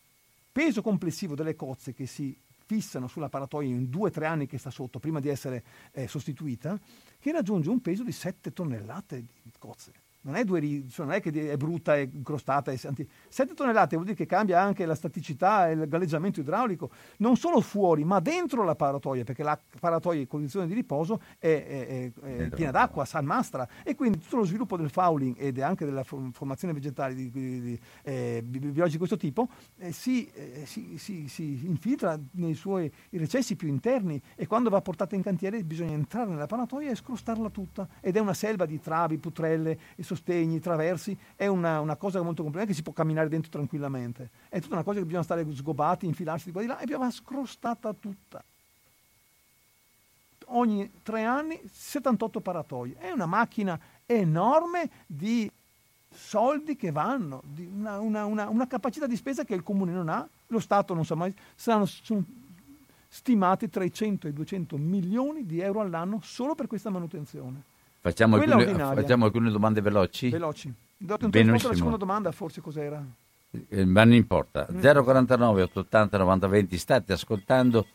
peso 0.52 0.82
complessivo 0.82 1.36
delle 1.36 1.56
cozze 1.56 1.94
che 1.94 2.06
si 2.06 2.38
fissano 2.66 3.08
sulla 3.08 3.30
paratoia 3.30 3.68
in 3.68 3.90
due 3.90 4.10
o 4.10 4.12
tre 4.12 4.26
anni 4.26 4.48
che 4.48 4.58
sta 4.58 4.70
sotto, 4.70 5.00
prima 5.00 5.20
di 5.20 5.28
essere 5.30 5.64
eh, 5.92 6.08
sostituita, 6.08 6.80
che 7.20 7.32
raggiunge 7.32 7.70
un 7.70 7.82
peso 7.82 8.04
di 8.04 8.12
7 8.12 8.54
tonnellate 8.54 9.26
di 9.42 9.52
cozze 9.58 9.92
non 10.22 10.36
è, 10.36 10.44
due, 10.44 10.62
cioè 10.90 11.06
non 11.06 11.16
è 11.16 11.22
che 11.22 11.32
è 11.52 11.58
brutta, 11.58 11.96
è 11.96 12.08
incrostata. 12.12 12.72
È 12.72 12.76
7 12.76 13.54
tonnellate 13.54 13.96
vuol 13.96 14.06
dire 14.06 14.18
che 14.18 14.26
cambia 14.26 14.62
anche 14.62 14.86
la 14.86 14.96
staticità 14.96 15.70
e 15.70 15.74
il 15.74 15.88
galleggiamento 15.88 16.40
idraulico, 16.40 16.92
non 17.18 17.36
solo 17.36 17.62
fuori, 17.62 18.04
ma 18.04 18.20
dentro 18.20 18.64
la 18.64 18.76
paratoia, 18.76 19.24
perché 19.24 19.44
la 19.44 19.60
paratoia 19.80 20.22
in 20.22 20.28
condizione 20.28 20.68
di 20.68 20.74
riposo 20.74 21.22
è, 21.40 21.48
è, 21.48 22.12
è 22.22 22.50
piena 22.50 22.72
d'acqua, 22.72 23.06
salmastra, 23.06 23.68
e 23.84 23.96
quindi 23.96 24.20
tutto 24.20 24.38
lo 24.38 24.46
sviluppo 24.46 24.78
del 24.78 24.90
fouling 24.90 25.36
ed 25.38 25.60
anche 25.60 25.86
della 25.86 26.04
formazione 26.04 26.74
vegetale 26.74 27.14
di, 27.14 27.30
di, 27.30 27.62
di 27.62 27.80
eh, 28.04 28.44
biologi 28.44 28.92
di 28.92 28.98
questo 28.98 29.18
tipo 29.18 29.50
eh, 29.78 29.92
si, 29.92 30.30
eh, 30.34 30.64
si, 30.66 30.98
si, 30.98 31.28
si, 31.28 31.66
infiltra 31.66 32.20
nei 32.34 32.54
suoi 32.54 32.92
recessi 33.12 33.56
più 33.56 33.68
interni 33.68 34.22
e 34.36 34.48
quando 34.48 34.70
va 34.70 34.82
portata 34.82 35.16
in 35.16 35.24
cantiere 35.24 35.64
bisogna 35.64 35.94
entrare 35.94 36.30
nella 36.30 36.46
paratoia 36.46 36.92
e 36.92 36.96
scrostarla 36.96 37.50
tutta. 37.50 37.88
Ed 38.02 38.16
è 38.16 38.20
una 38.20 38.34
selva 38.34 38.66
di 38.66 38.80
travi, 38.80 39.18
putrelle 39.18 39.80
e 39.96 40.04
sostegni, 40.16 40.60
traversi, 40.60 41.18
è 41.36 41.48
una, 41.48 41.80
una 41.80 41.96
cosa 41.96 42.22
molto 42.22 42.44
complicata 42.44 42.70
che 42.72 42.76
si 42.76 42.84
può 42.84 42.94
camminare 42.94 43.30
dentro 43.30 43.50
tranquillamente. 43.50 44.30
È 44.50 44.60
tutta 44.60 44.76
una 44.76 44.84
cosa 44.84 45.00
che 45.00 45.06
bisogna 45.06 45.24
stare 45.24 45.46
sgobati, 45.50 46.06
infilarsi 46.06 46.46
di 46.46 46.52
qua 46.52 46.62
e 46.62 46.66
di 46.66 46.70
là 46.70 46.80
e 46.80 46.84
abbiamo 46.84 47.10
scrostata 47.10 47.94
tutta. 47.94 48.44
Ogni 50.54 50.92
tre 51.02 51.24
anni 51.24 51.60
78 51.72 52.42
paratoi. 52.42 52.96
È 52.98 53.12
una 53.12 53.26
macchina 53.26 53.80
enorme 54.06 54.90
di 55.06 55.50
soldi 56.14 56.76
che 56.76 56.92
vanno, 56.92 57.42
di 57.46 57.70
una, 57.74 58.00
una, 58.00 58.26
una, 58.26 58.50
una, 58.50 58.68
capacità 58.68 59.08
di 59.08 59.16
spesa 59.16 59.46
che 59.46 59.56
il 59.56 59.64
comune 59.64 59.94
non 59.94 60.10
ha, 60.10 60.28
lo 60.48 60.60
Stato 60.60 60.94
non 60.94 61.06
sa 61.06 61.16
mai, 61.16 61.34
saranno, 61.56 61.86
sono 61.86 62.26
stimati 63.08 63.70
tra 63.70 63.86
i 63.86 63.94
100 63.94 64.28
e 64.28 64.32
i 64.32 64.34
200 64.34 64.76
milioni 64.76 65.46
di 65.46 65.62
euro 65.62 65.80
all'anno 65.80 66.20
solo 66.22 66.54
per 66.54 66.68
questa 66.68 66.90
manutenzione. 66.90 67.71
Facciamo 68.02 68.38
alcune, 68.38 68.74
facciamo 68.76 69.26
alcune, 69.26 69.52
domande 69.52 69.80
veloci? 69.80 70.30
Veloci. 70.30 70.74
Dopo 70.98 71.30
la 71.32 71.58
seconda 71.58 71.98
domanda, 71.98 72.32
forse 72.32 72.60
cos'era? 72.60 73.06
Eh, 73.70 73.86
ma 73.86 74.04
non 74.04 74.16
importa. 74.16 74.68
Mm. 74.72 74.80
049 74.80 75.62
880 75.62 76.18
90 76.18 76.48
20, 76.48 76.78
state 76.78 77.14
ascoltando 77.14 77.86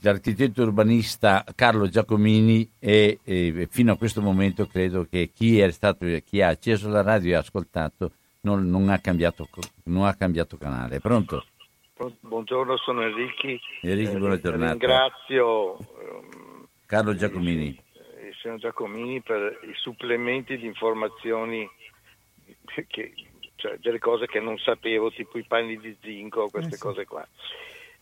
l'architetto 0.00 0.62
urbanista 0.62 1.44
Carlo 1.54 1.88
Giacomini 1.88 2.70
e, 2.78 3.18
e, 3.22 3.68
fino 3.70 3.92
a 3.92 3.96
questo 3.98 4.22
momento 4.22 4.66
credo 4.66 5.06
che 5.08 5.30
chi, 5.34 5.66
stato, 5.72 6.06
chi 6.24 6.40
ha 6.40 6.48
acceso 6.48 6.88
la 6.88 7.02
radio 7.02 7.32
e 7.32 7.34
ha 7.34 7.40
ascoltato 7.40 8.12
non, 8.42 8.68
non, 8.68 8.88
ha 8.88 8.98
cambiato, 8.98 9.46
non, 9.84 10.06
ha 10.06 10.14
cambiato, 10.14 10.56
canale. 10.56 11.00
Pronto? 11.00 11.44
Buongiorno, 12.20 12.78
sono 12.78 13.02
Enrichi. 13.02 13.60
Enrichi, 13.82 14.16
buona 14.16 14.34
eh, 14.34 14.40
giornata. 14.40 14.72
Ringrazio 14.72 15.76
Carlo 16.86 17.14
Giacomini 17.14 17.76
signor 18.40 18.58
Giacomini 18.58 19.20
per 19.20 19.60
i 19.62 19.74
supplementi 19.74 20.56
di 20.56 20.66
informazioni, 20.66 21.68
che, 22.86 23.12
cioè 23.56 23.76
delle 23.78 23.98
cose 23.98 24.26
che 24.26 24.40
non 24.40 24.58
sapevo, 24.58 25.10
tipo 25.10 25.38
i 25.38 25.44
panni 25.44 25.78
di 25.78 25.96
zinco, 26.00 26.48
queste 26.48 26.74
eh 26.74 26.76
sì. 26.76 26.82
cose 26.82 27.04
qua. 27.04 27.26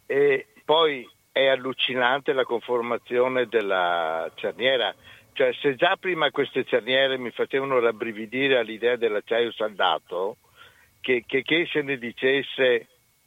E 0.06 0.46
poi 0.64 1.08
è 1.32 1.46
allucinante 1.48 2.32
la 2.32 2.44
conformazione 2.44 3.46
della 3.46 4.30
cerniera, 4.36 4.94
cioè 5.32 5.52
se 5.60 5.74
già 5.74 5.96
prima 5.96 6.30
queste 6.30 6.64
cerniere 6.64 7.18
mi 7.18 7.30
facevano 7.30 7.78
rabbrividire 7.78 8.56
all'idea 8.56 8.96
dell'acciaio 8.96 9.52
saldato, 9.52 10.38
che, 11.00 11.24
che, 11.26 11.42
che 11.42 11.68
se 11.70 11.82
ne 11.82 11.98
dicesse 11.98 12.86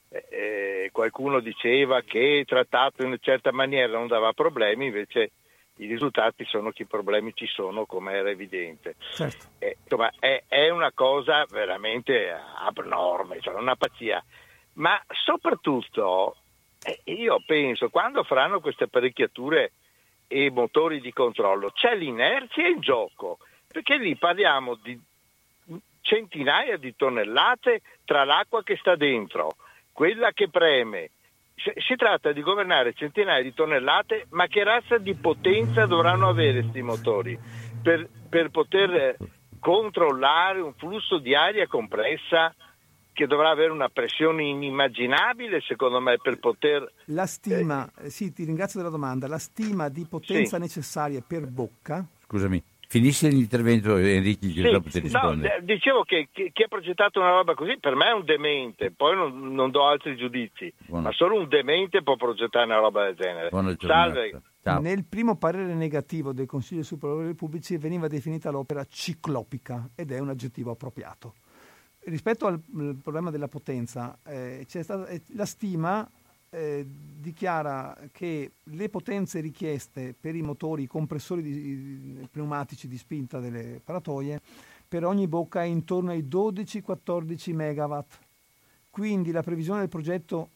eh, 0.09 0.25
eh 0.29 0.89
qualcuno 0.91 1.39
diceva 1.39 2.01
che 2.01 2.43
trattato 2.47 3.03
in 3.03 3.09
una 3.09 3.19
certa 3.21 3.51
maniera 3.51 3.93
non 3.93 4.07
dava 4.07 4.33
problemi, 4.33 4.87
invece 4.87 5.31
i 5.79 5.87
risultati 5.87 6.45
sono 6.45 6.71
che 6.71 6.83
i 6.83 6.87
problemi 6.87 7.33
ci 7.33 7.47
sono, 7.47 7.85
come 7.85 8.13
era 8.13 8.29
evidente. 8.29 8.95
Certo. 9.13 9.45
Eh, 9.59 9.77
insomma, 9.81 10.11
è, 10.19 10.43
è, 10.47 10.69
una 10.69 10.91
cosa 10.91 11.45
veramente 11.49 12.29
abnorme, 12.31 13.39
cioè 13.39 13.55
una 13.55 13.75
pazzia. 13.75 14.23
Ma 14.73 15.01
soprattutto, 15.23 16.35
eh, 16.83 16.99
io 17.05 17.41
penso, 17.45 17.89
quando 17.89 18.23
faranno 18.23 18.59
queste 18.59 18.85
apparecchiature 18.85 19.71
e 20.27 20.51
motori 20.51 20.99
di 20.99 21.13
controllo, 21.13 21.71
c'è 21.71 21.95
l'inerzia 21.95 22.67
in 22.67 22.81
gioco, 22.81 23.39
perché 23.67 23.97
lì 23.97 24.15
parliamo 24.15 24.75
di 24.75 24.99
centinaia 26.01 26.77
di 26.77 26.95
tonnellate 26.95 27.81
tra 28.03 28.25
l'acqua 28.25 28.63
che 28.63 28.77
sta 28.77 28.95
dentro, 28.95 29.55
quella 29.93 30.31
che 30.31 30.49
preme, 30.49 31.11
si 31.59 31.95
tratta 31.95 32.31
di 32.31 32.41
governare 32.41 32.93
centinaia 32.93 33.43
di 33.43 33.53
tonnellate, 33.53 34.27
ma 34.29 34.47
che 34.47 34.63
razza 34.63 34.97
di 34.97 35.13
potenza 35.15 35.85
dovranno 35.85 36.29
avere 36.29 36.61
questi 36.61 36.81
motori 36.81 37.37
per, 37.81 38.07
per 38.29 38.49
poter 38.49 39.17
controllare 39.59 40.61
un 40.61 40.73
flusso 40.73 41.19
di 41.19 41.35
aria 41.35 41.67
compressa 41.67 42.53
che 43.11 43.27
dovrà 43.27 43.49
avere 43.49 43.71
una 43.71 43.89
pressione 43.89 44.43
inimmaginabile 44.43 45.59
secondo 45.59 45.99
me 45.99 46.17
per 46.21 46.39
poter... 46.39 46.89
La 47.05 47.25
stima, 47.25 47.89
eh, 48.01 48.09
sì 48.09 48.31
ti 48.31 48.45
ringrazio 48.45 48.79
della 48.79 48.91
domanda, 48.91 49.27
la 49.27 49.37
stima 49.37 49.89
di 49.89 50.05
potenza 50.09 50.55
sì. 50.55 50.61
necessaria 50.61 51.21
per 51.25 51.45
bocca... 51.47 52.05
Scusami, 52.25 52.63
Finisce 52.91 53.27
l'intervento 53.27 53.97
Enrico 53.97 54.47
sì, 54.47 54.61
dopo 54.63 54.89
ti 54.89 54.99
risponde. 54.99 55.57
No, 55.59 55.63
dicevo 55.63 56.01
che 56.01 56.29
chi, 56.31 56.63
ha 56.63 56.67
progettato 56.67 57.19
una 57.19 57.29
roba 57.29 57.53
così 57.53 57.77
per 57.79 57.93
me 57.93 58.07
è 58.07 58.13
un 58.13 58.25
demente, 58.25 58.89
poi 58.89 59.15
non, 59.15 59.53
non 59.53 59.69
do 59.69 59.85
altri 59.85 60.15
giudizi, 60.15 60.73
Buona. 60.87 61.09
ma 61.09 61.11
solo 61.11 61.39
un 61.39 61.47
demente 61.47 62.01
può 62.01 62.15
progettare 62.15 62.65
una 62.65 62.79
roba 62.79 63.03
del 63.03 63.15
genere. 63.15 63.49
Salve. 63.77 64.41
Ciao. 64.63 64.81
Nel 64.81 65.05
primo 65.05 65.37
parere 65.37 65.75
negativo 65.75 66.33
del 66.33 66.47
Consiglio 66.47 66.81
Superiore 66.81 67.25
dei 67.25 67.35
Pubblici 67.35 67.77
veniva 67.77 68.07
definita 68.07 68.49
l'opera 68.49 68.83
ciclopica 68.83 69.91
ed 69.93 70.11
è 70.11 70.17
un 70.17 70.29
aggettivo 70.29 70.71
appropriato. 70.71 71.35
Rispetto 72.05 72.47
al, 72.47 72.59
al 72.75 72.97
problema 73.03 73.29
della 73.29 73.47
potenza, 73.47 74.17
eh, 74.25 74.65
c'è 74.67 74.81
stata, 74.81 75.05
eh, 75.05 75.21
la 75.35 75.45
stima 75.45 76.09
eh, 76.51 76.85
dichiara 77.19 77.95
che 78.11 78.51
le 78.63 78.89
potenze 78.89 79.39
richieste 79.39 80.15
per 80.19 80.35
i 80.35 80.41
motori, 80.41 80.83
i 80.83 80.87
compressori 80.87 81.41
di, 81.41 82.27
pneumatici 82.31 82.87
di 82.87 82.97
spinta 82.97 83.39
delle 83.39 83.79
paratoie, 83.83 84.41
per 84.87 85.05
ogni 85.05 85.27
bocca 85.27 85.61
è 85.61 85.65
intorno 85.65 86.11
ai 86.11 86.23
12-14 86.23 87.53
megawatt. 87.53 88.17
Quindi 88.89 89.31
la 89.31 89.43
previsione 89.43 89.79
del 89.79 89.89
progetto 89.89 90.49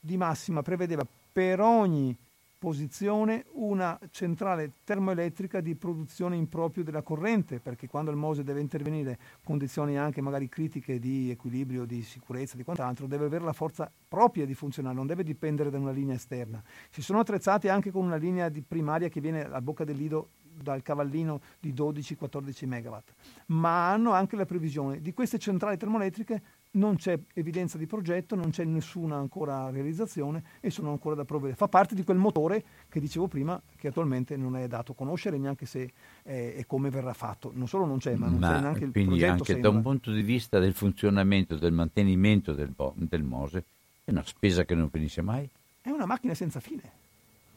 di 0.00 0.16
massima 0.16 0.62
prevedeva 0.62 1.06
per 1.32 1.60
ogni 1.60 2.16
posizione 2.60 3.46
una 3.52 3.98
centrale 4.10 4.72
termoelettrica 4.84 5.62
di 5.62 5.74
produzione 5.74 6.36
in 6.36 6.46
proprio 6.46 6.84
della 6.84 7.00
corrente, 7.00 7.58
perché 7.58 7.88
quando 7.88 8.10
il 8.10 8.18
Mose 8.18 8.44
deve 8.44 8.60
intervenire 8.60 9.18
condizioni 9.42 9.96
anche 9.96 10.20
magari 10.20 10.46
critiche 10.50 10.98
di 10.98 11.30
equilibrio, 11.30 11.86
di 11.86 12.02
sicurezza, 12.02 12.58
di 12.58 12.62
quant'altro, 12.62 13.06
deve 13.06 13.24
avere 13.24 13.44
la 13.44 13.54
forza 13.54 13.90
propria 14.06 14.44
di 14.44 14.52
funzionare, 14.52 14.94
non 14.94 15.06
deve 15.06 15.22
dipendere 15.22 15.70
da 15.70 15.78
una 15.78 15.90
linea 15.90 16.16
esterna. 16.16 16.62
Si 16.90 17.00
sono 17.00 17.20
attrezzati 17.20 17.68
anche 17.68 17.90
con 17.90 18.04
una 18.04 18.16
linea 18.16 18.52
primaria 18.68 19.08
che 19.08 19.22
viene 19.22 19.42
a 19.42 19.62
bocca 19.62 19.84
del 19.84 19.96
lido 19.96 20.28
dal 20.62 20.82
cavallino 20.82 21.40
di 21.58 21.72
12-14 21.72 22.66
megawatt, 22.66 23.14
ma 23.46 23.90
hanno 23.90 24.12
anche 24.12 24.36
la 24.36 24.44
previsione 24.44 25.00
di 25.00 25.14
queste 25.14 25.38
centrali 25.38 25.78
termoelettriche 25.78 26.42
non 26.72 26.96
c'è 26.96 27.18
evidenza 27.34 27.78
di 27.78 27.86
progetto, 27.86 28.36
non 28.36 28.50
c'è 28.50 28.64
nessuna 28.64 29.16
ancora 29.16 29.70
realizzazione 29.70 30.42
e 30.60 30.70
sono 30.70 30.90
ancora 30.90 31.14
da 31.16 31.24
provvedere. 31.24 31.56
Fa 31.56 31.68
parte 31.68 31.94
di 31.94 32.04
quel 32.04 32.18
motore 32.18 32.62
che 32.88 33.00
dicevo 33.00 33.26
prima 33.26 33.60
che 33.76 33.88
attualmente 33.88 34.36
non 34.36 34.56
è 34.56 34.68
dato 34.68 34.92
conoscere 34.92 35.38
neanche 35.38 35.66
se 35.66 35.90
è, 36.22 36.54
è 36.56 36.66
come 36.66 36.90
verrà 36.90 37.12
fatto. 37.12 37.50
Non 37.54 37.66
solo 37.66 37.86
non 37.86 37.98
c'è, 37.98 38.14
ma 38.14 38.28
non 38.28 38.38
ma 38.38 38.52
c'è 38.52 38.60
neanche 38.60 38.84
il 38.84 38.90
progetto. 38.90 39.08
Quindi 39.08 39.24
anche 39.24 39.44
sembra. 39.44 39.70
da 39.70 39.76
un 39.76 39.82
punto 39.82 40.12
di 40.12 40.22
vista 40.22 40.58
del 40.58 40.74
funzionamento, 40.74 41.56
del 41.56 41.72
mantenimento 41.72 42.52
del, 42.52 42.72
del 42.94 43.22
Mose, 43.22 43.64
è 44.04 44.10
una 44.10 44.24
spesa 44.24 44.64
che 44.64 44.74
non 44.74 44.90
finisce 44.90 45.22
mai. 45.22 45.48
È 45.82 45.90
una 45.90 46.06
macchina 46.06 46.34
senza 46.34 46.60
fine 46.60 46.98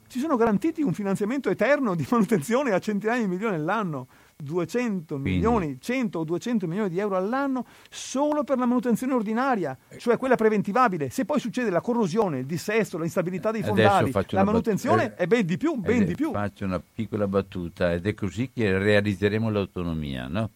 ci 0.06 0.20
sono 0.20 0.36
garantiti 0.36 0.80
un 0.82 0.92
finanziamento 0.92 1.50
eterno 1.50 1.96
di 1.96 2.06
manutenzione 2.08 2.70
a 2.70 2.78
centinaia 2.78 3.20
di 3.20 3.26
milioni 3.26 3.56
all'anno. 3.56 4.06
200 4.44 5.14
Quindi- 5.18 5.30
milioni, 5.30 5.78
100 5.80 6.18
o 6.20 6.24
200 6.24 6.66
milioni 6.68 6.88
di 6.90 6.98
euro 6.98 7.16
all'anno 7.16 7.64
solo 7.90 8.44
per 8.44 8.58
la 8.58 8.66
manutenzione 8.66 9.12
ordinaria, 9.14 9.76
cioè 9.96 10.16
quella 10.16 10.36
preventivabile. 10.36 11.10
Se 11.10 11.24
poi 11.24 11.40
succede 11.40 11.70
la 11.70 11.80
corrosione, 11.80 12.38
il 12.38 12.46
dissesto, 12.46 12.98
l'instabilità 12.98 13.50
dei 13.50 13.62
fondali, 13.62 14.12
la 14.12 14.18
una 14.20 14.22
bat- 14.22 14.32
manutenzione 14.44 15.04
eh, 15.04 15.14
è 15.14 15.26
ben 15.26 15.44
di 15.44 15.56
più, 15.56 15.74
ben 15.76 15.96
Ed 15.96 16.02
è- 16.02 16.04
di 16.06 16.14
più. 16.14 16.30
Faccio 16.30 16.64
una 16.64 16.80
piccola 16.80 17.26
battuta 17.26 17.92
ed 17.92 18.06
è 18.06 18.14
così 18.14 18.50
che 18.54 18.78
realizzeremo 18.78 19.50
l'autonomia, 19.50 20.28
no? 20.28 20.50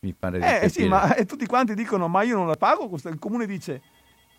Mi 0.00 0.12
pare 0.16 0.38
di 0.38 0.44
Eh 0.44 0.48
capire. 0.48 0.68
sì, 0.68 0.86
ma 0.86 1.14
eh, 1.14 1.24
tutti 1.24 1.46
quanti 1.46 1.74
dicono 1.74 2.06
ma 2.08 2.22
io 2.22 2.36
non 2.36 2.46
la 2.46 2.54
pago, 2.56 2.88
il 2.92 3.18
comune 3.18 3.46
dice, 3.46 3.82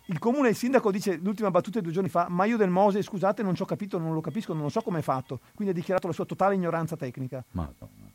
il 0.06 0.18
comune, 0.18 0.48
il 0.48 0.56
sindaco 0.56 0.90
dice 0.90 1.16
l'ultima 1.22 1.50
battuta 1.50 1.78
di 1.78 1.84
due 1.84 1.92
giorni 1.94 2.08
fa, 2.08 2.26
ma 2.30 2.44
io 2.46 2.56
del 2.56 2.70
Mose 2.70 3.02
scusate 3.02 3.42
non 3.42 3.54
ci 3.54 3.62
ho 3.62 3.66
capito, 3.66 3.98
non 3.98 4.14
lo 4.14 4.20
capisco, 4.22 4.54
non 4.54 4.62
lo 4.62 4.68
so 4.70 4.80
come 4.80 5.00
è 5.00 5.02
fatto, 5.02 5.40
quindi 5.54 5.72
ha 5.74 5.76
dichiarato 5.76 6.06
la 6.06 6.12
sua 6.14 6.24
totale 6.24 6.54
ignoranza 6.54 6.96
tecnica. 6.96 7.44
Madonna. 7.52 8.09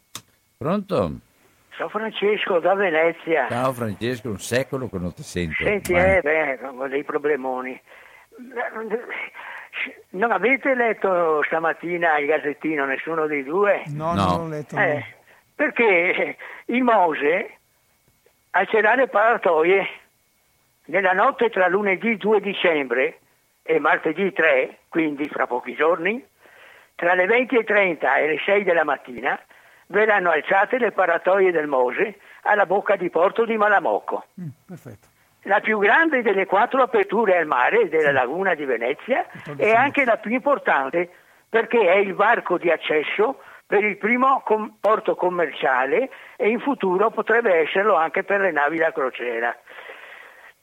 Pronto? 0.58 1.12
Sono 1.76 1.90
Francesco 1.90 2.60
da 2.60 2.74
Venezia. 2.74 3.48
Ciao 3.50 3.74
Francesco, 3.74 4.30
un 4.30 4.40
secolo 4.40 4.88
che 4.88 4.98
non 4.98 5.14
ti 5.14 5.24
sento. 5.24 5.64
Senti, 5.64 5.92
Vai. 5.94 6.18
eh, 6.18 6.22
beh, 6.22 6.60
ho 6.68 6.88
dei 6.88 7.04
problemoni. 7.04 7.80
Non 10.12 10.32
avete 10.32 10.74
letto 10.74 11.44
stamattina 11.44 12.18
il 12.18 12.28
gazzettino, 12.28 12.86
nessuno 12.86 13.28
dei 13.28 13.44
due? 13.44 13.84
No, 13.88 14.14
No. 14.14 14.24
non 14.26 14.38
l'ho 14.44 14.48
letto. 14.56 14.78
Eh, 14.78 15.04
perché 15.54 16.38
il 16.68 16.82
Mose, 16.84 17.58
al 18.52 18.68
celare 18.70 19.08
paratoie, 19.10 19.86
nella 20.86 21.12
notte 21.12 21.50
tra 21.50 21.68
lunedì 21.68 22.16
2 22.16 22.40
dicembre 22.40 23.20
e 23.64 23.80
martedì 23.80 24.32
3, 24.32 24.78
quindi 24.88 25.28
fra 25.28 25.46
pochi 25.46 25.76
giorni, 25.76 26.24
tra 26.96 27.14
le 27.14 27.26
20.30 27.26 28.18
e 28.20 28.28
le 28.28 28.40
6 28.46 28.64
della 28.64 28.86
mattina, 28.86 29.38
verranno 29.88 30.32
alzate 30.32 30.78
le 30.78 30.92
paratoie 30.92 31.52
del 31.52 31.68
Mose 31.68 32.20
alla 32.44 32.66
bocca 32.66 32.96
di 32.96 33.10
porto 33.10 33.46
di 33.46 33.58
Malamocco. 33.58 34.26
Mm. 34.40 34.48
La 35.44 35.60
più 35.60 35.78
grande 35.78 36.24
delle 36.24 36.48
quattro 36.48 36.82
aperture 36.82 37.38
al 37.38 37.46
mare 37.46 37.88
della 37.88 38.12
laguna 38.12 38.56
di 38.56 38.66
Venezia 38.66 39.28
e 39.58 39.74
anche 39.74 40.04
la 40.04 40.18
più 40.18 40.32
importante 40.32 41.10
perché 41.48 41.80
è 41.80 41.98
il 41.98 42.16
varco 42.16 42.58
di 42.58 42.72
accesso 42.72 43.40
per 43.68 43.84
il 43.84 43.98
primo 43.98 44.42
com- 44.44 44.76
porto 44.80 45.16
commerciale 45.16 46.10
e 46.36 46.50
in 46.50 46.60
futuro 46.60 47.12
potrebbe 47.12 47.54
esserlo 47.54 47.96
anche 47.96 48.24
per 48.24 48.42
le 48.42 48.52
navi 48.52 48.78
da 48.78 48.92
crociera. 48.92 49.56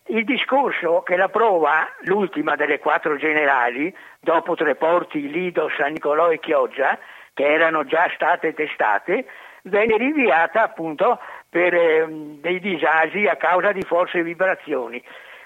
Il 0.07 0.25
discorso 0.25 1.03
che 1.03 1.17
la 1.17 1.29
prova, 1.29 1.89
l'ultima 2.01 2.57
delle 2.57 2.81
quattro 2.81 3.17
generali, 3.17 3.95
dopo 4.21 4.57
tre 4.57 4.75
porti 4.75 5.31
Lido, 5.31 5.71
San 5.77 5.93
Nicolò 5.93 6.31
e 6.31 6.41
Chioggia, 6.41 6.99
che 7.35 7.45
erano 7.45 7.85
già 7.85 8.11
state 8.15 8.53
testate, 8.55 9.27
venne 9.63 9.97
rinviata 9.97 10.63
appunto 10.63 11.19
per 11.49 11.75
ehm, 11.75 12.41
dei 12.41 12.61
disagi 12.61 13.27
a 13.27 13.37
causa 13.37 13.73
di 13.73 13.83
forze 13.83 14.23
vibrazioni. 14.23 15.03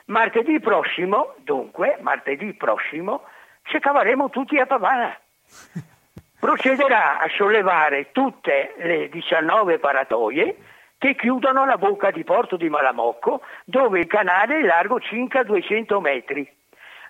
Martedì 0.06 0.60
prossimo, 0.60 1.34
dunque, 1.38 1.98
martedì 2.00 2.54
prossimo, 2.54 3.24
ci 3.64 3.78
cavaremo 3.78 4.30
tutti 4.30 4.58
a 4.58 4.66
Pavana. 4.66 5.16
Procederà 6.38 7.18
a 7.18 7.28
sollevare 7.28 8.12
tutte 8.12 8.74
le 8.76 9.08
19 9.08 9.78
paratoie 9.78 10.56
che 10.98 11.14
chiudono 11.14 11.64
la 11.66 11.76
bocca 11.76 12.10
di 12.10 12.24
porto 12.24 12.56
di 12.56 12.68
Malamocco, 12.68 13.42
dove 13.64 14.00
il 14.00 14.06
canale 14.06 14.58
è 14.58 14.62
largo 14.62 15.00
circa 15.00 15.42
200 15.42 16.00
metri. 16.00 16.55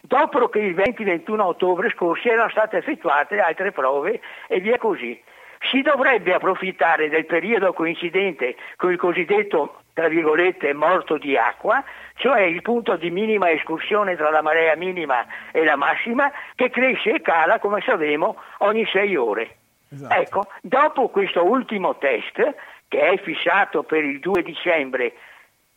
Dopo 0.07 0.48
che 0.48 0.61
il 0.61 0.74
20-21 0.76 1.40
ottobre 1.40 1.90
scorsi 1.90 2.28
erano 2.28 2.48
state 2.50 2.76
effettuate 2.76 3.40
altre 3.40 3.72
prove 3.72 4.20
e 4.46 4.61
via 4.61 4.78
così. 4.78 5.20
Si 5.70 5.82
dovrebbe 5.82 6.32
approfittare 6.32 7.09
del 7.09 7.26
periodo 7.26 7.72
coincidente 7.72 8.54
con 8.76 8.92
il 8.92 8.98
cosiddetto, 8.98 9.80
tra 9.94 10.07
virgolette, 10.07 10.72
morto 10.74 11.18
di 11.18 11.36
acqua, 11.36 11.82
cioè 12.16 12.42
il 12.42 12.62
punto 12.62 12.94
di 12.94 13.11
minima 13.11 13.50
escursione 13.50 14.14
tra 14.14 14.30
la 14.30 14.42
marea 14.42 14.76
minima 14.76 15.26
e 15.50 15.64
la 15.64 15.74
massima, 15.74 16.30
che 16.54 16.70
cresce 16.70 17.14
e 17.14 17.20
cala, 17.20 17.59
come 17.59 17.80
sappiamo, 17.80 18.36
ogni 18.59 18.86
sei 18.86 19.16
ore. 19.16 19.57
Esatto. 19.90 20.14
Ecco, 20.14 20.46
dopo 20.61 21.09
questo 21.09 21.44
ultimo 21.44 21.96
test, 21.96 22.54
che 22.86 23.00
è 23.00 23.18
fissato 23.18 23.82
per 23.82 24.04
il 24.04 24.20
2 24.20 24.42
dicembre 24.42 25.14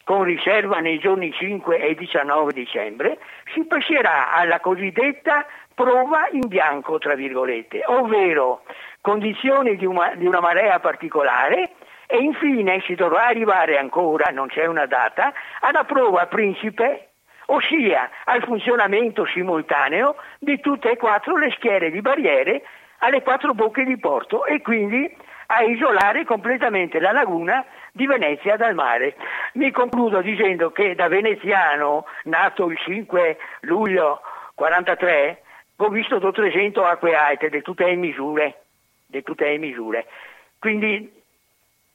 con 0.03 0.23
riserva 0.23 0.79
nei 0.79 0.99
giorni 0.99 1.31
5 1.31 1.79
e 1.79 1.95
19 1.95 2.53
dicembre, 2.53 3.19
si 3.53 3.65
passerà 3.65 4.31
alla 4.33 4.59
cosiddetta 4.59 5.45
prova 5.73 6.27
in 6.31 6.47
bianco, 6.47 6.97
tra 6.97 7.15
virgolette, 7.15 7.83
ovvero 7.85 8.63
condizioni 9.01 9.75
di 9.77 9.85
una, 9.85 10.13
di 10.15 10.25
una 10.25 10.39
marea 10.39 10.79
particolare 10.79 11.73
e 12.05 12.17
infine 12.17 12.81
si 12.81 12.95
dovrà 12.95 13.27
arrivare 13.27 13.77
ancora, 13.77 14.31
non 14.31 14.47
c'è 14.47 14.65
una 14.65 14.87
data, 14.87 15.31
alla 15.61 15.83
prova 15.83 16.25
principe, 16.25 17.09
ossia 17.45 18.09
al 18.25 18.43
funzionamento 18.43 19.25
simultaneo 19.25 20.15
di 20.39 20.59
tutte 20.59 20.91
e 20.91 20.97
quattro 20.97 21.37
le 21.37 21.51
schiere 21.51 21.91
di 21.91 22.01
barriere 22.01 22.63
alle 22.99 23.21
quattro 23.21 23.53
bocche 23.53 23.83
di 23.83 23.97
porto 23.97 24.45
e 24.45 24.61
quindi 24.61 25.15
a 25.51 25.61
isolare 25.63 26.25
completamente 26.25 26.99
la 26.99 27.11
laguna 27.11 27.63
di 27.91 28.05
Venezia 28.05 28.55
dal 28.55 28.73
mare. 28.73 29.15
Mi 29.53 29.71
concludo 29.71 30.21
dicendo 30.21 30.71
che 30.71 30.95
da 30.95 31.07
veneziano, 31.07 32.05
nato 32.23 32.69
il 32.69 32.77
5 32.77 33.37
luglio 33.61 34.21
43, 34.55 35.41
ho 35.77 35.89
visto 35.89 36.19
300 36.19 36.83
acque 36.83 37.15
alte 37.15 37.49
di 37.49 37.61
tutte 37.61 37.85
le 37.85 37.95
misure, 37.95 38.63
di 39.05 39.23
tutte 39.23 39.45
le 39.45 39.57
misure. 39.57 40.05
Quindi 40.59 41.11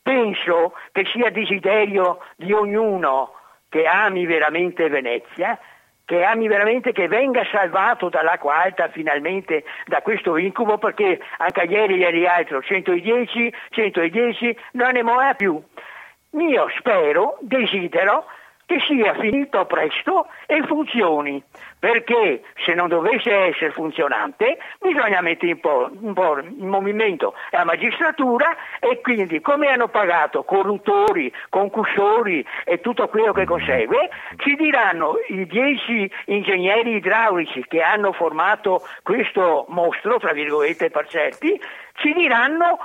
penso 0.02 0.74
che 0.92 1.04
sia 1.12 1.30
desiderio 1.30 2.20
di 2.36 2.52
ognuno 2.52 3.34
che 3.68 3.86
ami 3.86 4.24
veramente 4.24 4.88
Venezia, 4.88 5.58
che 6.04 6.22
ami 6.22 6.48
veramente 6.48 6.92
che 6.92 7.08
venga 7.08 7.44
salvato 7.50 8.08
dall'acqua 8.08 8.62
alta 8.62 8.88
finalmente 8.88 9.64
da 9.86 10.02
questo 10.02 10.36
incubo 10.36 10.78
perché 10.78 11.20
anche 11.38 11.62
ieri 11.62 11.96
ieri 11.96 12.26
altro 12.26 12.60
110, 12.60 13.52
110 13.70 14.56
non 14.72 14.92
ne 14.92 15.02
muoia 15.02 15.34
più. 15.34 15.62
Io 16.30 16.68
spero, 16.78 17.38
desidero 17.40 18.26
che 18.66 18.78
sia 18.86 19.14
finito 19.14 19.64
presto 19.66 20.28
e 20.46 20.62
funzioni, 20.66 21.42
perché 21.78 22.42
se 22.64 22.74
non 22.74 22.88
dovesse 22.88 23.30
essere 23.30 23.70
funzionante 23.70 24.58
bisogna 24.80 25.20
mettere 25.20 25.52
un 25.52 25.60
po', 25.60 25.90
un 26.00 26.12
po' 26.14 26.38
in 26.38 26.68
movimento 26.68 27.34
la 27.50 27.64
magistratura 27.64 28.56
e 28.80 29.00
quindi 29.00 29.40
come 29.40 29.68
hanno 29.68 29.88
pagato 29.88 30.44
corruttori, 30.44 31.32
concussori 31.50 32.44
e 32.64 32.80
tutto 32.80 33.08
quello 33.08 33.32
che 33.32 33.44
consegue, 33.44 34.08
ci 34.38 34.54
diranno 34.56 35.16
i 35.28 35.46
dieci 35.46 36.10
ingegneri 36.26 36.96
idraulici 36.96 37.64
che 37.68 37.82
hanno 37.82 38.12
formato 38.12 38.82
questo 39.02 39.66
mostro, 39.68 40.18
tra 40.18 40.32
virgolette 40.32 40.90
per 40.90 41.06
certi, 41.08 41.60
ci 41.94 42.12
diranno 42.12 42.78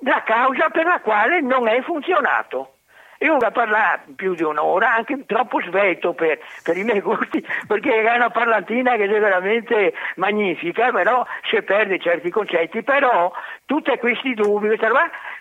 la 0.00 0.22
causa 0.24 0.70
per 0.70 0.86
la 0.86 1.00
quale 1.00 1.40
non 1.40 1.68
è 1.68 1.80
funzionato. 1.82 2.74
Io 3.22 3.34
ho 3.34 3.50
parlato 3.50 4.12
più 4.16 4.34
di 4.34 4.42
un'ora, 4.42 4.94
anche 4.94 5.26
troppo 5.26 5.60
svelto 5.60 6.14
per, 6.14 6.38
per 6.62 6.78
i 6.78 6.84
miei 6.84 7.00
gusti, 7.00 7.46
perché 7.66 8.00
è 8.00 8.14
una 8.14 8.30
parlantina 8.30 8.96
che 8.96 9.04
è 9.04 9.08
veramente 9.08 9.92
magnifica, 10.16 10.90
però 10.90 11.26
si 11.42 11.60
perde 11.60 11.98
certi 11.98 12.30
concetti, 12.30 12.82
però 12.82 13.30
tutti 13.66 13.94
questi 13.98 14.32
dubbi, 14.32 14.68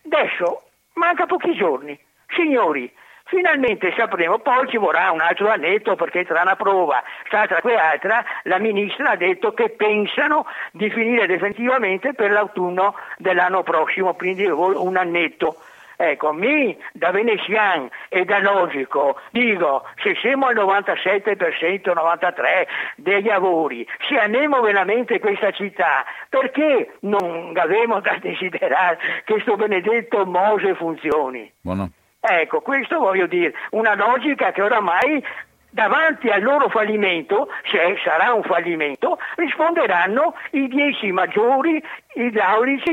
adesso 0.04 0.64
manca 0.96 1.26
pochi 1.26 1.56
giorni. 1.56 1.98
Signori, 2.36 2.92
finalmente 3.24 3.94
sapremo, 3.96 4.40
poi 4.40 4.68
ci 4.68 4.76
vorrà 4.76 5.12
un 5.12 5.22
altro 5.22 5.50
annetto 5.50 5.96
perché 5.96 6.26
tra 6.26 6.42
una 6.42 6.58
prova, 6.58 7.02
tra 7.30 7.48
quell'altra, 7.62 8.26
la 8.44 8.58
ministra 8.58 9.12
ha 9.12 9.16
detto 9.16 9.54
che 9.54 9.70
pensano 9.70 10.46
di 10.72 10.90
finire 10.90 11.28
definitivamente 11.28 12.14
per 12.14 12.32
l'autunno 12.32 12.96
dell'anno 13.18 13.64
prossimo, 13.64 14.16
quindi 14.16 14.46
un 14.48 14.98
annetto. 14.98 15.56
Ecco, 16.02 16.32
mi 16.32 16.78
da 16.94 17.12
veneziano 17.12 17.90
e 18.08 18.24
da 18.24 18.40
logico 18.40 19.20
dico, 19.32 19.86
se 20.02 20.16
siamo 20.22 20.46
al 20.46 20.56
97%, 20.56 21.92
93% 21.92 22.68
degli 22.96 23.28
lavori, 23.28 23.86
se 24.08 24.18
amiamo 24.18 24.62
veramente 24.62 25.20
questa 25.20 25.52
città, 25.52 26.06
perché 26.30 26.94
non 27.02 27.52
abbiamo 27.54 28.00
da 28.00 28.18
desiderare 28.18 28.98
che 29.26 29.34
questo 29.34 29.58
benedetto 29.58 30.26
Mose 30.26 30.74
funzioni? 30.76 31.52
Buono. 31.60 31.92
Ecco, 32.22 32.62
questo 32.62 33.00
voglio 33.00 33.28
dire, 33.28 33.54
una 33.72 33.96
logica 33.96 34.54
che 34.54 34.62
oramai 34.62 35.22
davanti 35.70 36.30
al 36.30 36.42
loro 36.42 36.70
fallimento, 36.70 37.48
se 37.70 37.98
sarà 38.04 38.34
un 38.34 38.44
fallimento, 38.44 39.18
risponderanno 39.36 40.34
i 40.52 40.68
dieci 40.68 41.12
maggiori 41.12 41.82
idraulici 42.16 42.92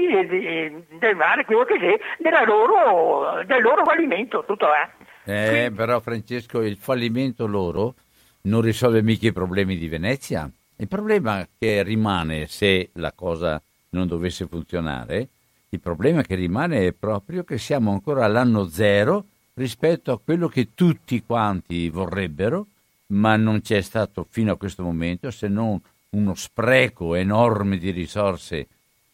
del 0.98 1.16
mare, 1.16 1.44
quello 1.44 1.64
che 1.64 2.00
della 2.18 2.44
loro- 2.44 3.42
del 3.44 3.62
loro 3.62 3.84
fallimento, 3.84 4.44
tutto 4.46 4.66
là. 4.66 4.90
Eh, 5.24 5.72
però 5.74 6.00
Francesco, 6.00 6.62
il 6.62 6.76
fallimento 6.76 7.46
loro 7.46 7.94
non 8.42 8.60
risolve 8.60 9.02
mica 9.02 9.26
i 9.26 9.32
problemi 9.32 9.76
di 9.76 9.88
Venezia. 9.88 10.48
Il 10.78 10.88
problema 10.88 11.44
che 11.58 11.82
rimane 11.82 12.46
se 12.46 12.90
la 12.94 13.12
cosa 13.12 13.60
non 13.90 14.06
dovesse 14.06 14.46
funzionare, 14.46 15.28
il 15.70 15.80
problema 15.80 16.22
che 16.22 16.34
rimane 16.36 16.86
è 16.86 16.92
proprio 16.92 17.42
che 17.42 17.58
siamo 17.58 17.90
ancora 17.90 18.24
all'anno 18.24 18.66
zero 18.66 19.24
rispetto 19.56 20.12
a 20.12 20.18
quello 20.18 20.48
che 20.48 20.74
tutti 20.74 21.22
quanti 21.24 21.88
vorrebbero, 21.88 22.66
ma 23.08 23.36
non 23.36 23.60
c'è 23.60 23.80
stato 23.80 24.26
fino 24.28 24.52
a 24.52 24.56
questo 24.56 24.82
momento 24.82 25.30
se 25.30 25.48
non 25.48 25.80
uno 26.10 26.34
spreco 26.34 27.14
enorme 27.14 27.78
di 27.78 27.90
risorse, 27.90 28.66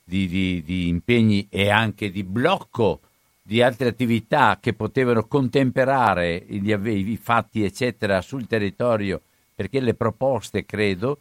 di, 0.03 0.27
di, 0.27 0.63
di 0.63 0.89
impegni 0.89 1.47
e 1.49 1.71
anche 1.71 2.11
di 2.11 2.25
blocco 2.25 3.01
di 3.43 3.61
altre 3.61 3.89
attività 3.89 4.59
che 4.61 4.73
potevano 4.73 5.27
contemperare 5.27 6.35
i, 6.35 6.63
i 6.65 7.17
fatti, 7.17 7.65
eccetera, 7.65 8.21
sul 8.21 8.47
territorio, 8.47 9.21
perché 9.55 9.81
le 9.81 9.95
proposte, 9.95 10.65
credo, 10.65 11.19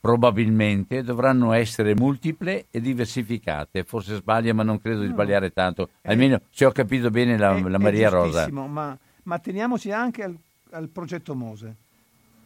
probabilmente 0.00 1.02
dovranno 1.02 1.52
essere 1.52 1.94
multiple 1.94 2.66
e 2.70 2.80
diversificate. 2.80 3.84
Forse 3.84 4.16
sbaglia, 4.16 4.54
ma 4.54 4.62
non 4.62 4.80
credo 4.80 5.02
di 5.02 5.08
sbagliare 5.08 5.52
tanto. 5.52 5.90
Almeno 6.02 6.40
se 6.50 6.64
ho 6.64 6.72
capito 6.72 7.10
bene 7.10 7.36
la, 7.36 7.54
è, 7.54 7.60
la 7.60 7.78
Maria 7.78 8.08
è 8.08 8.10
Rosa. 8.10 8.50
Ma, 8.50 8.96
ma 9.22 9.38
teniamoci 9.38 9.92
anche 9.92 10.22
al, 10.22 10.36
al, 10.70 10.88
progetto 10.88 11.34
Mose. 11.34 11.76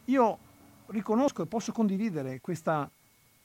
Io 0.05 0.37
riconosco 0.87 1.43
e 1.43 1.45
posso 1.45 1.71
condividere 1.71 2.41
questa 2.41 2.89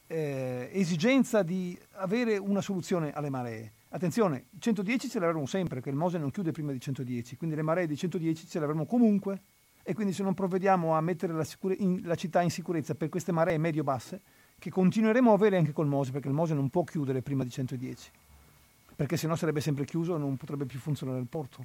eh, 0.08 0.68
esigenza 0.72 1.42
di 1.42 1.78
avere 1.92 2.36
una 2.36 2.60
sicurezza 2.60 3.12
alle 3.14 3.30
maree. 3.30 3.72
Attenzione, 3.90 4.46
110 4.58 5.08
ce 5.08 5.18
l'avremo 5.18 5.46
sempre, 5.46 5.76
perché 5.76 5.90
il 5.90 5.96
Mose 5.96 6.18
non 6.18 6.30
chiude 6.30 6.52
prima 6.52 6.72
di 6.72 6.80
110, 6.80 7.36
quindi 7.36 7.56
le 7.56 7.62
maree 7.62 7.86
di 7.86 7.96
110 7.96 8.46
ce 8.46 8.58
le 8.58 8.64
avremo 8.64 8.86
comunque 8.86 9.40
e 9.82 9.94
quindi 9.94 10.12
se 10.12 10.22
non 10.22 10.34
provvediamo 10.34 10.94
a 10.94 11.00
mettere 11.00 11.32
la, 11.32 11.44
sicure- 11.44 11.76
in, 11.78 12.00
la 12.04 12.14
città 12.14 12.42
in 12.42 12.50
sicurezza 12.50 12.94
per 12.94 13.08
queste 13.08 13.32
maree 13.32 13.58
medio-basse, 13.58 14.20
che 14.58 14.70
continueremo 14.70 15.30
a 15.30 15.34
avere 15.34 15.56
anche 15.56 15.72
col 15.72 15.86
Mose, 15.86 16.12
perché 16.12 16.28
il 16.28 16.34
Mose 16.34 16.54
non 16.54 16.68
può 16.68 16.84
chiudere 16.84 17.22
prima 17.22 17.44
di 17.44 17.50
110, 17.50 18.10
perché 18.94 19.16
sennò 19.16 19.34
sarebbe 19.36 19.60
sempre 19.60 19.84
chiuso 19.84 20.16
e 20.16 20.18
non 20.18 20.36
potrebbe 20.36 20.66
più 20.66 20.78
funzionare 20.78 21.18
il 21.18 21.26
porto 21.26 21.64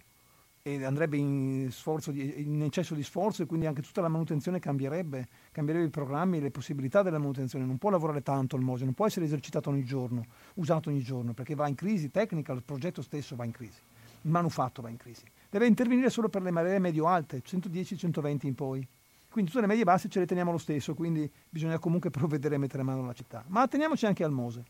e 0.68 0.84
andrebbe 0.84 1.16
in, 1.16 1.72
di, 2.08 2.42
in, 2.42 2.64
eccesso 2.64 2.96
di 2.96 3.04
sforzo 3.04 3.44
e 3.44 3.46
quindi 3.46 3.68
anche 3.68 3.84
tutta 3.84 4.02
la 4.02 4.08
manutenzione 4.08 4.58
cambierebbe, 4.58 5.28
cambierebbe 5.52 5.86
i 5.86 5.92
programmi 5.92 6.38
e 6.38 6.42
le 6.42 6.50
possibilità 6.50 7.04
della 7.04 7.20
manutenzione. 7.20 7.66
Non 7.66 7.78
può 7.78 7.92
lavorare 7.92 8.24
tanto 8.24 8.56
il 8.56 8.64
Mose, 8.64 8.84
non 8.84 8.96
può 8.96 9.06
essere 9.06 9.26
esercitato 9.26 9.70
ogni 9.70 9.84
giorno, 9.84 10.26
usato 10.56 10.90
ogni 10.90 11.04
giorno, 11.04 11.34
perché 11.34 11.54
va 11.54 11.68
in 11.68 11.76
crisi 11.76 12.10
tecnica, 12.10 12.52
il 12.52 12.64
progetto 12.64 13.04
stesso 13.04 13.36
va 13.36 13.46
in 13.46 13.52
crisi, 13.52 13.80
il 14.24 14.32
manufatto 14.32 14.82
va 14.82 14.90
in 14.90 14.98
crisi. 14.98 15.22
Deve 15.50 15.68
intervenire 15.68 16.10
solo 16.10 16.30
per 16.30 16.42
le 16.42 16.52
maree 16.52 16.80
medio-alte, 16.80 17.42
110-120 17.42 18.46
in 18.46 18.56
poi. 18.56 18.88
Quindi 19.30 19.52
tutte 19.52 19.62
le 19.62 19.70
medie 19.70 19.84
basse 19.84 20.08
ce 20.08 20.20
le 20.20 20.26
teniamo 20.26 20.52
lo 20.52 20.58
stesso, 20.58 20.94
quindi 20.94 21.30
bisogna 21.50 21.78
comunque 21.78 22.10
provvedere 22.10 22.56
a 22.56 22.60
mettere 22.60 22.84
mano 22.84 23.04
alla 23.04 23.14
città. 23.14 23.44
Ma 23.48 23.68
teniamoci 23.68 24.06
anche 24.06 24.24
al 24.24 24.32
Mose. 24.32 24.64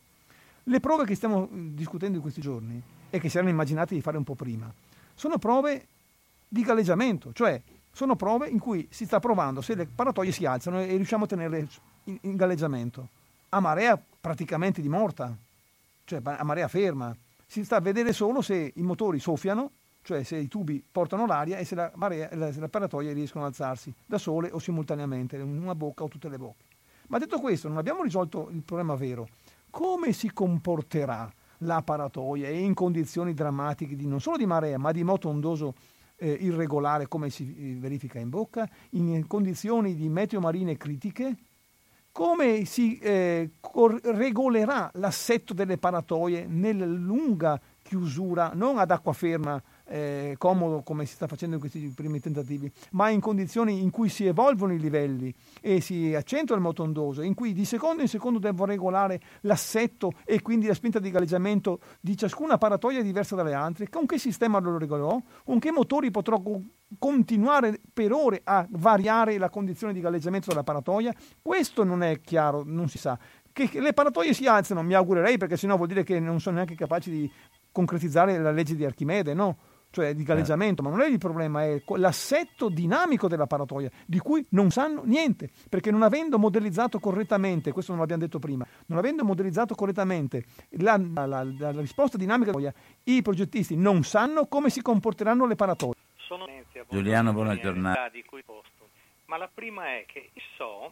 Le 0.63 0.79
prove 0.79 1.05
che 1.05 1.13
stiamo 1.13 1.47
discutendo 1.51 2.15
in 2.15 2.21
questi 2.21 2.41
giorni 2.41 2.81
e 3.09 3.19
che 3.19 3.29
si 3.29 3.37
erano 3.37 3.51
immaginate 3.51 3.93
di 3.93 4.01
fare 4.01 4.17
un 4.17 4.23
po' 4.23 4.33
prima, 4.33 4.71
sono 5.13 5.37
prove 5.37 5.85
di 6.47 6.63
galleggiamento, 6.63 7.31
cioè 7.33 7.61
sono 7.91 8.15
prove 8.15 8.47
in 8.47 8.59
cui 8.59 8.87
si 8.89 9.05
sta 9.05 9.19
provando 9.19 9.61
se 9.61 9.75
le 9.75 9.85
paratoie 9.85 10.31
si 10.31 10.45
alzano 10.45 10.81
e 10.81 10.95
riusciamo 10.95 11.25
a 11.25 11.27
tenerle 11.27 11.67
in, 12.05 12.17
in 12.21 12.35
galleggiamento 12.35 13.09
a 13.49 13.59
marea 13.59 14.01
praticamente 14.19 14.81
di 14.81 14.89
morta, 14.89 15.35
cioè 16.03 16.21
a 16.23 16.43
marea 16.43 16.67
ferma. 16.67 17.15
Si 17.45 17.63
sta 17.63 17.77
a 17.77 17.79
vedere 17.79 18.11
solo 18.11 18.41
se 18.41 18.73
i 18.75 18.81
motori 18.81 19.19
soffiano, 19.19 19.71
cioè 20.05 20.21
se 20.21 20.37
i 20.37 20.47
tubi 20.47 20.85
portano 20.89 21.25
l'aria 21.25 21.57
e 21.57 21.65
se 21.65 21.73
la, 21.73 21.91
marea, 21.95 22.29
se 22.51 22.59
la 22.59 22.69
paratoia 22.69 23.11
riescono 23.11 23.43
ad 23.43 23.49
alzarsi 23.49 23.91
da 24.05 24.19
sole 24.19 24.51
o 24.51 24.59
simultaneamente, 24.59 25.35
in 25.35 25.59
una 25.59 25.73
bocca 25.73 26.03
o 26.03 26.07
tutte 26.07 26.29
le 26.29 26.37
bocche. 26.37 26.63
Ma 27.07 27.17
detto 27.17 27.39
questo, 27.39 27.67
non 27.67 27.77
abbiamo 27.77 28.03
risolto 28.03 28.49
il 28.51 28.61
problema 28.61 28.93
vero. 28.93 29.27
Come 29.71 30.13
si 30.13 30.31
comporterà 30.31 31.31
la 31.59 31.81
paratoia 31.81 32.49
in 32.49 32.75
condizioni 32.75 33.33
drammatiche 33.33 33.95
di, 33.95 34.05
non 34.05 34.21
solo 34.21 34.37
di 34.37 34.45
marea, 34.45 34.77
ma 34.77 34.91
di 34.91 35.03
moto 35.03 35.27
ondoso 35.27 35.73
eh, 36.17 36.37
irregolare 36.39 37.07
come 37.07 37.31
si 37.31 37.55
eh, 37.57 37.79
verifica 37.79 38.19
in 38.19 38.29
bocca, 38.29 38.69
in 38.91 39.25
condizioni 39.25 39.95
di 39.95 40.07
meteo 40.07 40.39
marine 40.39 40.77
critiche, 40.77 41.35
come 42.11 42.63
si 42.65 42.97
eh, 42.99 43.49
regolerà 44.03 44.91
l'assetto 44.93 45.53
delle 45.53 45.77
paratoie 45.77 46.45
nella 46.45 46.85
lunga 46.85 47.59
chiusura, 47.81 48.51
non 48.53 48.77
ad 48.77 48.91
acqua 48.91 49.13
ferma 49.13 49.61
eh, 49.87 50.35
comodo 50.37 50.81
come 50.81 51.05
si 51.05 51.13
sta 51.13 51.27
facendo 51.27 51.55
in 51.55 51.61
questi 51.61 51.79
primi 51.95 52.19
tentativi, 52.19 52.71
ma 52.91 53.09
in 53.09 53.19
condizioni 53.19 53.81
in 53.81 53.91
cui 53.91 54.09
si 54.09 54.25
evolvono 54.25 54.73
i 54.73 54.79
livelli 54.79 55.33
e 55.61 55.81
si 55.81 56.13
accentua 56.13 56.55
il 56.55 56.61
moto 56.61 56.83
ondoso, 56.83 57.21
in 57.21 57.33
cui 57.33 57.53
di 57.53 57.65
secondo 57.65 58.01
in 58.01 58.07
secondo 58.07 58.39
devo 58.39 58.65
regolare 58.65 59.19
l'assetto 59.41 60.11
e 60.23 60.41
quindi 60.41 60.67
la 60.67 60.73
spinta 60.73 60.99
di 60.99 61.11
galleggiamento 61.11 61.79
di 61.99 62.17
ciascuna 62.17 62.57
paratoia 62.57 63.01
diversa 63.01 63.35
dalle 63.35 63.53
altre, 63.53 63.89
con 63.89 64.05
che 64.05 64.17
sistema 64.17 64.59
lo 64.59 64.77
regolò, 64.77 65.21
con 65.43 65.59
che 65.59 65.71
motori 65.71 66.11
potrò 66.11 66.41
continuare 66.99 67.79
per 67.93 68.11
ore 68.11 68.41
a 68.43 68.65
variare 68.69 69.37
la 69.37 69.49
condizione 69.49 69.93
di 69.93 69.99
galleggiamento 69.99 70.49
della 70.49 70.63
paratoia? 70.63 71.13
Questo 71.41 71.83
non 71.83 72.03
è 72.03 72.21
chiaro, 72.21 72.63
non 72.65 72.87
si 72.89 72.97
sa. 72.97 73.17
Che 73.51 73.69
le 73.79 73.93
paratoie 73.93 74.33
si 74.33 74.47
alzano, 74.47 74.83
mi 74.83 74.93
augurerei, 74.93 75.37
perché 75.37 75.55
sennò 75.55 75.77
vuol 75.77 75.87
dire 75.87 76.03
che 76.03 76.19
non 76.19 76.41
sono 76.41 76.55
neanche 76.55 76.75
capaci 76.75 77.09
di 77.09 77.31
concretizzare 77.71 78.37
la 78.37 78.51
legge 78.51 78.75
di 78.75 78.85
Archimede, 78.85 79.33
no? 79.33 79.57
Cioè 79.95 80.13
di 80.13 80.23
galleggiamento, 80.23 80.83
ma 80.83 80.89
non 80.89 80.99
è 80.99 81.07
il 81.07 81.17
problema, 81.19 81.63
è 81.63 81.81
l'assetto 81.95 82.67
dinamico 82.67 83.29
della 83.29 83.47
paratoia, 83.47 83.89
di 84.05 84.19
cui 84.19 84.45
non 84.49 84.69
sanno 84.69 85.03
niente, 85.05 85.49
perché 85.69 85.89
non 85.89 86.03
avendo 86.03 86.37
modellizzato 86.37 86.99
correttamente, 86.99 87.71
questo 87.71 87.93
non 87.93 88.01
l'abbiamo 88.01 88.23
detto 88.23 88.37
prima, 88.37 88.67
non 88.87 88.97
avendo 88.97 89.23
modellizzato 89.23 89.73
correttamente 89.73 90.43
la, 90.79 91.01
la, 91.13 91.25
la, 91.25 91.43
la 91.43 91.79
risposta 91.79 92.17
dinamica 92.17 92.51
della 92.51 92.71
paratoia, 92.71 93.13
i 93.15 93.21
progettisti 93.21 93.77
non 93.77 94.03
sanno 94.03 94.47
come 94.47 94.69
si 94.69 94.81
comporteranno 94.81 95.45
le 95.45 95.55
paratoie. 95.55 95.93
Sono 96.17 96.45
Giuliano, 96.89 97.31
buona 97.31 97.57
giornata. 97.57 98.11
Ma 99.27 99.37
la 99.37 99.49
prima 99.51 99.95
è 99.95 100.05
che 100.05 100.31
so 100.57 100.91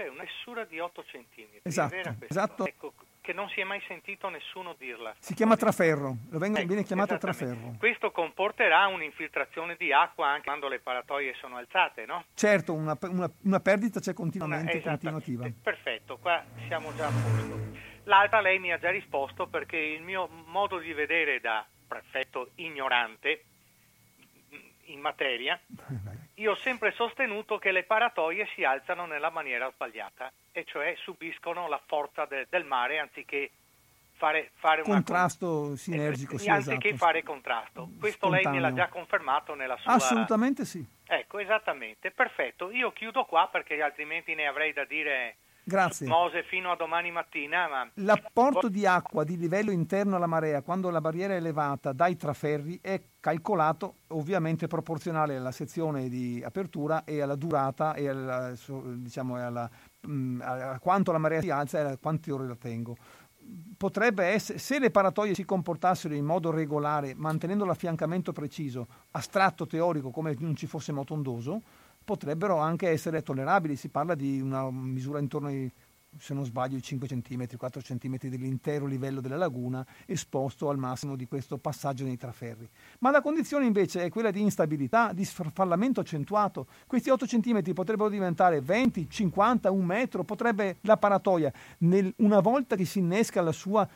c'è 0.00 0.08
una 0.08 0.24
fessura 0.24 0.64
di 0.64 0.78
8 0.78 1.02
cm. 1.02 1.60
Esatto, 1.62 2.24
esatto. 2.26 2.66
Ecco, 2.66 2.94
che 3.20 3.34
non 3.34 3.50
si 3.50 3.60
è 3.60 3.64
mai 3.64 3.82
sentito 3.86 4.30
nessuno 4.30 4.74
dirla. 4.78 5.14
Si 5.18 5.34
chiama 5.34 5.56
traferro, 5.56 6.16
venga, 6.30 6.58
ecco, 6.58 6.68
viene 6.68 6.84
chiamato 6.84 7.18
traferro. 7.18 7.74
Questo 7.78 8.10
comporterà 8.10 8.86
un'infiltrazione 8.86 9.76
di 9.76 9.92
acqua 9.92 10.28
anche 10.28 10.44
quando 10.44 10.68
le 10.68 10.80
paratoie 10.80 11.34
sono 11.34 11.56
alzate, 11.56 12.06
no? 12.06 12.24
Certo, 12.34 12.72
una, 12.72 12.96
una, 13.02 13.30
una 13.42 13.60
perdita 13.60 14.00
c'è 14.00 14.14
continuamente, 14.14 14.78
una, 14.78 14.90
continuativa. 14.92 15.46
Perfetto, 15.62 16.16
qua 16.16 16.42
siamo 16.66 16.94
già 16.96 17.08
a 17.08 17.10
posto. 17.10 17.58
L'altra 18.04 18.40
lei 18.40 18.58
mi 18.58 18.72
ha 18.72 18.78
già 18.78 18.90
risposto 18.90 19.48
perché 19.48 19.76
il 19.76 20.02
mio 20.02 20.28
modo 20.46 20.78
di 20.78 20.94
vedere 20.94 21.40
da 21.40 21.66
prefetto 21.86 22.52
ignorante 22.54 23.44
in 24.84 25.00
materia 25.00 25.60
io 26.40 26.52
ho 26.52 26.56
sempre 26.56 26.92
sostenuto 26.92 27.58
che 27.58 27.70
le 27.70 27.84
paratoie 27.84 28.48
si 28.54 28.64
alzano 28.64 29.04
nella 29.06 29.30
maniera 29.30 29.70
sbagliata, 29.70 30.32
e 30.52 30.64
cioè 30.64 30.94
subiscono 31.02 31.68
la 31.68 31.80
forza 31.86 32.24
de, 32.24 32.46
del 32.48 32.64
mare 32.64 32.98
anziché 32.98 33.50
fare, 34.16 34.50
fare 34.54 34.82
contrasto 34.82 35.60
una, 35.60 35.76
sinergico, 35.76 36.36
eh, 36.36 36.38
sì, 36.38 36.48
anziché 36.48 36.88
esatto. 36.88 37.04
fare 37.04 37.22
contrasto. 37.22 37.88
Questo 37.98 38.26
Spontaneo. 38.26 38.50
lei 38.50 38.60
me 38.60 38.68
l'ha 38.68 38.74
già 38.74 38.88
confermato 38.88 39.54
nella 39.54 39.76
sua... 39.76 39.92
Assolutamente 39.92 40.64
sì. 40.64 40.84
Ecco, 41.06 41.38
esattamente, 41.38 42.10
perfetto. 42.10 42.70
Io 42.70 42.90
chiudo 42.92 43.24
qua 43.24 43.48
perché 43.50 43.80
altrimenti 43.82 44.34
ne 44.34 44.46
avrei 44.46 44.72
da 44.72 44.84
dire 44.84 45.36
Grazie. 45.70 46.08
Mose 46.08 46.42
fino 46.42 46.72
a 46.72 46.76
domani 46.76 47.12
mattina. 47.12 47.68
Ma... 47.68 47.88
L'apporto 47.94 48.68
di 48.68 48.86
acqua 48.86 49.22
di 49.22 49.36
livello 49.36 49.70
interno 49.70 50.16
alla 50.16 50.26
marea 50.26 50.62
quando 50.62 50.90
la 50.90 51.00
barriera 51.00 51.34
è 51.34 51.36
elevata 51.36 51.92
dai 51.92 52.16
traferri 52.16 52.80
è 52.82 53.00
calcolato 53.20 53.98
ovviamente 54.08 54.66
proporzionale 54.66 55.36
alla 55.36 55.52
sezione 55.52 56.08
di 56.08 56.42
apertura 56.44 57.04
e 57.04 57.20
alla 57.20 57.36
durata 57.36 57.94
e 57.94 58.08
alla, 58.08 58.52
diciamo, 58.96 59.36
alla, 59.36 59.70
mm, 60.08 60.40
a 60.42 60.78
quanto 60.80 61.12
la 61.12 61.18
marea 61.18 61.40
si 61.40 61.50
alza 61.50 61.78
e 61.78 61.82
a 61.82 61.96
quante 61.98 62.32
ore 62.32 62.48
la 62.48 62.56
tengo. 62.56 62.96
Potrebbe 63.76 64.24
essere, 64.26 64.58
se 64.58 64.78
le 64.78 64.90
paratoie 64.90 65.34
si 65.34 65.44
comportassero 65.44 66.14
in 66.14 66.24
modo 66.24 66.50
regolare, 66.50 67.14
mantenendo 67.14 67.64
l'affiancamento 67.64 68.32
preciso, 68.32 68.86
astratto, 69.12 69.66
teorico, 69.66 70.10
come 70.10 70.34
non 70.38 70.56
ci 70.56 70.66
fosse 70.66 70.92
moto 70.92 71.14
ondoso, 71.14 71.62
potrebbero 72.10 72.56
anche 72.58 72.88
essere 72.88 73.22
tollerabili. 73.22 73.76
Si 73.76 73.88
parla 73.88 74.16
di 74.16 74.40
una 74.40 74.68
misura 74.68 75.20
intorno 75.20 75.46
ai, 75.46 75.70
se 76.18 76.34
non 76.34 76.44
sbaglio, 76.44 76.76
i 76.76 76.82
5 76.82 77.06
cm, 77.06 77.56
4 77.56 77.80
cm 77.80 78.18
dell'intero 78.22 78.84
livello 78.86 79.20
della 79.20 79.36
laguna 79.36 79.86
esposto 80.06 80.70
al 80.70 80.76
massimo 80.76 81.14
di 81.14 81.28
questo 81.28 81.56
passaggio 81.58 82.02
nei 82.02 82.16
traferri. 82.16 82.68
Ma 82.98 83.12
la 83.12 83.20
condizione 83.20 83.64
invece 83.64 84.02
è 84.02 84.10
quella 84.10 84.32
di 84.32 84.40
instabilità, 84.40 85.12
di 85.12 85.24
sfarfallamento 85.24 86.00
accentuato. 86.00 86.66
Questi 86.88 87.10
8 87.10 87.26
cm 87.26 87.72
potrebbero 87.74 88.08
diventare 88.08 88.60
20, 88.60 89.08
50, 89.08 89.70
un 89.70 89.84
metro, 89.84 90.24
potrebbe 90.24 90.78
la 90.80 90.96
paratoia, 90.96 91.52
nel, 91.78 92.12
una 92.16 92.40
volta 92.40 92.74
che 92.74 92.86
si 92.86 92.98
innesca 92.98 93.40
la 93.40 93.52
sua 93.52 93.88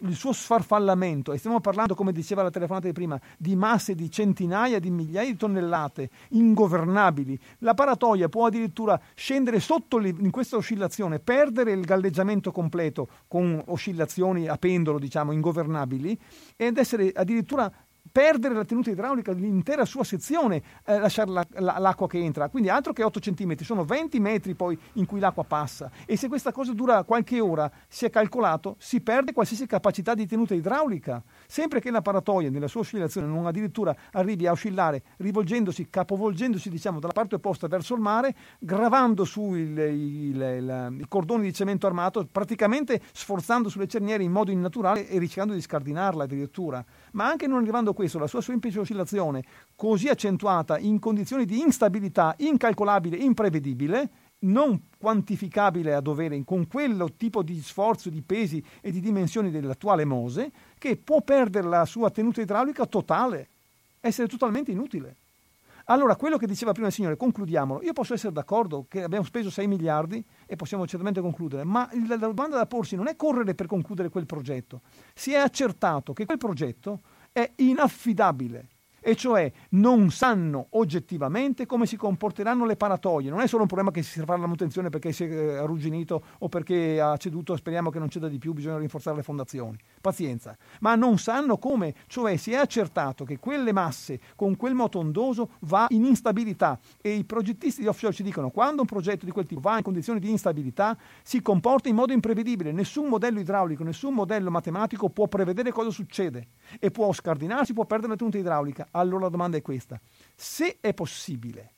il 0.00 0.14
suo 0.14 0.32
sfarfallamento, 0.32 1.32
e 1.32 1.38
stiamo 1.38 1.60
parlando, 1.60 1.94
come 1.94 2.12
diceva 2.12 2.42
la 2.42 2.50
telefonata 2.50 2.86
di 2.86 2.92
prima, 2.92 3.20
di 3.36 3.56
masse 3.56 3.94
di 3.94 4.10
centinaia 4.10 4.78
di 4.78 4.90
migliaia 4.90 5.30
di 5.30 5.36
tonnellate 5.36 6.10
ingovernabili, 6.30 7.38
la 7.58 7.74
paratoia 7.74 8.28
può 8.28 8.46
addirittura 8.46 9.00
scendere 9.14 9.60
sotto 9.60 9.98
in 9.98 10.30
questa 10.30 10.56
oscillazione, 10.56 11.18
perdere 11.18 11.72
il 11.72 11.84
galleggiamento 11.84 12.52
completo 12.52 13.08
con 13.28 13.62
oscillazioni 13.66 14.48
a 14.48 14.56
pendolo, 14.56 14.98
diciamo, 14.98 15.32
ingovernabili, 15.32 16.18
ed 16.56 16.78
essere 16.78 17.12
addirittura 17.14 17.70
perdere 18.10 18.54
la 18.54 18.64
tenuta 18.64 18.90
idraulica 18.90 19.32
dell'intera 19.32 19.84
sua 19.84 20.04
sezione, 20.04 20.62
eh, 20.84 20.98
lasciare 20.98 21.30
la, 21.30 21.46
la, 21.58 21.78
l'acqua 21.78 22.06
che 22.06 22.18
entra. 22.18 22.48
Quindi 22.48 22.68
altro 22.68 22.92
che 22.92 23.02
8 23.02 23.20
cm, 23.20 23.56
sono 23.58 23.84
20 23.84 24.20
metri 24.20 24.54
poi 24.54 24.78
in 24.94 25.06
cui 25.06 25.20
l'acqua 25.20 25.44
passa. 25.44 25.90
E 26.04 26.16
se 26.16 26.28
questa 26.28 26.52
cosa 26.52 26.72
dura 26.72 27.02
qualche 27.04 27.40
ora, 27.40 27.70
si 27.88 28.04
è 28.04 28.10
calcolato, 28.10 28.76
si 28.78 29.00
perde 29.00 29.32
qualsiasi 29.32 29.66
capacità 29.66 30.14
di 30.14 30.26
tenuta 30.26 30.54
idraulica. 30.54 31.22
Sempre 31.46 31.80
che 31.80 31.90
la 31.90 32.02
paratoia 32.02 32.50
nella 32.50 32.68
sua 32.68 32.80
oscillazione 32.80 33.26
non 33.26 33.46
addirittura 33.46 33.94
arrivi 34.12 34.46
a 34.46 34.52
oscillare 34.52 35.02
rivolgendosi, 35.18 35.88
capovolgendosi 35.88 36.70
diciamo 36.70 37.00
dalla 37.00 37.12
parte 37.12 37.36
opposta 37.36 37.66
verso 37.66 37.94
il 37.94 38.00
mare, 38.00 38.34
gravando 38.58 39.24
su 39.24 39.54
il, 39.54 39.78
il, 39.78 40.40
il, 40.40 40.96
i 41.00 41.06
cordoni 41.08 41.44
di 41.44 41.52
cemento 41.52 41.86
armato, 41.86 42.26
praticamente 42.30 43.00
sforzando 43.12 43.68
sulle 43.68 43.86
cerniere 43.86 44.22
in 44.22 44.32
modo 44.32 44.50
innaturale 44.50 45.08
e 45.08 45.18
rischiando 45.18 45.52
di 45.52 45.60
scardinarla 45.60 46.24
addirittura. 46.24 46.84
Ma 47.16 47.28
anche 47.28 47.46
non 47.46 47.62
arrivando 47.62 47.90
a 47.90 47.94
questo, 47.94 48.18
la 48.18 48.26
sua 48.26 48.42
semplice 48.42 48.78
oscillazione 48.78 49.42
così 49.74 50.08
accentuata 50.08 50.78
in 50.78 50.98
condizioni 50.98 51.46
di 51.46 51.60
instabilità 51.60 52.34
incalcolabile, 52.36 53.16
imprevedibile, 53.16 54.10
non 54.40 54.82
quantificabile 54.98 55.94
a 55.94 56.02
dovere 56.02 56.42
con 56.44 56.66
quello 56.66 57.14
tipo 57.16 57.42
di 57.42 57.58
sforzo, 57.62 58.10
di 58.10 58.20
pesi 58.20 58.62
e 58.82 58.90
di 58.90 59.00
dimensioni 59.00 59.50
dell'attuale 59.50 60.04
Mose, 60.04 60.52
che 60.76 60.96
può 60.96 61.22
perdere 61.22 61.66
la 61.66 61.86
sua 61.86 62.10
tenuta 62.10 62.42
idraulica 62.42 62.84
totale, 62.84 63.48
essere 64.00 64.28
totalmente 64.28 64.70
inutile. 64.70 65.16
Allora, 65.88 66.16
quello 66.16 66.36
che 66.36 66.46
diceva 66.46 66.72
prima 66.72 66.88
il 66.88 66.92
Signore, 66.92 67.16
concludiamolo. 67.16 67.82
Io 67.82 67.92
posso 67.92 68.12
essere 68.12 68.32
d'accordo 68.32 68.86
che 68.88 69.04
abbiamo 69.04 69.24
speso 69.24 69.50
6 69.50 69.68
miliardi 69.68 70.24
e 70.44 70.56
possiamo 70.56 70.84
certamente 70.86 71.20
concludere, 71.20 71.62
ma 71.62 71.88
la 72.08 72.16
domanda 72.16 72.56
da 72.56 72.66
porsi 72.66 72.96
non 72.96 73.06
è 73.06 73.14
correre 73.14 73.54
per 73.54 73.66
concludere 73.66 74.08
quel 74.08 74.26
progetto. 74.26 74.80
Si 75.14 75.32
è 75.32 75.36
accertato 75.36 76.12
che 76.12 76.24
quel 76.24 76.38
progetto 76.38 77.02
è 77.30 77.52
inaffidabile 77.56 78.68
e 79.06 79.14
cioè 79.14 79.52
non 79.70 80.10
sanno 80.10 80.66
oggettivamente 80.70 81.64
come 81.64 81.86
si 81.86 81.96
comporteranno 81.96 82.64
le 82.64 82.74
paratoie. 82.74 83.30
Non 83.30 83.38
è 83.38 83.46
solo 83.46 83.62
un 83.62 83.68
problema 83.68 83.92
che 83.92 84.02
si 84.02 84.18
fa 84.18 84.32
la 84.32 84.38
manutenzione 84.38 84.88
perché 84.88 85.12
si 85.12 85.22
è 85.22 85.30
eh, 85.30 85.56
arrugginito 85.58 86.24
o 86.40 86.48
perché 86.48 87.00
ha 87.00 87.16
ceduto, 87.16 87.54
speriamo 87.54 87.90
che 87.90 88.00
non 88.00 88.08
ceda 88.08 88.26
di 88.26 88.38
più, 88.38 88.52
bisogna 88.52 88.78
rinforzare 88.78 89.18
le 89.18 89.22
fondazioni. 89.22 89.78
Pazienza. 90.00 90.56
Ma 90.80 90.96
non 90.96 91.18
sanno 91.18 91.56
come, 91.56 91.94
cioè 92.08 92.36
si 92.36 92.50
è 92.50 92.56
accertato 92.56 93.24
che 93.24 93.38
quelle 93.38 93.72
masse 93.72 94.18
con 94.34 94.56
quel 94.56 94.74
moto 94.74 94.98
ondoso 94.98 95.50
va 95.60 95.86
in 95.90 96.04
instabilità 96.04 96.76
e 97.00 97.12
i 97.12 97.22
progettisti 97.22 97.82
di 97.82 97.86
offshore 97.86 98.12
ci 98.12 98.24
dicono 98.24 98.50
quando 98.50 98.80
un 98.80 98.88
progetto 98.88 99.24
di 99.24 99.30
quel 99.30 99.46
tipo 99.46 99.60
va 99.60 99.76
in 99.76 99.84
condizioni 99.84 100.18
di 100.18 100.30
instabilità 100.30 100.98
si 101.22 101.40
comporta 101.42 101.88
in 101.88 101.94
modo 101.94 102.12
imprevedibile. 102.12 102.72
Nessun 102.72 103.06
modello 103.06 103.38
idraulico, 103.38 103.84
nessun 103.84 104.14
modello 104.14 104.50
matematico 104.50 105.10
può 105.10 105.28
prevedere 105.28 105.70
cosa 105.70 105.90
succede 105.90 106.48
e 106.80 106.90
può 106.90 107.12
scardinarsi, 107.12 107.72
può 107.72 107.84
perdere 107.84 108.10
la 108.10 108.16
tenuta 108.16 108.38
idraulica 108.38 108.88
allora 108.98 109.24
la 109.24 109.30
domanda 109.30 109.56
è 109.56 109.62
questa. 109.62 110.00
Se 110.34 110.78
è 110.80 110.92
possibile 110.94 111.72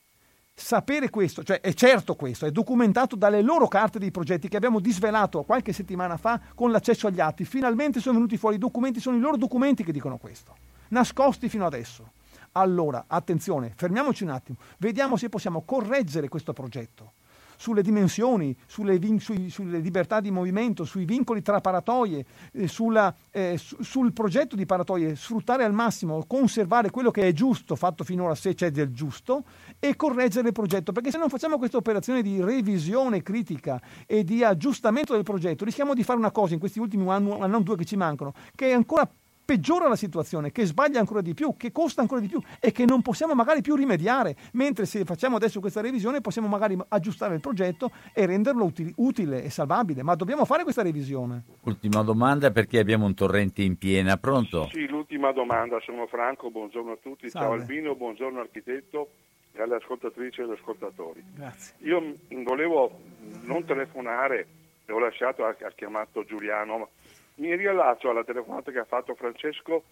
sapere 0.55 1.09
questo, 1.09 1.45
cioè 1.45 1.61
è 1.61 1.73
certo 1.73 2.16
questo, 2.16 2.47
è 2.47 2.51
documentato 2.51 3.14
dalle 3.14 3.43
loro 3.43 3.69
carte 3.69 3.99
dei 3.99 4.11
progetti 4.11 4.49
che 4.49 4.57
abbiamo 4.57 4.81
disvelato 4.81 5.45
qualche 5.45 5.73
settimana 5.73 6.16
fa 6.16 6.41
con 6.55 6.71
l'accesso 6.71 7.07
agli 7.07 7.21
atti, 7.21 7.45
finalmente 7.45 8.01
sono 8.01 8.14
venuti 8.14 8.37
fuori 8.37 8.57
i 8.57 8.59
documenti, 8.59 9.01
sono 9.01 9.16
i 9.16 9.21
loro 9.21 9.37
documenti 9.37 9.85
che 9.85 9.93
dicono 9.93 10.19
questo, 10.19 10.57
nascosti 10.89 11.49
fino 11.49 11.64
adesso. 11.64 12.12
Allora, 12.53 13.05
attenzione, 13.07 13.73
fermiamoci 13.77 14.25
un 14.25 14.31
attimo, 14.31 14.59
vediamo 14.79 15.16
se 15.16 15.29
possiamo 15.29 15.62
correggere 15.62 16.29
questo 16.29 16.53
progetto 16.53 17.12
sulle 17.59 17.82
dimensioni, 17.82 18.56
sulle, 18.66 18.98
vin- 18.98 19.18
sui, 19.18 19.50
sulle, 19.50 19.80
libertà 19.80 20.20
di 20.20 20.30
movimento, 20.30 20.84
sui 20.84 21.04
vincoli 21.04 21.42
tra 21.42 21.61
paratoie, 21.61 22.24
eh, 22.52 22.68
sulla, 22.68 23.12
eh, 23.32 23.56
su- 23.59 23.82
sul 23.82 24.12
progetto 24.12 24.54
di 24.54 24.64
paratoie, 24.64 25.16
sfruttare 25.16 25.64
al 25.64 25.72
massimo, 25.72 26.24
conservare 26.26 26.90
quello 26.90 27.11
che 27.11 27.22
è 27.22 27.32
giusto 27.32 27.74
fatto 27.74 28.04
finora 28.04 28.36
se 28.36 28.54
c'è 28.54 28.70
del 28.70 28.92
giusto 28.92 29.44
e 29.80 29.96
correggere 29.96 30.48
il 30.48 30.54
progetto, 30.54 30.92
perché 30.92 31.11
se 31.11 31.18
non 31.18 31.28
facciamo 31.28 31.59
questa 31.59 31.76
operazione 31.76 32.22
di 32.22 32.40
revisione 32.40 33.22
critica 33.22 33.80
e 34.06 34.22
di 34.22 34.44
aggiustamento 34.44 35.14
del 35.14 35.24
progetto, 35.24 35.64
rischiamo 35.64 35.94
di 35.94 36.04
fare 36.04 36.18
una 36.18 36.30
cosa 36.30 36.54
in 36.54 36.61
questi 36.61 36.78
ultimi 36.78 37.11
anni, 37.11 37.32
anno 37.40 37.61
due 37.61 37.76
che 37.76 37.84
ci 37.84 37.96
mancano, 37.96 38.34
che 38.54 38.68
è 38.68 38.72
ancora 38.72 39.11
peggiora 39.49 39.88
la 39.88 39.96
situazione, 39.96 40.53
che 40.53 40.66
sbaglia 40.66 41.01
ancora 41.01 41.22
di 41.22 41.32
più, 41.32 41.57
che 41.57 41.72
costa 41.72 42.03
ancora 42.03 42.20
di 42.20 42.28
più 42.28 42.38
e 42.61 42.70
che 42.70 42.84
non 42.84 43.01
possiamo 43.01 43.32
magari 43.32 43.62
più 43.62 43.76
rimediare, 43.76 44.36
mentre 44.53 44.84
se 44.84 45.07
facciamo 45.07 45.36
adesso 45.36 45.59
questa 45.59 45.80
revisione 45.80 46.20
possiamo 46.20 46.49
magari 46.49 46.76
aggiustare 46.88 47.34
il 47.34 47.40
progetto 47.40 47.90
e 48.12 48.26
renderlo 48.26 48.64
utile, 48.64 48.92
utile 48.96 49.42
e 49.42 49.49
salvabile, 49.49 50.03
ma 50.03 50.14
dobbiamo 50.16 50.44
fare 50.44 50.64
questa 50.64 50.82
revisione. 50.82 51.44
Ultima 51.62 52.03
domanda 52.03 52.51
perché 52.51 52.78
abbiamo 52.78 53.07
un 53.07 53.14
torrente 53.14 53.62
in 53.62 53.78
piena, 53.78 54.18
pronto? 54.18 54.68
Sì, 54.70 54.86
l'ultima 54.86 55.32
domanda, 55.32 55.80
sono 55.80 56.07
Franco, 56.09 56.51
buongiorno 56.51 56.92
a 56.92 56.99
tutti, 57.01 57.30
Salve. 57.30 57.49
ciao 57.49 57.59
Albino, 57.59 57.94
buongiorno 57.94 58.40
architetto 58.40 59.09
e 59.53 59.62
alle 59.62 59.76
ascoltatrici 59.76 60.42
e 60.42 60.44
agli 60.44 60.53
ascoltatori. 60.61 61.24
Grazie. 61.34 61.74
Io 61.88 62.16
volevo 62.44 63.01
non 63.44 63.64
telefonare, 63.64 64.46
ho 64.90 64.99
lasciato, 64.99 65.46
ha 65.46 65.55
chiamato 65.74 66.22
Giuliano, 66.24 66.90
mi 67.39 67.55
riallaccio 67.55 68.11
alla 68.11 68.24
telefonata 68.24 68.70
che 68.70 68.80
ha 68.80 68.84
fatto 68.84 69.14
Francesco, 69.14 69.84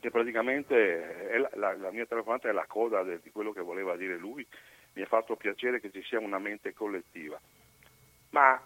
che 0.00 0.10
praticamente 0.10 1.36
la, 1.38 1.50
la, 1.54 1.76
la, 1.76 1.90
mia 1.90 2.06
telefonata 2.06 2.48
è 2.48 2.52
la 2.52 2.66
coda 2.66 3.02
de, 3.02 3.20
di 3.22 3.30
quello 3.30 3.52
che 3.52 3.60
voleva 3.60 3.96
dire 3.96 4.16
lui, 4.16 4.46
mi 4.94 5.02
ha 5.02 5.06
fatto 5.06 5.36
piacere 5.36 5.80
che 5.80 5.90
ci 5.90 6.02
sia 6.02 6.18
una 6.18 6.38
mente 6.38 6.72
collettiva. 6.72 7.40
Ma 8.30 8.60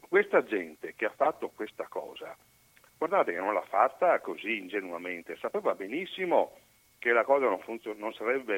questa 0.00 0.44
gente 0.44 0.94
che 0.94 1.06
ha 1.06 1.12
fatto 1.14 1.48
questa 1.54 1.86
cosa, 1.88 2.36
guardate 2.96 3.32
che 3.32 3.38
non 3.38 3.54
l'ha 3.54 3.62
fatta 3.62 4.18
così 4.20 4.58
ingenuamente, 4.58 5.36
sapeva 5.36 5.74
benissimo 5.74 6.52
che 6.98 7.12
la 7.12 7.24
cosa 7.24 7.46
non, 7.46 7.60
funzion- 7.60 7.98
non, 7.98 8.12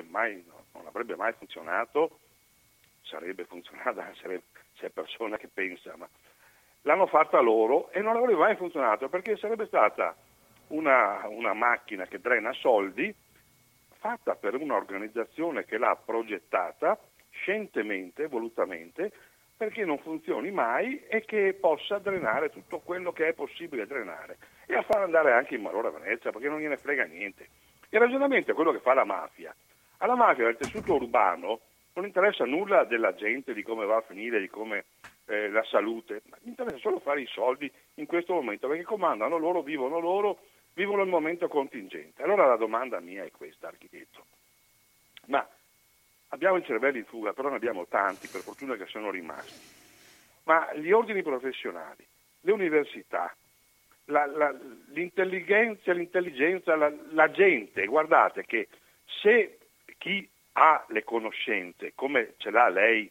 mai, 0.09 0.45
non 0.73 0.87
avrebbe 0.87 1.15
mai 1.15 1.33
funzionato, 1.35 2.21
sarebbe 3.03 3.45
funzionata 3.45 4.13
se 4.21 4.43
è 4.87 4.89
persona 4.91 5.37
che 5.37 5.49
pensa, 5.49 5.95
ma 5.97 6.09
l'hanno 6.83 7.07
fatta 7.07 7.41
loro 7.41 7.91
e 7.91 8.01
non 8.01 8.17
avrebbe 8.17 8.39
mai 8.39 8.57
funzionato 8.57 9.09
perché 9.09 9.37
sarebbe 9.37 9.67
stata 9.67 10.15
una, 10.69 11.27
una 11.29 11.53
macchina 11.53 12.07
che 12.07 12.21
drena 12.21 12.53
soldi 12.53 13.15
fatta 13.99 14.35
per 14.35 14.55
un'organizzazione 14.55 15.65
che 15.65 15.77
l'ha 15.77 15.97
progettata 16.03 16.99
scientemente, 17.31 18.27
volutamente, 18.27 19.13
perché 19.57 19.85
non 19.85 19.99
funzioni 19.99 20.51
mai 20.51 21.05
e 21.07 21.25
che 21.25 21.53
possa 21.59 21.99
drenare 21.99 22.49
tutto 22.49 22.79
quello 22.79 23.13
che 23.13 23.29
è 23.29 23.33
possibile 23.35 23.87
drenare 23.87 24.39
e 24.67 24.75
a 24.75 24.83
far 24.83 25.03
andare 25.03 25.33
anche 25.33 25.57
in 25.57 25.63
malore 25.63 25.89
a 25.89 25.91
Venezia 25.91 26.31
perché 26.31 26.49
non 26.49 26.61
gliene 26.61 26.79
frega 26.79 27.05
niente. 27.05 27.49
Il 27.91 27.99
ragionamento 27.99 28.53
è 28.53 28.55
quello 28.55 28.73
che 28.73 28.81
fa 28.81 28.95
la 28.95 29.05
mafia. 29.05 29.55
Alla 29.99 30.15
mafia 30.15 30.45
del 30.45 30.57
tessuto 30.57 30.95
urbano 30.95 31.61
non 31.93 32.07
interessa 32.07 32.45
nulla 32.47 32.85
della 32.85 33.15
gente, 33.15 33.53
di 33.53 33.63
come 33.63 33.85
va 33.85 33.97
a 33.97 34.03
finire, 34.03 34.41
di 34.41 34.49
come 34.49 34.85
eh, 35.31 35.49
la 35.49 35.63
salute, 35.63 36.23
ma 36.29 36.37
gli 36.41 36.49
interessa 36.49 36.79
solo 36.79 36.99
fare 36.99 37.21
i 37.21 37.27
soldi 37.27 37.71
in 37.95 38.07
questo 38.07 38.35
momento, 38.35 38.67
perché 38.67 38.83
comandano 38.83 39.39
loro, 39.39 39.63
vivono 39.63 40.01
loro, 40.01 40.41
vivono 40.75 41.03
il 41.03 41.09
momento 41.09 41.47
contingente. 41.47 42.23
Allora 42.25 42.47
la 42.47 42.57
domanda 42.57 42.99
mia 42.99 43.23
è 43.23 43.31
questa, 43.31 43.69
architetto. 43.69 44.27
Ma 45.27 45.49
abbiamo 46.29 46.57
i 46.57 46.65
cervelli 46.65 46.99
in 46.99 47.05
fuga, 47.05 47.33
però 47.33 47.49
ne 47.49 47.57
abbiamo 47.57 47.87
tanti, 47.87 48.27
per 48.27 48.41
fortuna 48.41 48.75
che 48.75 48.87
sono 48.87 49.11
rimasti. 49.11 49.79
Ma 50.45 50.75
gli 50.75 50.91
ordini 50.91 51.23
professionali, 51.23 52.05
le 52.41 52.53
università, 52.53 53.33
la, 54.07 54.27
la, 54.27 54.53
l'intelligenza, 54.89 55.93
l'intelligenza 55.93 56.75
la, 56.75 56.93
la 57.13 57.31
gente, 57.31 57.87
guardate 57.87 58.45
che 58.45 58.67
se 59.23 59.59
chi 59.97 60.29
ha 60.55 60.85
le 60.89 61.05
conoscenze, 61.05 61.93
come 61.95 62.35
ce 62.39 62.51
l'ha 62.51 62.69
lei 62.69 63.09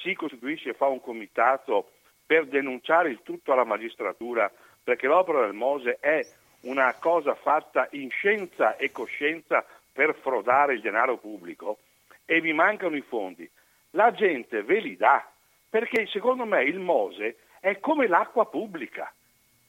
si 0.00 0.14
costituisce 0.14 0.70
e 0.70 0.74
fa 0.74 0.86
un 0.86 1.00
comitato 1.00 1.90
per 2.24 2.46
denunciare 2.46 3.10
il 3.10 3.20
tutto 3.22 3.52
alla 3.52 3.64
magistratura, 3.64 4.50
perché 4.82 5.06
l'opera 5.06 5.40
del 5.42 5.52
Mose 5.52 5.98
è 6.00 6.24
una 6.62 6.94
cosa 6.94 7.34
fatta 7.34 7.88
in 7.92 8.10
scienza 8.10 8.76
e 8.76 8.90
coscienza 8.90 9.64
per 9.92 10.14
frodare 10.20 10.74
il 10.74 10.80
denaro 10.80 11.16
pubblico 11.18 11.78
e 12.24 12.40
vi 12.40 12.52
mancano 12.52 12.96
i 12.96 13.02
fondi. 13.02 13.48
La 13.90 14.12
gente 14.12 14.62
ve 14.62 14.80
li 14.80 14.96
dà, 14.96 15.26
perché 15.70 16.06
secondo 16.06 16.44
me 16.44 16.64
il 16.64 16.78
Mose 16.78 17.36
è 17.60 17.78
come 17.78 18.08
l'acqua 18.08 18.46
pubblica. 18.46 19.12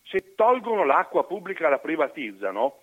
Se 0.04 0.34
tolgono 0.36 0.84
l'acqua 0.84 1.26
pubblica 1.26 1.68
e 1.68 1.70
la 1.70 1.80
privatizzano, 1.80 2.82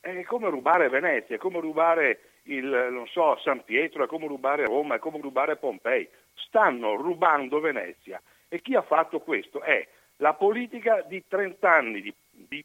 è 0.00 0.22
come 0.24 0.50
rubare 0.50 0.88
Venezia, 0.88 1.36
è 1.36 1.38
come 1.38 1.60
rubare 1.60 2.20
il, 2.44 3.04
so, 3.10 3.38
San 3.38 3.62
Pietro, 3.64 4.04
è 4.04 4.06
come 4.08 4.26
rubare 4.26 4.64
Roma, 4.64 4.96
è 4.96 4.98
come 4.98 5.20
rubare 5.20 5.56
Pompei 5.56 6.08
stanno 6.34 6.94
rubando 6.94 7.60
Venezia 7.60 8.20
e 8.48 8.60
chi 8.60 8.74
ha 8.74 8.82
fatto 8.82 9.20
questo 9.20 9.60
è 9.62 9.86
la 10.16 10.34
politica 10.34 11.02
di 11.02 11.24
30 11.26 11.70
anni 11.70 12.00
di, 12.00 12.14
di, 12.30 12.64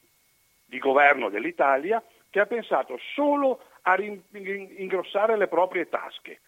di 0.66 0.80
governo 0.80 1.30
dell'Italia 1.30 2.04
che 2.30 2.40
ha 2.40 2.46
pensato 2.46 3.00
solo 3.14 3.62
a 3.84 3.96
rin- 3.96 4.22
ingrossare 4.78 5.38
le 5.38 5.48
proprie 5.48 5.88
tasche. 5.88 6.42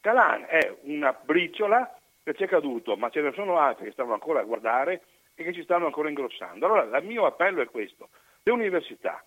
Calan 0.00 0.46
è 0.48 0.74
una 0.82 1.12
briciola 1.12 1.94
che 2.22 2.34
ci 2.34 2.44
è 2.44 2.48
caduto, 2.48 2.96
ma 2.96 3.10
ce 3.10 3.20
ne 3.20 3.32
sono 3.32 3.58
altri 3.58 3.86
che 3.86 3.92
stanno 3.92 4.14
ancora 4.14 4.40
a 4.40 4.44
guardare 4.44 5.02
e 5.34 5.44
che 5.44 5.52
ci 5.52 5.62
stanno 5.62 5.86
ancora 5.86 6.08
ingrossando. 6.08 6.66
Allora 6.66 6.98
il 6.98 7.04
mio 7.04 7.26
appello 7.26 7.60
è 7.60 7.66
questo, 7.66 8.08
le 8.42 8.52
università, 8.52 9.22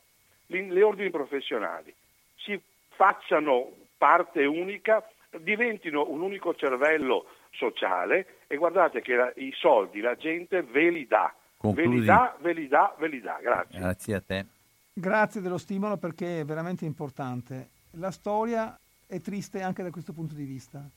le 0.47 0.83
ordini 0.83 1.09
professionali 1.09 1.93
si 2.35 2.59
facciano 2.89 3.71
parte 3.97 4.45
unica, 4.45 5.07
diventino 5.41 6.09
un 6.09 6.21
unico 6.21 6.55
cervello 6.55 7.25
sociale 7.51 8.39
e 8.47 8.55
guardate 8.57 9.01
che 9.01 9.15
la, 9.15 9.31
i 9.35 9.51
soldi 9.55 9.99
la 10.01 10.15
gente 10.15 10.61
ve 10.63 10.89
li 10.89 11.07
dà. 11.07 11.33
Ve 11.61 11.87
li 11.87 12.03
dà, 12.03 12.35
ve 12.41 12.53
li 12.53 12.67
dà, 12.67 12.93
ve 12.99 13.07
li 13.07 13.21
dà. 13.21 13.39
Grazie. 13.41 13.79
Grazie 13.79 14.15
a 14.15 14.21
te. 14.21 14.45
Grazie 14.93 15.41
dello 15.41 15.57
stimolo 15.57 15.97
perché 15.97 16.41
è 16.41 16.45
veramente 16.45 16.85
importante. 16.85 17.69
La 17.91 18.11
storia 18.11 18.77
è 19.07 19.19
triste 19.21 19.61
anche 19.61 19.81
da 19.81 19.89
questo 19.89 20.11
punto 20.11 20.35
di 20.35 20.43
vista. 20.43 20.87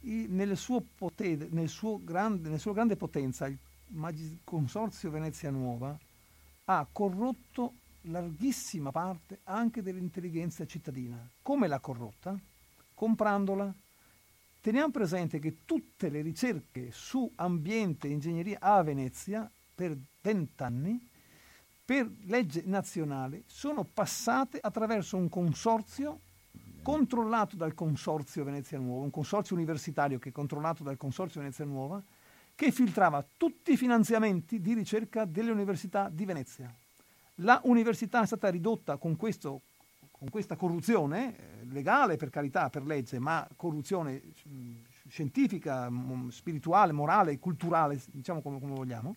I, 0.00 0.26
nel, 0.28 0.56
suo 0.56 0.82
potere, 0.98 1.46
nel, 1.50 1.68
suo 1.68 2.00
grande, 2.02 2.48
nella 2.48 2.58
sua 2.58 2.72
grande 2.72 2.96
potenza, 2.96 3.46
il 3.46 3.56
Magis- 3.88 4.40
Consorzio 4.44 5.10
Venezia 5.10 5.50
Nuova 5.50 5.96
ha 6.64 6.86
corrotto 6.90 7.74
larghissima 8.02 8.90
parte 8.90 9.40
anche 9.44 9.82
dell'intelligenza 9.82 10.66
cittadina. 10.66 11.16
Come 11.42 11.68
l'ha 11.68 11.78
corrotta? 11.78 12.36
Comprandola. 13.02 13.74
Teniamo 14.60 14.92
presente 14.92 15.40
che 15.40 15.64
tutte 15.64 16.08
le 16.08 16.20
ricerche 16.20 16.90
su 16.92 17.28
ambiente 17.34 18.06
e 18.06 18.12
ingegneria 18.12 18.58
a 18.60 18.80
Venezia 18.84 19.50
per 19.74 19.98
vent'anni, 20.20 21.04
per 21.84 22.08
legge 22.26 22.62
nazionale, 22.64 23.42
sono 23.46 23.82
passate 23.82 24.60
attraverso 24.62 25.16
un 25.16 25.28
consorzio 25.28 26.20
controllato 26.80 27.56
dal 27.56 27.74
Consorzio 27.74 28.44
Venezia 28.44 28.78
Nuova, 28.78 29.02
un 29.02 29.10
consorzio 29.10 29.56
universitario 29.56 30.20
che 30.20 30.28
è 30.28 30.32
controllato 30.32 30.84
dal 30.84 30.96
Consorzio 30.96 31.40
Venezia 31.40 31.64
Nuova, 31.64 32.00
che 32.54 32.70
filtrava 32.70 33.26
tutti 33.36 33.72
i 33.72 33.76
finanziamenti 33.76 34.60
di 34.60 34.74
ricerca 34.74 35.24
delle 35.24 35.50
università 35.50 36.08
di 36.08 36.24
Venezia. 36.24 36.72
La 37.36 37.60
università 37.64 38.22
è 38.22 38.26
stata 38.26 38.48
ridotta 38.48 38.96
con, 38.96 39.16
questo, 39.16 39.62
con 40.22 40.30
questa 40.30 40.54
corruzione, 40.54 41.36
eh, 41.36 41.64
legale 41.72 42.16
per 42.16 42.30
carità, 42.30 42.70
per 42.70 42.84
legge, 42.84 43.18
ma 43.18 43.44
corruzione 43.56 44.22
mm, 44.48 44.76
scientifica, 45.08 45.90
mm, 45.90 46.28
spirituale, 46.28 46.92
morale, 46.92 47.40
culturale, 47.40 48.00
diciamo 48.06 48.40
come, 48.40 48.60
come 48.60 48.72
vogliamo, 48.72 49.16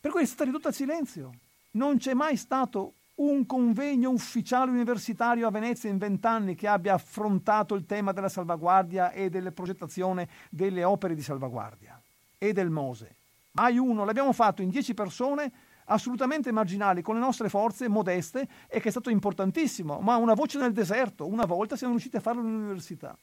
per 0.00 0.10
cui 0.10 0.22
è 0.22 0.26
stata 0.26 0.42
ridotta 0.42 0.66
al 0.68 0.74
silenzio. 0.74 1.30
Non 1.72 1.98
c'è 1.98 2.14
mai 2.14 2.36
stato 2.36 2.94
un 3.16 3.46
convegno 3.46 4.10
ufficiale 4.10 4.72
universitario 4.72 5.46
a 5.46 5.52
Venezia 5.52 5.88
in 5.88 5.98
vent'anni 5.98 6.56
che 6.56 6.66
abbia 6.66 6.94
affrontato 6.94 7.76
il 7.76 7.86
tema 7.86 8.10
della 8.10 8.28
salvaguardia 8.28 9.12
e 9.12 9.30
della 9.30 9.52
progettazione 9.52 10.28
delle 10.50 10.82
opere 10.82 11.14
di 11.14 11.22
salvaguardia 11.22 12.02
e 12.38 12.52
del 12.52 12.70
Mose. 12.70 13.14
Mai 13.52 13.78
uno, 13.78 14.04
l'abbiamo 14.04 14.32
fatto 14.32 14.62
in 14.62 14.68
dieci 14.70 14.94
persone 14.94 15.52
assolutamente 15.86 16.52
marginali 16.52 17.02
con 17.02 17.14
le 17.14 17.20
nostre 17.20 17.48
forze 17.48 17.88
modeste 17.88 18.48
e 18.68 18.80
che 18.80 18.88
è 18.88 18.90
stato 18.90 19.10
importantissimo, 19.10 20.00
ma 20.00 20.16
una 20.16 20.34
voce 20.34 20.58
nel 20.58 20.72
deserto, 20.72 21.26
una 21.26 21.44
volta 21.44 21.76
siamo 21.76 21.92
riusciti 21.92 22.16
a 22.16 22.20
farlo 22.20 22.40
all'università. 22.40 23.16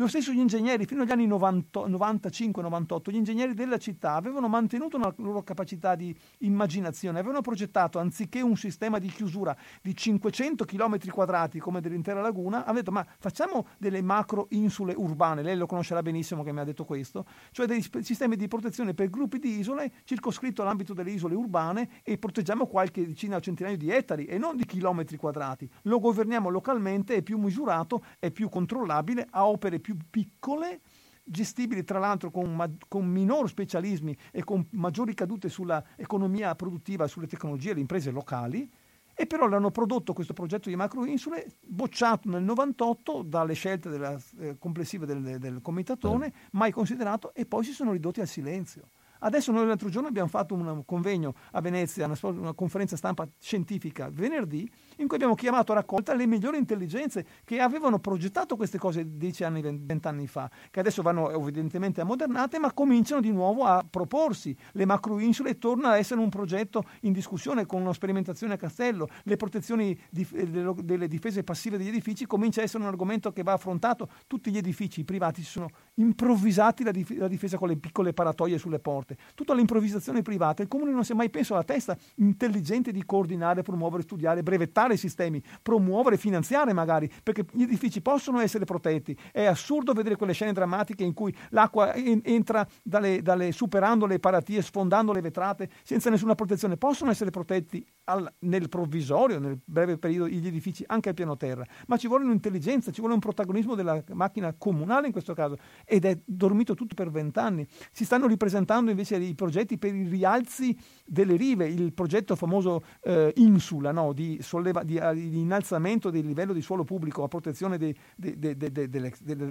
Lo 0.00 0.08
stesso 0.08 0.32
gli 0.32 0.38
ingegneri, 0.38 0.86
fino 0.86 1.02
agli 1.02 1.10
anni 1.10 1.28
95-98, 1.28 3.10
gli 3.10 3.16
ingegneri 3.16 3.52
della 3.52 3.76
città 3.76 4.14
avevano 4.14 4.48
mantenuto 4.48 4.96
una 4.96 5.12
loro 5.18 5.42
capacità 5.42 5.94
di 5.94 6.16
immaginazione, 6.38 7.18
avevano 7.18 7.42
progettato, 7.42 7.98
anziché 7.98 8.40
un 8.40 8.56
sistema 8.56 8.98
di 8.98 9.08
chiusura 9.08 9.54
di 9.82 9.94
500 9.94 10.64
km 10.64 11.06
quadrati 11.10 11.58
come 11.58 11.82
dell'intera 11.82 12.22
laguna, 12.22 12.64
hanno 12.64 12.78
detto 12.78 12.92
ma 12.92 13.06
facciamo 13.18 13.66
delle 13.76 14.00
macro 14.00 14.46
insule 14.52 14.94
urbane, 14.96 15.42
lei 15.42 15.58
lo 15.58 15.66
conoscerà 15.66 16.00
benissimo 16.00 16.42
che 16.42 16.52
mi 16.52 16.60
ha 16.60 16.64
detto 16.64 16.86
questo, 16.86 17.26
cioè 17.50 17.66
dei 17.66 17.86
sistemi 18.00 18.36
di 18.36 18.48
protezione 18.48 18.94
per 18.94 19.10
gruppi 19.10 19.38
di 19.38 19.58
isole 19.58 19.92
circoscritto 20.04 20.62
all'ambito 20.62 20.94
delle 20.94 21.10
isole 21.10 21.34
urbane 21.34 22.00
e 22.02 22.16
proteggiamo 22.16 22.66
qualche 22.66 23.06
decina 23.06 23.36
o 23.36 23.40
centinaio 23.40 23.76
di 23.76 23.90
ettari 23.90 24.24
e 24.24 24.38
non 24.38 24.56
di 24.56 24.64
chilometri 24.64 25.18
quadrati. 25.18 25.68
Lo 25.82 25.98
governiamo 25.98 26.48
localmente, 26.48 27.16
è 27.16 27.22
più 27.22 27.36
misurato, 27.36 28.02
è 28.18 28.30
più 28.30 28.48
controllabile, 28.48 29.26
ha 29.28 29.46
opere 29.46 29.78
più 29.78 29.88
piccole, 30.08 30.80
gestibili 31.22 31.84
tra 31.84 31.98
l'altro 31.98 32.30
con, 32.30 32.54
ma- 32.54 32.70
con 32.88 33.06
minor 33.06 33.48
specialismi 33.48 34.16
e 34.32 34.42
con 34.44 34.66
maggiori 34.70 35.14
cadute 35.14 35.48
sull'economia 35.48 36.54
produttiva 36.54 37.06
sulle 37.06 37.26
tecnologie 37.26 37.70
e 37.70 37.74
le 37.74 37.80
imprese 37.80 38.10
locali, 38.10 38.70
e 39.14 39.26
però 39.26 39.46
l'hanno 39.46 39.70
prodotto 39.70 40.12
questo 40.14 40.32
progetto 40.32 40.68
di 40.68 40.76
macroinsule, 40.76 41.46
bocciato 41.60 42.30
nel 42.30 42.42
98 42.42 43.22
dalle 43.22 43.52
scelte 43.52 43.90
della, 43.90 44.18
eh, 44.38 44.56
complessive 44.58 45.04
del, 45.04 45.38
del 45.38 45.60
comitatone, 45.60 46.32
mai 46.52 46.72
considerato, 46.72 47.34
e 47.34 47.44
poi 47.44 47.64
si 47.64 47.72
sono 47.72 47.92
ridotti 47.92 48.20
al 48.20 48.26
silenzio. 48.26 48.88
Adesso 49.18 49.52
noi 49.52 49.66
l'altro 49.66 49.90
giorno 49.90 50.08
abbiamo 50.08 50.28
fatto 50.28 50.54
un 50.54 50.84
convegno 50.86 51.34
a 51.52 51.60
Venezia, 51.60 52.06
una, 52.06 52.16
una 52.22 52.54
conferenza 52.54 52.96
stampa 52.96 53.28
scientifica 53.38 54.08
venerdì, 54.10 54.70
in 55.00 55.06
cui 55.06 55.16
abbiamo 55.16 55.34
chiamato 55.34 55.72
a 55.72 55.76
raccolta 55.76 56.14
le 56.14 56.26
migliori 56.26 56.58
intelligenze 56.58 57.26
che 57.44 57.60
avevano 57.60 57.98
progettato 57.98 58.56
queste 58.56 58.78
cose 58.78 59.16
dieci 59.16 59.44
anni, 59.44 59.60
vent'anni 59.62 60.26
fa, 60.26 60.50
che 60.70 60.80
adesso 60.80 61.02
vanno 61.02 61.30
evidentemente 61.30 62.00
ammodernate, 62.00 62.58
ma 62.58 62.72
cominciano 62.72 63.20
di 63.20 63.30
nuovo 63.30 63.64
a 63.64 63.84
proporsi. 63.88 64.56
Le 64.72 64.84
macroinsule 64.84 65.58
torna 65.58 65.90
a 65.90 65.98
essere 65.98 66.20
un 66.20 66.28
progetto 66.28 66.84
in 67.02 67.12
discussione 67.12 67.66
con 67.66 67.80
una 67.80 67.92
sperimentazione 67.92 68.54
a 68.54 68.56
Castello, 68.56 69.08
le 69.24 69.36
protezioni 69.36 69.98
delle 70.10 71.08
difese 71.08 71.42
passive 71.42 71.78
degli 71.78 71.88
edifici 71.88 72.26
comincia 72.26 72.60
a 72.60 72.64
essere 72.64 72.82
un 72.82 72.88
argomento 72.88 73.32
che 73.32 73.42
va 73.42 73.52
affrontato. 73.52 74.08
Tutti 74.26 74.50
gli 74.50 74.58
edifici 74.58 75.04
privati 75.04 75.42
si 75.42 75.50
sono 75.50 75.68
improvvisati 75.94 76.84
la, 76.84 76.90
dif- 76.90 77.16
la 77.16 77.28
difesa 77.28 77.56
con 77.56 77.68
le 77.68 77.76
piccole 77.76 78.12
paratoie 78.12 78.58
sulle 78.58 78.78
porte. 78.78 79.16
Tutta 79.34 79.54
l'improvvisazione 79.54 80.22
privata. 80.22 80.62
Il 80.62 80.68
comune 80.68 80.92
non 80.92 81.04
si 81.04 81.12
è 81.12 81.14
mai 81.14 81.30
pensato 81.30 81.54
alla 81.54 81.64
testa 81.64 81.96
intelligente 82.16 82.92
di 82.92 83.04
coordinare, 83.04 83.62
promuovere, 83.62 84.02
studiare, 84.02 84.42
brevettare 84.42 84.89
i 84.94 84.98
sistemi, 84.98 85.42
promuovere, 85.62 86.16
finanziare 86.16 86.72
magari, 86.72 87.10
perché 87.22 87.44
gli 87.52 87.62
edifici 87.62 88.00
possono 88.00 88.40
essere 88.40 88.64
protetti. 88.64 89.16
È 89.32 89.44
assurdo 89.44 89.92
vedere 89.92 90.16
quelle 90.16 90.32
scene 90.32 90.52
drammatiche 90.52 91.04
in 91.04 91.14
cui 91.14 91.34
l'acqua 91.50 91.94
en- 91.94 92.20
entra 92.24 92.66
dalle, 92.82 93.22
dalle, 93.22 93.52
superando 93.52 94.06
le 94.06 94.18
paratie, 94.18 94.62
sfondando 94.62 95.12
le 95.12 95.20
vetrate, 95.20 95.70
senza 95.82 96.10
nessuna 96.10 96.34
protezione. 96.34 96.76
Possono 96.76 97.10
essere 97.10 97.30
protetti 97.30 97.84
al, 98.04 98.30
nel 98.40 98.68
provvisorio, 98.68 99.38
nel 99.38 99.58
breve 99.64 99.98
periodo, 99.98 100.28
gli 100.28 100.46
edifici 100.46 100.84
anche 100.86 101.08
al 101.08 101.14
piano 101.14 101.36
terra, 101.36 101.64
ma 101.86 101.96
ci 101.96 102.08
vuole 102.08 102.24
un'intelligenza, 102.24 102.90
ci 102.90 103.00
vuole 103.00 103.14
un 103.14 103.20
protagonismo 103.20 103.74
della 103.74 104.02
macchina 104.12 104.54
comunale 104.56 105.06
in 105.06 105.12
questo 105.12 105.34
caso, 105.34 105.56
ed 105.84 106.04
è 106.04 106.18
dormito 106.24 106.74
tutto 106.74 106.94
per 106.94 107.10
vent'anni. 107.10 107.66
Si 107.92 108.04
stanno 108.04 108.26
ripresentando 108.26 108.90
invece 108.90 109.16
i 109.16 109.34
progetti 109.34 109.78
per 109.78 109.94
i 109.94 110.04
rialzi 110.04 110.76
delle 111.04 111.36
rive, 111.36 111.66
il 111.66 111.92
progetto 111.92 112.36
famoso 112.36 112.82
eh, 113.02 113.32
Insula 113.36 113.92
no? 113.92 114.12
di 114.12 114.38
solleva 114.40 114.79
di, 114.82 115.00
di, 115.14 115.38
innalzamento 115.38 116.10
del 116.10 116.24
livello 116.24 116.52
di 116.52 116.62
suolo 116.62 116.84
pubblico 116.84 117.22
a 117.22 117.28
protezione 117.28 117.78
de, 117.78 117.94
de, 118.16 118.38
de, 118.38 118.88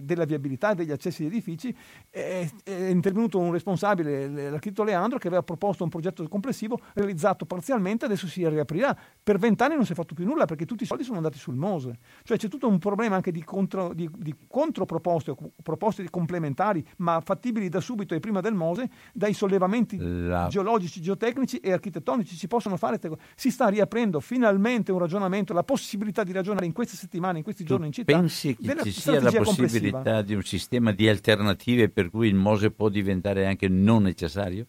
della 0.03 0.25
viabilità 0.25 0.73
degli 0.73 0.91
accessi 0.91 1.23
agli 1.23 1.29
edifici, 1.29 1.75
è, 2.09 2.49
è, 2.63 2.71
intervenuto 2.71 3.39
un 3.39 3.51
responsabile, 3.51 4.49
l'architetto 4.49 4.83
Leandro, 4.83 5.17
che 5.17 5.27
aveva 5.27 5.43
proposto 5.43 5.83
un 5.83 5.89
progetto 5.89 6.27
complessivo 6.27 6.79
realizzato 6.93 7.45
parzialmente, 7.45 8.05
adesso 8.05 8.27
si 8.27 8.47
riaprirà. 8.47 8.97
Per 9.21 9.37
vent'anni 9.37 9.75
non 9.75 9.85
si 9.85 9.91
è 9.91 9.95
fatto 9.95 10.13
più 10.13 10.25
nulla 10.25 10.45
perché 10.45 10.65
tutti 10.65 10.83
i 10.83 10.85
soldi 10.85 11.03
sono 11.03 11.17
andati 11.17 11.37
sul 11.37 11.55
Mose. 11.55 11.99
Cioè 12.23 12.37
c'è 12.37 12.47
tutto 12.47 12.67
un 12.67 12.79
problema 12.79 13.15
anche 13.15 13.31
di, 13.31 13.43
contro, 13.43 13.93
di, 13.93 14.09
di 14.17 14.35
controproposte, 14.47 15.35
proposte 15.61 16.09
complementari, 16.09 16.85
ma 16.97 17.21
fattibili 17.21 17.69
da 17.69 17.79
subito 17.79 18.15
e 18.15 18.19
prima 18.19 18.41
del 18.41 18.53
Mose, 18.53 18.89
dai 19.13 19.33
sollevamenti 19.33 19.97
La... 19.97 20.47
geologici, 20.47 21.01
geotecnici 21.01 21.57
e 21.57 21.71
architettonici. 21.71 22.35
Si 22.35 22.47
possono 22.47 22.77
fare, 22.77 22.99
si 23.35 23.51
sta 23.51 23.67
riaprendo 23.67 24.19
finalmente 24.19 24.91
un 24.91 24.99
ragionamento 24.99 25.18
ragionamento, 25.19 25.53
la 25.53 25.63
possibilità 25.63 26.23
di 26.23 26.31
ragionare 26.31 26.65
in 26.65 26.71
queste 26.71 26.95
settimane, 26.95 27.39
in 27.39 27.43
questi 27.43 27.63
giorni 27.63 27.87
in 27.87 27.91
città. 27.91 28.17
Pensi 28.17 28.55
che 28.55 28.83
ci 28.83 28.91
sia 28.91 29.21
la 29.21 29.31
possibilità 29.31 30.21
di 30.21 30.33
un 30.33 30.43
sistema 30.43 30.91
di 30.91 31.07
alternative 31.07 31.89
per 31.89 32.09
cui 32.09 32.29
il 32.29 32.35
Mose 32.35 32.71
può 32.71 32.89
diventare 32.89 33.45
anche 33.45 33.67
non 33.67 34.03
necessario? 34.03 34.67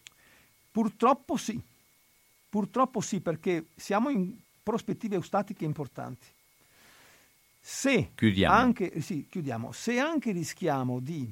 Purtroppo 0.69 1.37
sì, 1.37 1.59
purtroppo 2.49 3.01
sì, 3.01 3.21
perché 3.21 3.65
siamo 3.75 4.09
in 4.09 4.33
prospettive 4.61 5.15
eustatiche 5.15 5.65
importanti. 5.65 6.27
Se 7.59 8.11
chiudiamo. 8.15 8.53
Anche, 8.53 9.01
sì, 9.01 9.27
chiudiamo. 9.29 9.71
Se 9.71 9.99
anche 9.99 10.31
rischiamo 10.31 10.99
di 10.99 11.31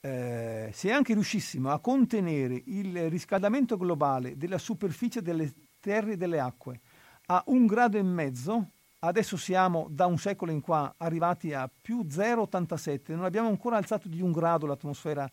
eh, 0.00 0.70
se 0.72 0.92
anche 0.92 1.14
riuscissimo 1.14 1.70
a 1.70 1.80
contenere 1.80 2.62
il 2.66 3.08
riscaldamento 3.08 3.76
globale 3.76 4.36
della 4.36 4.58
superficie 4.58 5.22
delle 5.22 5.52
terre 5.80 6.12
e 6.12 6.16
delle 6.16 6.38
acque 6.38 6.80
a 7.26 7.42
un 7.46 7.66
grado 7.66 7.98
e 7.98 8.02
mezzo, 8.02 8.70
adesso 9.00 9.36
siamo 9.36 9.88
da 9.90 10.06
un 10.06 10.18
secolo 10.18 10.52
in 10.52 10.60
qua 10.60 10.94
arrivati 10.96 11.52
a 11.52 11.68
più 11.68 12.02
0,87, 12.02 13.14
non 13.14 13.24
abbiamo 13.24 13.48
ancora 13.48 13.76
alzato 13.76 14.08
di 14.08 14.20
un 14.22 14.32
grado 14.32 14.66
l'atmosfera 14.66 15.28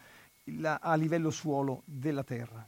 a 0.79 0.95
livello 0.95 1.29
suolo 1.29 1.83
della 1.85 2.23
Terra. 2.23 2.67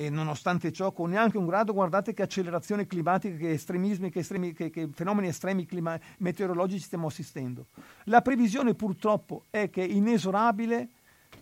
e 0.00 0.10
nonostante 0.10 0.70
ciò 0.70 0.92
con 0.92 1.10
neanche 1.10 1.38
un 1.38 1.46
grado 1.46 1.72
guardate 1.72 2.14
che 2.14 2.22
accelerazione 2.22 2.86
climatica, 2.86 3.36
che 3.36 3.50
estremismi, 3.50 4.10
che, 4.10 4.20
estremi, 4.20 4.52
che, 4.52 4.70
che 4.70 4.88
fenomeni 4.92 5.26
estremi 5.26 5.66
clima- 5.66 5.98
meteorologici 6.18 6.84
stiamo 6.84 7.08
assistendo. 7.08 7.66
La 8.04 8.22
previsione 8.22 8.74
purtroppo 8.74 9.46
è 9.50 9.70
che 9.70 9.82
è 9.82 9.88
inesorabile 9.88 10.88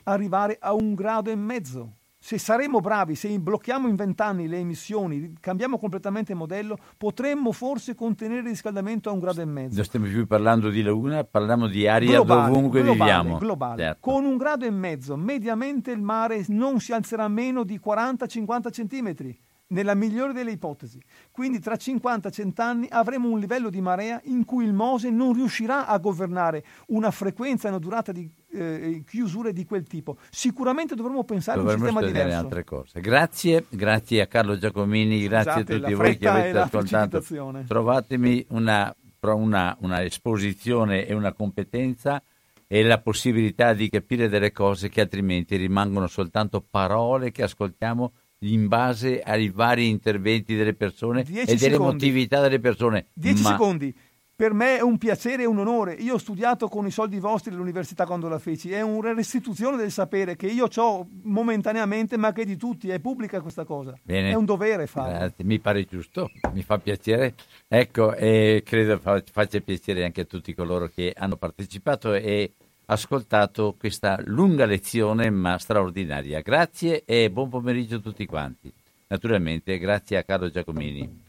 arrivare 0.05 0.57
a 0.59 0.73
un 0.73 0.95
grado 0.95 1.31
e 1.31 1.35
mezzo 1.35 1.97
se 2.27 2.39
saremo 2.39 2.81
bravi, 2.81 3.15
se 3.15 3.39
blocchiamo 3.39 3.87
in 3.87 3.95
vent'anni 3.95 4.49
le 4.49 4.59
emissioni, 4.59 5.35
cambiamo 5.39 5.79
completamente 5.79 6.33
il 6.33 6.39
modello, 6.39 6.77
potremmo 6.99 7.53
forse 7.53 7.95
contenere 7.95 8.41
il 8.41 8.49
riscaldamento 8.49 9.09
a 9.09 9.13
un 9.13 9.21
grado 9.21 9.43
e 9.43 9.45
mezzo. 9.45 9.77
Non 9.77 9.85
stiamo 9.85 10.07
più 10.07 10.27
parlando 10.27 10.69
di 10.69 10.83
laguna, 10.83 11.23
parliamo 11.23 11.69
di 11.69 11.87
aria 11.87 12.17
globale, 12.17 12.53
dovunque 12.53 12.83
globale, 12.83 13.13
viviamo. 13.13 13.39
Globale. 13.39 13.81
Certo. 13.81 14.11
Con 14.11 14.25
un 14.25 14.37
grado 14.39 14.65
e 14.65 14.71
mezzo, 14.71 15.15
mediamente 15.15 15.93
il 15.93 16.03
mare 16.03 16.45
non 16.49 16.81
si 16.81 16.93
alzerà 16.93 17.29
meno 17.29 17.63
di 17.63 17.81
40-50 17.81 18.73
centimetri 18.73 19.39
nella 19.69 19.95
migliore 19.95 20.33
delle 20.33 20.53
ipotesi. 20.53 21.01
Quindi 21.31 21.59
tra 21.59 21.77
50 21.77 22.29
e 22.29 22.33
100 22.33 22.63
anni 22.63 22.87
avremo 22.91 23.29
un 23.29 23.39
livello 23.39 23.71
di 23.71 23.81
marea 23.81 24.21
in 24.25 24.45
cui 24.45 24.65
il 24.65 24.73
Mose 24.73 25.11
non 25.11 25.33
riuscirà 25.33 25.87
a 25.87 25.99
governare 25.99 26.65
una 26.89 27.11
frequenza 27.11 27.67
e 27.67 27.71
una 27.71 27.81
durata 27.81 28.13
di 28.13 28.31
eh, 28.53 29.03
chiusure 29.07 29.53
di 29.53 29.65
quel 29.65 29.85
tipo. 29.85 30.19
Sicuramente 30.31 30.95
dovremmo 30.95 31.25
pensare 31.25 31.61
a 31.61 31.63
un 31.63 31.71
sistema 31.71 32.03
diverso. 32.03 32.37
altre 32.37 32.65
cose. 32.65 33.01
Grazie, 33.01 33.65
grazie 33.69 34.21
a 34.21 34.27
Carlo 34.27 34.57
Giacomini, 34.57 35.23
grazie 35.27 35.63
Scusate, 35.63 35.75
a 35.75 35.79
tutti 35.79 35.95
voi 35.95 36.17
che 36.17 36.29
avete 36.29 36.59
ascoltato. 36.59 37.25
Trovatemi 37.67 38.47
una, 38.51 38.95
una, 39.21 39.77
una 39.81 40.03
esposizione 40.03 41.07
e 41.07 41.15
una 41.15 41.33
competenza 41.33 42.23
e 42.69 42.83
la 42.83 42.99
possibilità 42.99 43.75
di 43.75 43.89
capire 43.89 44.29
delle 44.29 44.51
cose 44.51 44.89
che 44.89 45.01
altrimenti 45.01 45.55
rimangono 45.57 46.09
soltanto 46.09 46.65
parole 46.69 47.31
che 47.31 47.45
ascoltiamo 47.45 48.13
in 48.41 48.69
base 48.69 49.21
ai 49.21 49.49
vari 49.49 49.89
interventi 49.89 50.55
delle 50.55 50.75
persone 50.75 51.25
e 51.25 51.57
dell'emotività 51.57 52.41
delle 52.41 52.61
persone. 52.61 53.07
Dieci 53.13 53.43
Ma... 53.43 53.51
secondi. 53.51 53.95
Per 54.37 54.53
me 54.53 54.77
è 54.77 54.83
un 54.83 54.99
piacere 54.99 55.45
e 55.45 55.47
un 55.47 55.57
onore. 55.57 55.95
Io 55.95 56.13
ho 56.13 56.19
studiato 56.19 56.69
con 56.69 56.87
i 56.87 56.91
soldi 56.91 57.19
vostri 57.19 57.55
all'università 57.55 58.05
quando 58.05 58.29
la 58.29 58.39
feci. 58.39 58.71
È 58.71 58.83
una 58.83 59.15
restituzione 59.15 59.79
del 59.79 59.91
sapere 59.91 60.37
che 60.37 60.47
io 60.47 60.69
ho 60.71 61.09
momentaneamente, 61.23 62.19
ma 62.19 62.33
che 62.33 62.45
di 62.45 62.59
tutti. 62.59 62.91
È 62.91 63.01
pubblica 63.01 63.41
questa 63.41 63.65
cosa. 63.65 63.99
Bene. 64.03 64.33
È 64.33 64.35
un 64.35 64.45
dovere 64.45 64.87
farlo. 64.87 65.17
Grazie. 65.17 65.43
Mi 65.43 65.59
pare 65.59 65.85
giusto, 65.85 66.31
mi 66.53 66.63
fa 66.63 66.77
piacere. 66.77 67.35
Ecco, 67.67 68.15
e 68.15 68.63
credo 68.63 68.99
faccia 68.99 69.61
piacere 69.61 70.05
anche 70.05 70.21
a 70.21 70.25
tutti 70.25 70.53
coloro 70.53 70.89
che 70.89 71.15
hanno 71.17 71.37
partecipato 71.37 72.13
e 72.13 72.53
ascoltato 72.87 73.75
questa 73.79 74.21
lunga 74.25 74.65
lezione 74.65 75.31
ma 75.31 75.59
straordinaria. 75.59 76.41
Grazie 76.41 77.05
e 77.05 77.31
buon 77.31 77.49
pomeriggio 77.49 77.97
a 77.97 78.01
tutti 78.01 78.27
quanti. 78.27 78.73
Naturalmente 79.09 79.79
grazie 79.79 80.17
a 80.17 80.25
Carlo 80.25 80.51
Giacomini. 80.51 81.26